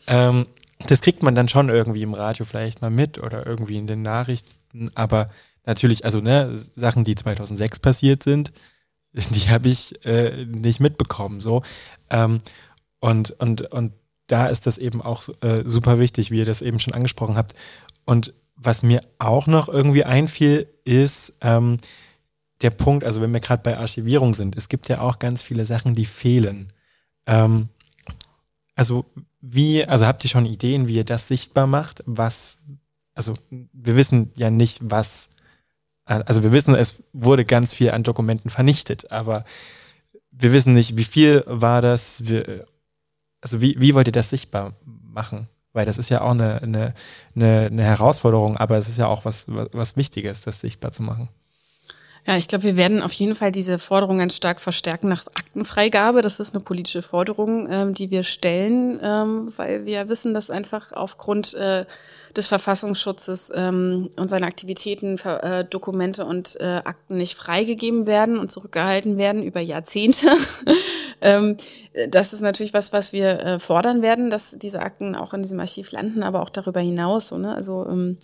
Ähm, 0.07 0.47
das 0.87 1.01
kriegt 1.01 1.23
man 1.23 1.35
dann 1.35 1.47
schon 1.47 1.69
irgendwie 1.69 2.01
im 2.01 2.13
Radio 2.13 2.45
vielleicht 2.45 2.81
mal 2.81 2.89
mit 2.89 3.19
oder 3.19 3.45
irgendwie 3.45 3.77
in 3.77 3.87
den 3.87 4.01
Nachrichten, 4.01 4.91
aber 4.95 5.29
natürlich, 5.65 6.05
also 6.05 6.19
ne, 6.19 6.59
Sachen, 6.75 7.03
die 7.03 7.15
2006 7.15 7.79
passiert 7.79 8.23
sind, 8.23 8.51
die 9.13 9.49
habe 9.49 9.69
ich 9.69 10.05
äh, 10.05 10.45
nicht 10.45 10.79
mitbekommen, 10.79 11.39
so. 11.39 11.63
Ähm, 12.09 12.39
und, 12.99 13.31
und, 13.31 13.61
und 13.71 13.93
da 14.27 14.47
ist 14.47 14.67
das 14.67 14.77
eben 14.77 15.01
auch 15.01 15.27
äh, 15.41 15.63
super 15.65 15.99
wichtig, 15.99 16.31
wie 16.31 16.39
ihr 16.39 16.45
das 16.45 16.61
eben 16.61 16.79
schon 16.79 16.93
angesprochen 16.93 17.35
habt. 17.35 17.53
Und 18.05 18.33
was 18.55 18.83
mir 18.83 19.01
auch 19.19 19.47
noch 19.47 19.67
irgendwie 19.67 20.03
einfiel, 20.03 20.67
ist 20.85 21.33
ähm, 21.41 21.77
der 22.61 22.69
Punkt, 22.69 23.03
also 23.03 23.21
wenn 23.21 23.33
wir 23.33 23.39
gerade 23.39 23.63
bei 23.63 23.77
Archivierung 23.77 24.33
sind, 24.33 24.55
es 24.55 24.69
gibt 24.69 24.87
ja 24.87 25.01
auch 25.01 25.19
ganz 25.19 25.41
viele 25.41 25.65
Sachen, 25.65 25.95
die 25.95 26.05
fehlen. 26.05 26.71
Ähm, 27.25 27.69
also 28.75 29.05
wie, 29.41 29.85
also 29.85 30.05
habt 30.05 30.23
ihr 30.23 30.29
schon 30.29 30.45
Ideen, 30.45 30.87
wie 30.87 30.95
ihr 30.95 31.03
das 31.03 31.27
sichtbar 31.27 31.67
macht? 31.67 32.03
Was, 32.05 32.63
also 33.13 33.35
wir 33.49 33.95
wissen 33.95 34.31
ja 34.35 34.49
nicht, 34.49 34.79
was, 34.81 35.29
also 36.05 36.43
wir 36.43 36.51
wissen, 36.51 36.73
es 36.75 37.03
wurde 37.11 37.43
ganz 37.45 37.73
viel 37.73 37.91
an 37.91 38.03
Dokumenten 38.03 38.49
vernichtet, 38.49 39.11
aber 39.11 39.43
wir 40.31 40.53
wissen 40.53 40.73
nicht, 40.73 40.97
wie 40.97 41.03
viel 41.03 41.43
war 41.45 41.81
das, 41.81 42.25
wir, 42.27 42.65
also 43.43 43.61
wie, 43.61 43.75
wie 43.77 43.93
wollt 43.93 44.07
ihr 44.07 44.13
das 44.13 44.29
sichtbar 44.29 44.73
machen? 44.85 45.49
Weil 45.73 45.85
das 45.85 45.97
ist 45.97 46.09
ja 46.09 46.21
auch 46.21 46.31
eine, 46.31 46.61
eine, 46.61 46.93
eine, 47.35 47.83
Herausforderung, 47.83 48.57
aber 48.57 48.77
es 48.77 48.87
ist 48.87 48.97
ja 48.97 49.07
auch 49.07 49.25
was, 49.25 49.47
was, 49.49 49.67
was 49.73 49.97
Wichtiges, 49.97 50.41
das 50.41 50.61
sichtbar 50.61 50.93
zu 50.93 51.03
machen. 51.03 51.27
Ja, 52.25 52.37
ich 52.37 52.47
glaube, 52.47 52.63
wir 52.63 52.77
werden 52.77 53.01
auf 53.01 53.11
jeden 53.11 53.35
Fall 53.35 53.51
diese 53.51 53.77
Forderung 53.77 54.19
ganz 54.19 54.35
stark 54.35 54.61
verstärken 54.61 55.09
nach 55.09 55.27
Aktenfreigabe. 55.27 56.21
Das 56.21 56.39
ist 56.39 56.55
eine 56.55 56.63
politische 56.63 57.01
Forderung, 57.01 57.67
ähm, 57.69 57.93
die 57.93 58.11
wir 58.11 58.23
stellen, 58.23 58.97
ähm, 59.03 59.51
weil 59.57 59.85
wir 59.85 60.07
wissen, 60.07 60.33
dass 60.33 60.49
einfach 60.49 60.93
aufgrund 60.93 61.53
äh, 61.53 61.85
des 62.35 62.47
Verfassungsschutzes 62.47 63.51
ähm, 63.53 64.09
und 64.15 64.29
seiner 64.29 64.47
Aktivitäten 64.47 65.19
äh, 65.19 65.65
Dokumente 65.65 66.25
und 66.25 66.59
äh, 66.61 66.81
Akten 66.85 67.17
nicht 67.17 67.35
freigegeben 67.35 68.05
werden 68.05 68.39
und 68.39 68.49
zurückgehalten 68.49 69.17
werden 69.17 69.43
über 69.43 69.59
Jahrzehnte. 69.59 70.33
ähm, 71.21 71.57
das 72.07 72.31
ist 72.31 72.41
natürlich 72.41 72.73
was, 72.73 72.93
was 72.93 73.11
wir 73.11 73.39
äh, 73.41 73.59
fordern 73.59 74.01
werden, 74.01 74.29
dass 74.29 74.57
diese 74.57 74.79
Akten 74.79 75.15
auch 75.15 75.33
in 75.33 75.41
diesem 75.41 75.59
Archiv 75.59 75.91
landen, 75.91 76.23
aber 76.23 76.41
auch 76.41 76.49
darüber 76.49 76.79
hinaus. 76.79 77.27
So, 77.27 77.37
ne? 77.37 77.53
Also 77.53 77.85
ähm, 77.87 78.17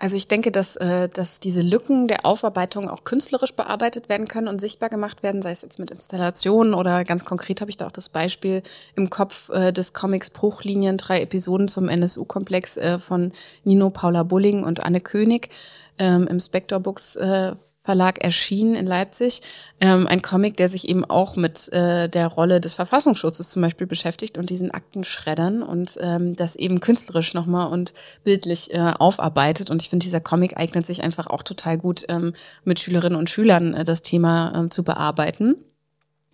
also 0.00 0.16
ich 0.16 0.28
denke, 0.28 0.52
dass, 0.52 0.76
äh, 0.76 1.08
dass 1.08 1.40
diese 1.40 1.60
Lücken 1.60 2.06
der 2.06 2.24
Aufarbeitung 2.24 2.88
auch 2.88 3.02
künstlerisch 3.02 3.52
bearbeitet 3.52 4.08
werden 4.08 4.28
können 4.28 4.46
und 4.46 4.60
sichtbar 4.60 4.88
gemacht 4.90 5.24
werden, 5.24 5.42
sei 5.42 5.50
es 5.50 5.62
jetzt 5.62 5.80
mit 5.80 5.90
Installationen 5.90 6.72
oder 6.72 7.02
ganz 7.02 7.24
konkret 7.24 7.60
habe 7.60 7.70
ich 7.70 7.76
da 7.76 7.88
auch 7.88 7.92
das 7.92 8.08
Beispiel 8.08 8.62
im 8.94 9.10
Kopf 9.10 9.48
äh, 9.48 9.72
des 9.72 9.92
Comics 9.94 10.30
Bruchlinien, 10.30 10.98
drei 10.98 11.20
Episoden 11.22 11.66
zum 11.66 11.88
NSU-Komplex 11.88 12.76
äh, 12.76 12.98
von 13.00 13.32
Nino 13.64 13.90
Paula 13.90 14.22
Bulling 14.22 14.62
und 14.62 14.84
Anne 14.84 15.00
König 15.00 15.50
ähm, 15.98 16.28
im 16.28 16.38
Spector 16.38 16.78
Books 16.78 17.16
äh, 17.16 17.56
Verlag 17.88 18.22
erschienen 18.22 18.74
in 18.74 18.86
Leipzig. 18.86 19.40
Ähm, 19.80 20.06
ein 20.06 20.20
Comic, 20.20 20.58
der 20.58 20.68
sich 20.68 20.90
eben 20.90 21.06
auch 21.06 21.36
mit 21.36 21.72
äh, 21.72 22.06
der 22.06 22.26
Rolle 22.26 22.60
des 22.60 22.74
Verfassungsschutzes 22.74 23.48
zum 23.48 23.62
Beispiel 23.62 23.86
beschäftigt 23.86 24.36
und 24.36 24.50
diesen 24.50 24.70
Aktenschreddern 24.70 25.62
und 25.62 25.96
ähm, 26.02 26.36
das 26.36 26.54
eben 26.54 26.80
künstlerisch 26.80 27.32
nochmal 27.32 27.72
und 27.72 27.94
bildlich 28.24 28.74
äh, 28.74 28.92
aufarbeitet. 28.98 29.70
Und 29.70 29.80
ich 29.80 29.88
finde, 29.88 30.04
dieser 30.04 30.20
Comic 30.20 30.58
eignet 30.58 30.84
sich 30.84 31.02
einfach 31.02 31.28
auch 31.28 31.42
total 31.42 31.78
gut, 31.78 32.04
ähm, 32.10 32.34
mit 32.62 32.78
Schülerinnen 32.78 33.18
und 33.18 33.30
Schülern 33.30 33.72
äh, 33.72 33.84
das 33.84 34.02
Thema 34.02 34.66
äh, 34.66 34.68
zu 34.68 34.84
bearbeiten. 34.84 35.54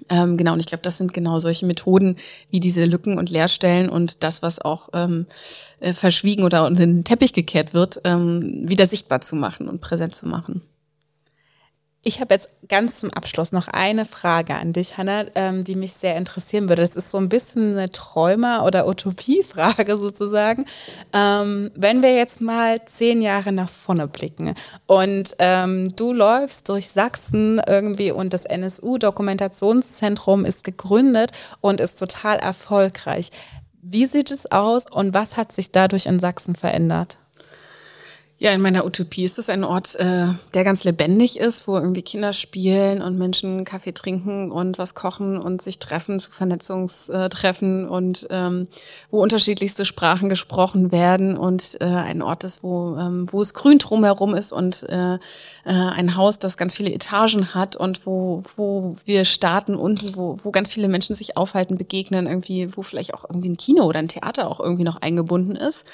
Ähm, 0.08 0.36
genau, 0.36 0.54
und 0.54 0.58
ich 0.58 0.66
glaube, 0.66 0.82
das 0.82 0.98
sind 0.98 1.14
genau 1.14 1.38
solche 1.38 1.66
Methoden, 1.66 2.16
wie 2.50 2.58
diese 2.58 2.84
Lücken 2.84 3.16
und 3.16 3.30
Leerstellen 3.30 3.88
und 3.88 4.24
das, 4.24 4.42
was 4.42 4.60
auch 4.60 4.88
ähm, 4.92 5.26
äh, 5.78 5.92
verschwiegen 5.92 6.42
oder 6.42 6.66
unter 6.66 6.80
den 6.80 7.04
Teppich 7.04 7.32
gekehrt 7.32 7.74
wird, 7.74 8.00
ähm, 8.02 8.68
wieder 8.68 8.88
sichtbar 8.88 9.20
zu 9.20 9.36
machen 9.36 9.68
und 9.68 9.80
präsent 9.80 10.16
zu 10.16 10.26
machen. 10.26 10.62
Ich 12.06 12.20
habe 12.20 12.34
jetzt 12.34 12.50
ganz 12.68 13.00
zum 13.00 13.10
Abschluss 13.14 13.50
noch 13.50 13.66
eine 13.66 14.04
Frage 14.04 14.56
an 14.56 14.74
dich, 14.74 14.98
Hanna, 14.98 15.24
ähm, 15.34 15.64
die 15.64 15.74
mich 15.74 15.94
sehr 15.94 16.16
interessieren 16.16 16.68
würde. 16.68 16.82
Das 16.82 16.96
ist 16.96 17.10
so 17.10 17.16
ein 17.16 17.30
bisschen 17.30 17.72
eine 17.72 17.90
Träumer- 17.90 18.66
oder 18.66 18.86
Utopiefrage 18.86 19.96
sozusagen. 20.04 20.66
Ähm, 21.14 21.70
wenn 21.74 22.02
wir 22.02 22.14
jetzt 22.14 22.42
mal 22.42 22.84
zehn 22.84 23.22
Jahre 23.22 23.52
nach 23.52 23.70
vorne 23.70 24.06
blicken 24.06 24.54
und 24.86 25.34
ähm, 25.38 25.96
du 25.96 26.12
läufst 26.12 26.68
durch 26.68 26.90
Sachsen 26.90 27.58
irgendwie 27.66 28.12
und 28.12 28.34
das 28.34 28.44
NSU-Dokumentationszentrum 28.44 30.44
ist 30.44 30.62
gegründet 30.62 31.32
und 31.62 31.80
ist 31.80 31.98
total 31.98 32.36
erfolgreich. 32.36 33.30
Wie 33.80 34.04
sieht 34.04 34.30
es 34.30 34.52
aus 34.52 34.84
und 34.90 35.14
was 35.14 35.38
hat 35.38 35.52
sich 35.52 35.72
dadurch 35.72 36.04
in 36.04 36.20
Sachsen 36.20 36.54
verändert? 36.54 37.16
Ja, 38.36 38.50
in 38.50 38.60
meiner 38.60 38.84
Utopie 38.84 39.24
ist 39.24 39.38
es 39.38 39.48
ein 39.48 39.62
Ort, 39.62 39.94
äh, 39.94 40.26
der 40.54 40.64
ganz 40.64 40.82
lebendig 40.82 41.38
ist, 41.38 41.68
wo 41.68 41.76
irgendwie 41.76 42.02
Kinder 42.02 42.32
spielen 42.32 43.00
und 43.00 43.16
Menschen 43.16 43.64
Kaffee 43.64 43.92
trinken 43.92 44.50
und 44.50 44.76
was 44.76 44.94
kochen 44.94 45.38
und 45.38 45.62
sich 45.62 45.78
treffen 45.78 46.18
zu 46.18 46.32
Vernetzungstreffen 46.32 47.88
und 47.88 48.26
ähm, 48.30 48.66
wo 49.12 49.22
unterschiedlichste 49.22 49.84
Sprachen 49.84 50.28
gesprochen 50.28 50.90
werden 50.90 51.36
und 51.36 51.76
äh, 51.80 51.84
ein 51.84 52.22
Ort 52.22 52.42
ist, 52.42 52.64
wo, 52.64 52.96
ähm, 52.96 53.28
wo 53.30 53.40
es 53.40 53.54
grün 53.54 53.78
drumherum 53.78 54.34
ist 54.34 54.52
und 54.52 54.82
äh, 54.88 55.14
äh, 55.14 55.18
ein 55.64 56.16
Haus, 56.16 56.40
das 56.40 56.56
ganz 56.56 56.74
viele 56.74 56.92
Etagen 56.92 57.54
hat 57.54 57.76
und 57.76 58.04
wo, 58.04 58.42
wo 58.56 58.96
wir 59.04 59.26
starten 59.26 59.76
unten, 59.76 60.16
wo, 60.16 60.40
wo 60.42 60.50
ganz 60.50 60.72
viele 60.72 60.88
Menschen 60.88 61.14
sich 61.14 61.36
aufhalten, 61.36 61.78
begegnen, 61.78 62.26
irgendwie, 62.26 62.76
wo 62.76 62.82
vielleicht 62.82 63.14
auch 63.14 63.24
irgendwie 63.24 63.50
ein 63.50 63.56
Kino 63.56 63.84
oder 63.84 64.00
ein 64.00 64.08
Theater 64.08 64.50
auch 64.50 64.58
irgendwie 64.58 64.84
noch 64.84 65.00
eingebunden 65.00 65.54
ist 65.54 65.86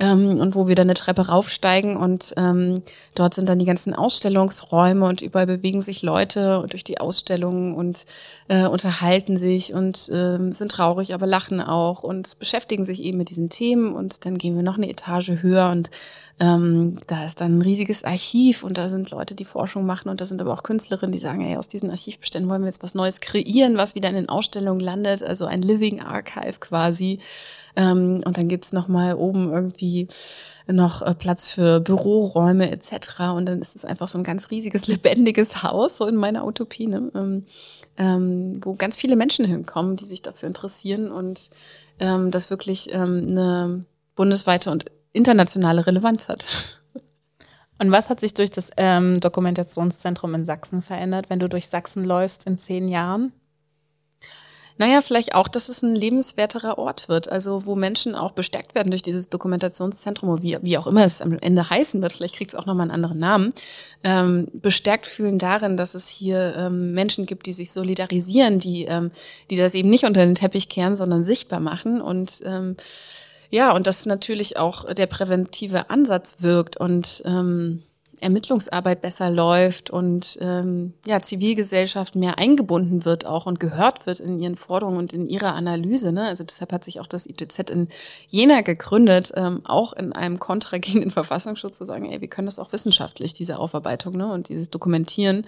ähm, 0.00 0.40
und 0.40 0.54
wo 0.54 0.66
wir 0.66 0.74
dann 0.74 0.86
eine 0.86 0.94
Treppe 0.94 1.28
raufsteigen 1.28 1.96
und 1.96 2.34
ähm, 2.36 2.82
dort 3.14 3.34
sind 3.34 3.48
dann 3.48 3.58
die 3.58 3.64
ganzen 3.64 3.94
Ausstellungsräume 3.94 5.06
und 5.06 5.22
überall 5.22 5.46
bewegen 5.46 5.80
sich 5.80 6.02
Leute 6.02 6.66
durch 6.68 6.84
die 6.84 6.98
Ausstellungen 6.98 7.74
und 7.74 8.04
äh, 8.48 8.66
unterhalten 8.66 9.36
sich 9.36 9.72
und 9.72 10.08
äh, 10.08 10.52
sind 10.52 10.70
traurig, 10.70 11.14
aber 11.14 11.26
lachen 11.26 11.60
auch 11.60 12.02
und 12.02 12.38
beschäftigen 12.38 12.84
sich 12.84 13.02
eben 13.02 13.18
mit 13.18 13.30
diesen 13.30 13.48
Themen. 13.48 13.94
Und 13.94 14.26
dann 14.26 14.38
gehen 14.38 14.56
wir 14.56 14.62
noch 14.62 14.76
eine 14.76 14.88
Etage 14.88 15.42
höher 15.42 15.70
und 15.70 15.90
ähm, 16.40 16.94
da 17.06 17.24
ist 17.24 17.40
dann 17.40 17.58
ein 17.58 17.62
riesiges 17.62 18.02
Archiv 18.02 18.64
und 18.64 18.76
da 18.76 18.88
sind 18.88 19.10
Leute, 19.10 19.36
die 19.36 19.44
Forschung 19.44 19.86
machen 19.86 20.08
und 20.08 20.20
da 20.20 20.26
sind 20.26 20.40
aber 20.40 20.52
auch 20.52 20.64
Künstlerinnen, 20.64 21.12
die 21.12 21.18
sagen, 21.18 21.42
ey, 21.42 21.56
aus 21.56 21.68
diesen 21.68 21.90
Archivbeständen 21.90 22.50
wollen 22.50 22.62
wir 22.62 22.68
jetzt 22.68 22.82
was 22.82 22.94
Neues 22.94 23.20
kreieren, 23.20 23.76
was 23.76 23.94
wieder 23.94 24.08
in 24.08 24.16
den 24.16 24.28
Ausstellungen 24.28 24.80
landet, 24.80 25.22
also 25.22 25.46
ein 25.46 25.62
Living 25.62 26.00
Archive 26.00 26.58
quasi. 26.58 27.20
Ähm, 27.76 28.22
und 28.24 28.36
dann 28.36 28.48
gibt's 28.48 28.72
noch 28.72 28.88
mal 28.88 29.14
oben 29.14 29.52
irgendwie 29.52 30.08
noch 30.66 31.02
äh, 31.02 31.14
Platz 31.14 31.50
für 31.50 31.80
Büroräume 31.80 32.70
etc. 32.70 33.20
Und 33.36 33.46
dann 33.46 33.60
ist 33.60 33.76
es 33.76 33.84
einfach 33.84 34.08
so 34.08 34.18
ein 34.18 34.24
ganz 34.24 34.50
riesiges, 34.50 34.86
lebendiges 34.88 35.62
Haus, 35.62 35.98
so 35.98 36.06
in 36.06 36.16
meiner 36.16 36.46
Utopie, 36.46 36.86
ne? 36.88 37.10
ähm, 37.14 37.44
ähm, 37.96 38.60
wo 38.64 38.74
ganz 38.74 38.96
viele 38.96 39.14
Menschen 39.14 39.44
hinkommen, 39.44 39.94
die 39.94 40.04
sich 40.04 40.22
dafür 40.22 40.48
interessieren 40.48 41.12
und 41.12 41.50
ähm, 42.00 42.32
das 42.32 42.50
wirklich 42.50 42.92
ähm, 42.92 43.22
eine 43.24 43.84
bundesweite 44.16 44.70
und 44.70 44.86
internationale 45.14 45.86
Relevanz 45.86 46.28
hat. 46.28 46.44
Und 47.78 47.90
was 47.90 48.08
hat 48.08 48.20
sich 48.20 48.34
durch 48.34 48.50
das 48.50 48.70
ähm, 48.76 49.20
Dokumentationszentrum 49.20 50.34
in 50.34 50.44
Sachsen 50.44 50.82
verändert, 50.82 51.30
wenn 51.30 51.40
du 51.40 51.48
durch 51.48 51.68
Sachsen 51.68 52.04
läufst 52.04 52.46
in 52.46 52.58
zehn 52.58 52.88
Jahren? 52.88 53.32
Naja, 54.76 55.02
vielleicht 55.02 55.36
auch, 55.36 55.46
dass 55.46 55.68
es 55.68 55.82
ein 55.82 55.94
lebenswerterer 55.94 56.78
Ort 56.78 57.08
wird, 57.08 57.30
also 57.30 57.64
wo 57.64 57.76
Menschen 57.76 58.16
auch 58.16 58.32
bestärkt 58.32 58.74
werden 58.74 58.90
durch 58.90 59.02
dieses 59.02 59.28
Dokumentationszentrum, 59.28 60.42
wie, 60.42 60.58
wie 60.62 60.78
auch 60.78 60.88
immer 60.88 61.04
es 61.04 61.22
am 61.22 61.38
Ende 61.38 61.70
heißen 61.70 62.02
wird, 62.02 62.12
vielleicht 62.12 62.34
kriegt 62.34 62.52
es 62.52 62.58
auch 62.58 62.66
nochmal 62.66 62.84
einen 62.84 62.90
anderen 62.90 63.20
Namen, 63.20 63.52
ähm, 64.02 64.48
bestärkt 64.52 65.06
fühlen 65.06 65.38
darin, 65.38 65.76
dass 65.76 65.94
es 65.94 66.08
hier 66.08 66.56
ähm, 66.56 66.92
Menschen 66.92 67.24
gibt, 67.24 67.46
die 67.46 67.52
sich 67.52 67.70
solidarisieren, 67.70 68.58
die, 68.58 68.86
ähm, 68.86 69.12
die 69.48 69.56
das 69.56 69.74
eben 69.74 69.90
nicht 69.90 70.04
unter 70.04 70.24
den 70.24 70.34
Teppich 70.34 70.68
kehren, 70.68 70.96
sondern 70.96 71.22
sichtbar 71.22 71.60
machen 71.60 72.00
und 72.00 72.40
ähm, 72.44 72.76
ja, 73.54 73.72
und 73.72 73.86
dass 73.86 74.04
natürlich 74.04 74.56
auch 74.56 74.92
der 74.92 75.06
präventive 75.06 75.88
Ansatz 75.88 76.42
wirkt 76.42 76.76
und 76.76 77.22
ähm, 77.24 77.84
Ermittlungsarbeit 78.20 79.00
besser 79.00 79.30
läuft 79.30 79.90
und 79.90 80.38
ähm, 80.40 80.92
ja, 81.06 81.22
Zivilgesellschaft 81.22 82.16
mehr 82.16 82.36
eingebunden 82.36 83.04
wird 83.04 83.26
auch 83.26 83.46
und 83.46 83.60
gehört 83.60 84.06
wird 84.06 84.18
in 84.18 84.40
ihren 84.40 84.56
Forderungen 84.56 84.98
und 84.98 85.12
in 85.12 85.28
ihrer 85.28 85.54
Analyse. 85.54 86.10
Ne? 86.10 86.24
Also 86.24 86.42
deshalb 86.42 86.72
hat 86.72 86.82
sich 86.82 86.98
auch 86.98 87.06
das 87.06 87.26
ITZ 87.26 87.70
in 87.70 87.86
Jena 88.26 88.62
gegründet, 88.62 89.30
ähm, 89.36 89.60
auch 89.62 89.92
in 89.92 90.12
einem 90.12 90.40
Kontra 90.40 90.78
gegen 90.80 91.02
den 91.02 91.12
Verfassungsschutz 91.12 91.78
zu 91.78 91.84
sagen, 91.84 92.10
ey, 92.10 92.20
wir 92.20 92.28
können 92.28 92.46
das 92.46 92.58
auch 92.58 92.72
wissenschaftlich, 92.72 93.34
diese 93.34 93.60
Aufarbeitung 93.60 94.16
ne? 94.16 94.32
und 94.32 94.48
dieses 94.48 94.68
Dokumentieren 94.68 95.46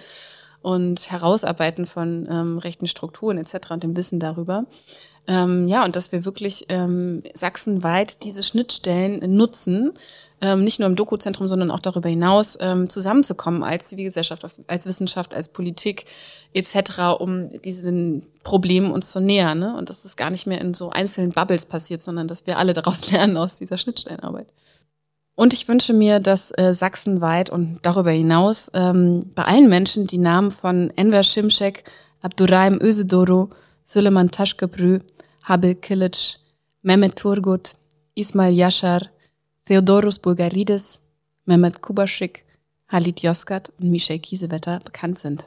und 0.63 1.11
Herausarbeiten 1.11 1.87
von 1.87 2.29
ähm, 2.31 2.59
rechten 2.59 2.87
Strukturen 2.87 3.37
etc. 3.37 3.71
und 3.71 3.83
dem 3.83 3.97
Wissen 3.97 4.21
darüber. 4.21 4.65
Ähm, 5.29 5.67
ja, 5.67 5.85
und 5.85 5.97
dass 5.97 6.13
wir 6.13 6.25
wirklich 6.25 6.67
ähm, 6.69 7.23
sachsenweit 7.35 8.23
diese 8.23 8.43
Schnittstellen 8.43 9.37
nutzen, 9.37 9.93
ähm, 10.41 10.65
nicht 10.65 10.79
nur 10.79 10.89
im 10.89 10.97
Dokuzentrum, 10.97 11.49
sondern 11.49 11.71
auch 11.71 11.81
darüber 11.81 12.09
hinaus 12.09 12.59
ähm, 12.61 12.89
zusammenzukommen 12.89 13.63
als 13.63 13.89
Zivilgesellschaft, 13.89 14.45
als 14.67 14.87
Wissenschaft, 14.87 15.35
als 15.35 15.49
Politik 15.49 16.05
etc., 16.53 17.19
um 17.19 17.61
diesen 17.63 18.27
Problemen 18.43 18.93
uns 18.93 19.11
zu 19.11 19.21
nähern. 19.21 19.59
Ne? 19.59 19.77
Und 19.77 19.89
dass 19.89 20.03
das 20.03 20.17
gar 20.17 20.31
nicht 20.31 20.47
mehr 20.47 20.61
in 20.61 20.75
so 20.75 20.91
einzelnen 20.91 21.33
Bubbles 21.33 21.67
passiert, 21.67 22.03
sondern 22.03 22.29
dass 22.29 22.47
wir 22.47 22.59
alle 22.59 22.75
daraus 22.75 23.11
lernen 23.11 23.37
aus 23.37 23.59
dieser 23.59 23.79
Schnittstellenarbeit. 23.79 24.49
Und 25.35 25.53
ich 25.53 25.69
wünsche 25.69 25.93
mir, 25.93 26.19
dass 26.21 26.51
äh, 26.57 26.73
sachsenweit 26.73 27.51
und 27.51 27.81
darüber 27.83 28.11
hinaus 28.11 28.71
ähm, 28.75 29.21
bei 29.35 29.45
allen 29.45 29.69
Menschen 29.69 30.07
die 30.07 30.19
Namen 30.19 30.51
von 30.51 30.91
Enver 30.97 31.23
Şimşek, 31.23 31.85
Abdurrahim 32.23 32.81
Özedoro, 32.81 33.51
Süleyman 33.85 34.29
Taşköprü, 34.29 35.03
Habil 35.49 35.77
Kilic, 35.77 36.41
Mehmet 36.83 37.15
Turgut, 37.15 37.77
Ismail 38.17 38.53
Yashar, 38.53 39.11
Theodorus 39.65 40.19
Bulgaridis, 40.19 41.01
Mehmet 41.45 41.81
Kubaschik, 41.81 42.45
Halit 42.89 43.21
Yozgat 43.23 43.71
und 43.79 43.93
Michel 43.93 44.19
Kiesewetter 44.19 44.81
bekannt 44.85 45.21
sind. 45.21 45.45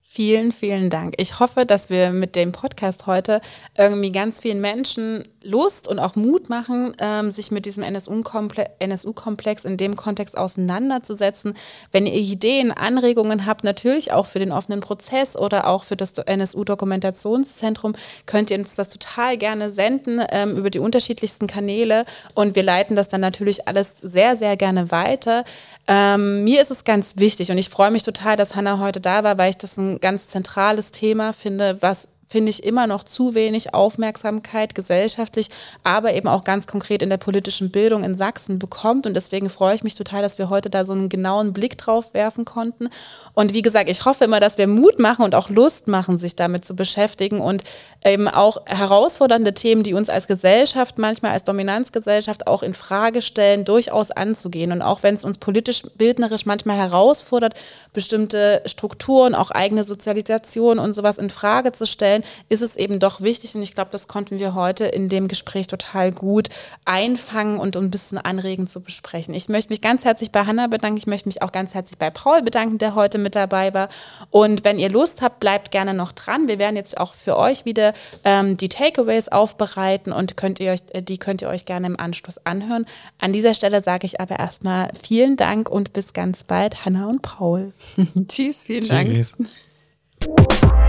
Vielen, 0.00 0.52
vielen 0.52 0.88
Dank. 0.88 1.12
Ich 1.18 1.38
hoffe, 1.40 1.66
dass 1.66 1.90
wir 1.90 2.10
mit 2.10 2.36
dem 2.36 2.52
Podcast 2.52 3.06
heute 3.06 3.42
irgendwie 3.76 4.12
ganz 4.12 4.40
vielen 4.40 4.62
Menschen 4.62 5.24
Lust 5.42 5.86
und 5.86 5.98
auch 5.98 6.16
Mut 6.16 6.48
machen, 6.48 6.94
ähm, 6.98 7.30
sich 7.30 7.50
mit 7.50 7.64
diesem 7.64 7.82
NSU-Komplex 7.82 9.64
in 9.64 9.76
dem 9.76 9.94
Kontext 9.96 10.36
auseinanderzusetzen. 10.36 11.54
Wenn 11.92 12.06
ihr 12.06 12.14
Ideen, 12.14 12.72
Anregungen 12.72 13.46
habt, 13.46 13.62
natürlich 13.64 14.12
auch 14.12 14.26
für 14.26 14.40
den 14.40 14.52
offenen 14.52 14.80
Prozess 14.80 15.36
oder 15.36 15.68
auch 15.68 15.84
für 15.84 15.96
das 15.96 16.12
NSU-Dokumentationszentrum, 16.18 17.94
könnt 18.26 18.50
ihr 18.50 18.58
uns 18.58 18.74
das 18.74 18.88
total 18.88 19.36
gerne 19.36 19.70
senden 19.70 20.20
ähm, 20.30 20.56
über 20.56 20.70
die 20.70 20.80
unterschiedlichsten 20.80 21.46
Kanäle 21.46 22.04
und 22.34 22.56
wir 22.56 22.62
leiten 22.62 22.96
das 22.96 23.08
dann 23.08 23.20
natürlich 23.20 23.68
alles 23.68 23.92
sehr, 24.02 24.36
sehr 24.36 24.56
gerne 24.56 24.90
weiter. 24.90 25.44
Ähm, 25.86 26.44
mir 26.44 26.60
ist 26.60 26.70
es 26.70 26.84
ganz 26.84 27.14
wichtig 27.16 27.50
und 27.50 27.58
ich 27.58 27.68
freue 27.68 27.90
mich 27.90 28.02
total, 28.02 28.36
dass 28.36 28.56
Hanna 28.56 28.78
heute 28.80 29.00
da 29.00 29.22
war, 29.24 29.38
weil 29.38 29.50
ich 29.50 29.58
das 29.58 29.76
ein 29.76 30.00
ganz 30.00 30.26
zentrales 30.26 30.90
Thema 30.90 31.32
finde, 31.32 31.78
was 31.80 32.08
finde 32.28 32.50
ich, 32.50 32.62
immer 32.62 32.86
noch 32.86 33.04
zu 33.04 33.34
wenig 33.34 33.74
Aufmerksamkeit 33.74 34.74
gesellschaftlich, 34.74 35.48
aber 35.82 36.12
eben 36.12 36.28
auch 36.28 36.44
ganz 36.44 36.66
konkret 36.66 37.02
in 37.02 37.08
der 37.08 37.16
politischen 37.16 37.70
Bildung 37.70 38.04
in 38.04 38.16
Sachsen 38.16 38.58
bekommt. 38.58 39.06
Und 39.06 39.14
deswegen 39.14 39.48
freue 39.48 39.74
ich 39.74 39.82
mich 39.82 39.94
total, 39.94 40.22
dass 40.22 40.38
wir 40.38 40.50
heute 40.50 40.68
da 40.68 40.84
so 40.84 40.92
einen 40.92 41.08
genauen 41.08 41.54
Blick 41.54 41.78
drauf 41.78 42.12
werfen 42.12 42.44
konnten. 42.44 42.90
Und 43.32 43.54
wie 43.54 43.62
gesagt, 43.62 43.88
ich 43.88 44.04
hoffe 44.04 44.24
immer, 44.24 44.40
dass 44.40 44.58
wir 44.58 44.66
Mut 44.66 44.98
machen 44.98 45.24
und 45.24 45.34
auch 45.34 45.48
Lust 45.48 45.88
machen, 45.88 46.18
sich 46.18 46.36
damit 46.36 46.66
zu 46.66 46.76
beschäftigen 46.76 47.40
und 47.40 47.64
eben 48.04 48.28
auch 48.28 48.58
herausfordernde 48.66 49.54
Themen, 49.54 49.82
die 49.82 49.94
uns 49.94 50.10
als 50.10 50.26
Gesellschaft, 50.26 50.98
manchmal 50.98 51.32
als 51.32 51.44
Dominanzgesellschaft 51.44 52.46
auch 52.46 52.62
in 52.62 52.74
Frage 52.74 53.22
stellen, 53.22 53.64
durchaus 53.64 54.10
anzugehen. 54.10 54.72
Und 54.72 54.82
auch 54.82 55.02
wenn 55.02 55.14
es 55.14 55.24
uns 55.24 55.38
politisch, 55.38 55.82
bildnerisch 55.96 56.44
manchmal 56.44 56.76
herausfordert, 56.76 57.54
bestimmte 57.94 58.62
Strukturen, 58.66 59.34
auch 59.34 59.50
eigene 59.50 59.84
Sozialisation 59.84 60.78
und 60.78 60.92
sowas 60.92 61.16
in 61.16 61.30
Frage 61.30 61.72
zu 61.72 61.86
stellen, 61.86 62.17
stellen, 62.18 62.24
ist 62.48 62.62
es 62.62 62.76
eben 62.76 62.98
doch 62.98 63.20
wichtig 63.20 63.54
und 63.54 63.62
ich 63.62 63.74
glaube, 63.74 63.90
das 63.90 64.08
konnten 64.08 64.38
wir 64.38 64.54
heute 64.54 64.84
in 64.84 65.08
dem 65.08 65.28
Gespräch 65.28 65.66
total 65.66 66.12
gut 66.12 66.48
einfangen 66.84 67.58
und 67.58 67.76
ein 67.76 67.90
bisschen 67.90 68.18
anregend 68.18 68.70
zu 68.70 68.80
besprechen. 68.80 69.34
Ich 69.34 69.48
möchte 69.48 69.70
mich 69.70 69.80
ganz 69.80 70.04
herzlich 70.04 70.30
bei 70.30 70.44
Hanna 70.44 70.66
bedanken, 70.66 70.98
ich 70.98 71.06
möchte 71.06 71.28
mich 71.28 71.42
auch 71.42 71.52
ganz 71.52 71.74
herzlich 71.74 71.98
bei 71.98 72.10
Paul 72.10 72.42
bedanken, 72.42 72.78
der 72.78 72.94
heute 72.94 73.18
mit 73.18 73.34
dabei 73.34 73.74
war. 73.74 73.88
Und 74.30 74.64
wenn 74.64 74.78
ihr 74.78 74.90
Lust 74.90 75.22
habt, 75.22 75.40
bleibt 75.40 75.70
gerne 75.70 75.94
noch 75.94 76.12
dran. 76.12 76.48
Wir 76.48 76.58
werden 76.58 76.76
jetzt 76.76 76.98
auch 76.98 77.14
für 77.14 77.36
euch 77.36 77.64
wieder 77.64 77.92
ähm, 78.24 78.56
die 78.56 78.68
Takeaways 78.68 79.28
aufbereiten 79.28 80.12
und 80.12 80.36
könnt 80.36 80.60
ihr 80.60 80.72
euch, 80.72 80.80
äh, 80.92 81.02
die 81.02 81.18
könnt 81.18 81.42
ihr 81.42 81.48
euch 81.48 81.64
gerne 81.64 81.86
im 81.86 81.98
Anschluss 81.98 82.38
anhören. 82.44 82.86
An 83.20 83.32
dieser 83.32 83.54
Stelle 83.54 83.82
sage 83.82 84.06
ich 84.06 84.20
aber 84.20 84.38
erstmal 84.38 84.88
vielen 85.02 85.36
Dank 85.36 85.68
und 85.68 85.92
bis 85.92 86.12
ganz 86.12 86.44
bald, 86.44 86.84
Hanna 86.84 87.06
und 87.06 87.22
Paul. 87.22 87.72
Tschüss, 88.28 88.64
vielen 88.64 88.84
Tschüss. 88.84 89.36
Dank. 89.36 90.87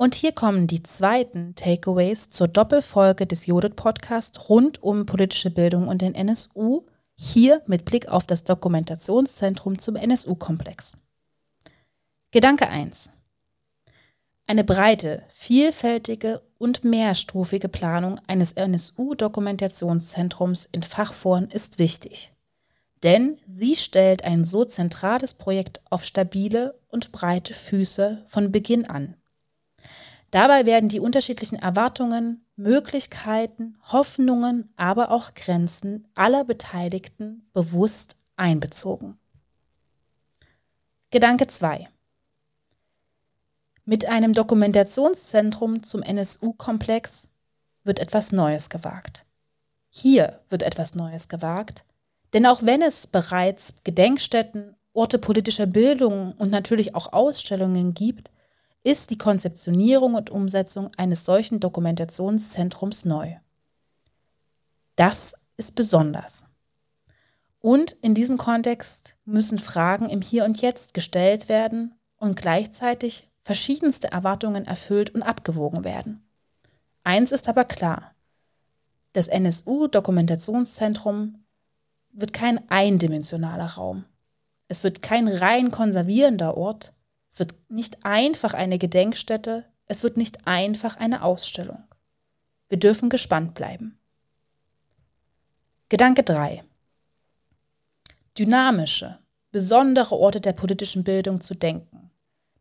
Und 0.00 0.14
hier 0.14 0.32
kommen 0.32 0.66
die 0.66 0.82
zweiten 0.82 1.54
Takeaways 1.56 2.30
zur 2.30 2.48
Doppelfolge 2.48 3.26
des 3.26 3.44
Jodit 3.44 3.76
Podcast 3.76 4.48
rund 4.48 4.82
um 4.82 5.04
politische 5.04 5.50
Bildung 5.50 5.88
und 5.88 6.00
den 6.00 6.14
NSU, 6.14 6.86
hier 7.16 7.60
mit 7.66 7.84
Blick 7.84 8.08
auf 8.08 8.24
das 8.24 8.44
Dokumentationszentrum 8.44 9.78
zum 9.78 9.96
NSU-Komplex. 9.96 10.96
Gedanke 12.30 12.70
1. 12.70 13.10
Eine 14.46 14.64
breite, 14.64 15.22
vielfältige 15.28 16.40
und 16.58 16.82
mehrstufige 16.82 17.68
Planung 17.68 18.18
eines 18.26 18.52
NSU-Dokumentationszentrums 18.52 20.66
in 20.72 20.82
Fachforen 20.82 21.50
ist 21.50 21.78
wichtig. 21.78 22.32
Denn 23.02 23.36
sie 23.46 23.76
stellt 23.76 24.24
ein 24.24 24.46
so 24.46 24.64
zentrales 24.64 25.34
Projekt 25.34 25.82
auf 25.90 26.06
stabile 26.06 26.80
und 26.88 27.12
breite 27.12 27.52
Füße 27.52 28.24
von 28.26 28.50
Beginn 28.50 28.86
an. 28.86 29.19
Dabei 30.30 30.64
werden 30.64 30.88
die 30.88 31.00
unterschiedlichen 31.00 31.56
Erwartungen, 31.56 32.44
Möglichkeiten, 32.56 33.76
Hoffnungen, 33.90 34.72
aber 34.76 35.10
auch 35.10 35.34
Grenzen 35.34 36.06
aller 36.14 36.44
Beteiligten 36.44 37.48
bewusst 37.52 38.16
einbezogen. 38.36 39.18
Gedanke 41.10 41.48
2. 41.48 41.88
Mit 43.84 44.06
einem 44.06 44.32
Dokumentationszentrum 44.32 45.82
zum 45.82 46.02
NSU-Komplex 46.02 47.28
wird 47.82 47.98
etwas 47.98 48.30
Neues 48.30 48.70
gewagt. 48.70 49.26
Hier 49.88 50.40
wird 50.48 50.62
etwas 50.62 50.94
Neues 50.94 51.28
gewagt, 51.28 51.84
denn 52.32 52.46
auch 52.46 52.62
wenn 52.62 52.82
es 52.82 53.08
bereits 53.08 53.74
Gedenkstätten, 53.82 54.76
Orte 54.92 55.18
politischer 55.18 55.66
Bildung 55.66 56.32
und 56.32 56.50
natürlich 56.50 56.94
auch 56.94 57.12
Ausstellungen 57.12 57.94
gibt, 57.94 58.30
ist 58.82 59.10
die 59.10 59.18
Konzeptionierung 59.18 60.14
und 60.14 60.30
Umsetzung 60.30 60.90
eines 60.96 61.24
solchen 61.24 61.60
Dokumentationszentrums 61.60 63.04
neu. 63.04 63.36
Das 64.96 65.34
ist 65.56 65.74
besonders. 65.74 66.46
Und 67.60 67.92
in 68.00 68.14
diesem 68.14 68.38
Kontext 68.38 69.18
müssen 69.24 69.58
Fragen 69.58 70.08
im 70.08 70.22
Hier 70.22 70.44
und 70.44 70.62
Jetzt 70.62 70.94
gestellt 70.94 71.50
werden 71.50 71.94
und 72.16 72.36
gleichzeitig 72.36 73.28
verschiedenste 73.42 74.12
Erwartungen 74.12 74.66
erfüllt 74.66 75.14
und 75.14 75.22
abgewogen 75.22 75.84
werden. 75.84 76.26
Eins 77.04 77.32
ist 77.32 77.48
aber 77.48 77.64
klar. 77.64 78.14
Das 79.12 79.28
NSU-Dokumentationszentrum 79.28 81.44
wird 82.12 82.32
kein 82.32 82.68
eindimensionaler 82.70 83.66
Raum. 83.66 84.06
Es 84.68 84.82
wird 84.84 85.02
kein 85.02 85.28
rein 85.28 85.70
konservierender 85.70 86.56
Ort, 86.56 86.94
es 87.30 87.38
wird 87.38 87.54
nicht 87.70 88.04
einfach 88.04 88.54
eine 88.54 88.78
Gedenkstätte, 88.78 89.64
es 89.86 90.02
wird 90.02 90.16
nicht 90.16 90.46
einfach 90.46 90.96
eine 90.96 91.22
Ausstellung. 91.22 91.84
Wir 92.68 92.78
dürfen 92.78 93.08
gespannt 93.08 93.54
bleiben. 93.54 93.98
Gedanke 95.88 96.22
3. 96.22 96.64
Dynamische, 98.38 99.18
besondere 99.50 100.16
Orte 100.16 100.40
der 100.40 100.52
politischen 100.52 101.04
Bildung 101.04 101.40
zu 101.40 101.54
denken. 101.54 102.10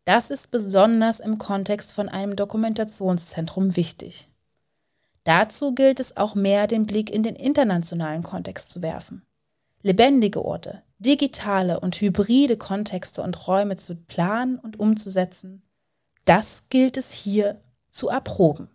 Das 0.06 0.32
ist 0.32 0.50
besonders 0.50 1.20
im 1.20 1.38
Kontext 1.38 1.94
von 1.94 2.10
einem 2.10 2.36
Dokumentationszentrum 2.36 3.76
wichtig. 3.76 4.28
Dazu 5.24 5.76
gilt 5.76 6.00
es 6.00 6.18
auch 6.18 6.34
mehr 6.34 6.66
den 6.66 6.86
Blick 6.86 7.12
in 7.12 7.22
den 7.22 7.36
internationalen 7.36 8.24
Kontext 8.24 8.72
zu 8.72 8.82
werfen. 8.82 9.24
Lebendige 9.84 10.44
Orte, 10.44 10.82
digitale 11.00 11.80
und 11.80 12.00
hybride 12.02 12.58
Kontexte 12.58 13.24
und 13.24 13.48
Räume 13.48 13.78
zu 13.78 13.96
planen 13.96 14.60
und 14.60 14.80
umzusetzen, 14.80 15.64
das 16.26 16.64
gilt 16.70 16.98
es 16.98 17.12
hier 17.12 17.62
zu 17.90 18.10
erproben. 18.10 18.70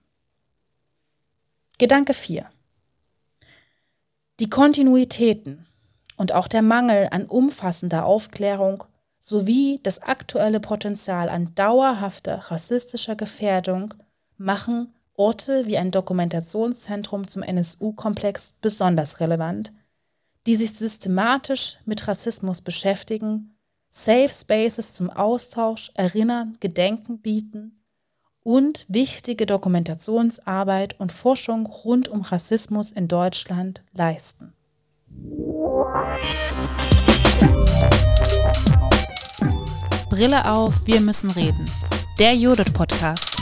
Gedanke 1.78 2.14
4. 2.14 2.46
Die 4.40 4.48
Kontinuitäten 4.48 5.66
und 6.16 6.32
auch 6.32 6.48
der 6.48 6.62
Mangel 6.62 7.08
an 7.10 7.26
umfassender 7.26 8.06
Aufklärung 8.06 8.84
sowie 9.20 9.80
das 9.82 10.00
aktuelle 10.02 10.60
Potenzial 10.60 11.28
an 11.28 11.54
dauerhafter 11.54 12.38
rassistischer 12.50 13.16
Gefährdung 13.16 13.94
machen 14.36 14.94
Orte 15.16 15.66
wie 15.66 15.78
ein 15.78 15.90
Dokumentationszentrum 15.90 17.28
zum 17.28 17.42
NSU-Komplex 17.42 18.54
besonders 18.60 19.20
relevant– 19.20 19.72
die 20.46 20.56
sich 20.56 20.72
systematisch 20.72 21.78
mit 21.84 22.06
Rassismus 22.06 22.60
beschäftigen, 22.60 23.56
Safe 23.90 24.28
Spaces 24.28 24.92
zum 24.92 25.08
Austausch, 25.08 25.90
Erinnern, 25.94 26.56
Gedenken 26.60 27.20
bieten 27.20 27.80
und 28.42 28.84
wichtige 28.88 29.46
Dokumentationsarbeit 29.46 30.98
und 31.00 31.12
Forschung 31.12 31.66
rund 31.66 32.08
um 32.08 32.20
Rassismus 32.20 32.90
in 32.90 33.08
Deutschland 33.08 33.82
leisten. 33.92 34.52
Brille 40.10 40.50
auf, 40.50 40.74
wir 40.86 41.00
müssen 41.00 41.30
reden. 41.30 41.64
Der 42.18 42.34
Judith 42.34 42.72
Podcast. 42.72 43.33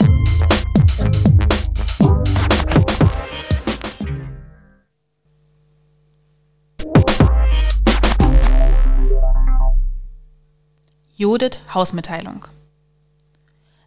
Judith 11.23 11.61
Hausmitteilung. 11.73 12.47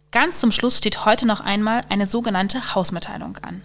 Ganz 0.09 0.39
zum 0.39 0.51
Schluss 0.51 0.79
steht 0.79 1.05
heute 1.05 1.27
noch 1.27 1.39
einmal 1.39 1.83
eine 1.87 2.07
sogenannte 2.07 2.73
Hausmitteilung 2.73 3.37
an. 3.43 3.61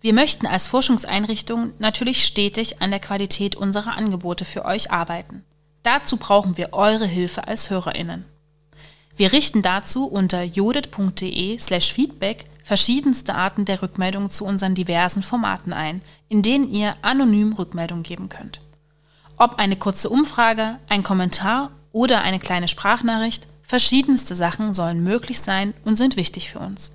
Wir 0.00 0.14
möchten 0.14 0.46
als 0.46 0.68
Forschungseinrichtung 0.68 1.72
natürlich 1.80 2.24
stetig 2.24 2.80
an 2.80 2.92
der 2.92 3.00
Qualität 3.00 3.56
unserer 3.56 3.96
Angebote 3.96 4.44
für 4.44 4.64
euch 4.64 4.92
arbeiten. 4.92 5.44
Dazu 5.82 6.18
brauchen 6.18 6.56
wir 6.56 6.72
eure 6.72 7.04
Hilfe 7.04 7.48
als 7.48 7.68
Hörerinnen. 7.68 8.24
Wir 9.16 9.32
richten 9.32 9.62
dazu 9.62 10.06
unter 10.06 10.44
judith.de/slash 10.44 11.92
feedback 11.92 12.46
verschiedenste 12.62 13.34
Arten 13.34 13.64
der 13.64 13.82
Rückmeldung 13.82 14.30
zu 14.30 14.44
unseren 14.44 14.76
diversen 14.76 15.24
Formaten 15.24 15.72
ein, 15.72 16.00
in 16.28 16.42
denen 16.42 16.70
ihr 16.70 16.94
anonym 17.02 17.54
Rückmeldung 17.54 18.04
geben 18.04 18.28
könnt. 18.28 18.60
Ob 19.36 19.56
eine 19.58 19.74
kurze 19.74 20.10
Umfrage, 20.10 20.78
ein 20.88 21.02
Kommentar 21.02 21.72
oder 21.98 22.22
eine 22.22 22.38
kleine 22.38 22.68
Sprachnachricht, 22.68 23.48
verschiedenste 23.60 24.36
Sachen 24.36 24.72
sollen 24.72 25.02
möglich 25.02 25.40
sein 25.40 25.74
und 25.84 25.96
sind 25.96 26.14
wichtig 26.14 26.48
für 26.48 26.60
uns. 26.60 26.92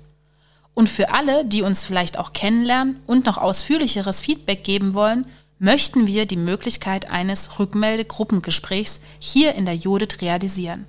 Und 0.72 0.88
für 0.88 1.10
alle, 1.10 1.44
die 1.44 1.60
uns 1.60 1.84
vielleicht 1.84 2.18
auch 2.18 2.32
kennenlernen 2.32 3.02
und 3.06 3.26
noch 3.26 3.36
ausführlicheres 3.36 4.22
Feedback 4.22 4.64
geben 4.64 4.94
wollen, 4.94 5.26
möchten 5.58 6.06
wir 6.06 6.24
die 6.24 6.38
Möglichkeit 6.38 7.10
eines 7.10 7.58
Rückmeldegruppengesprächs 7.58 9.02
hier 9.18 9.54
in 9.54 9.66
der 9.66 9.74
Judith 9.74 10.22
realisieren. 10.22 10.86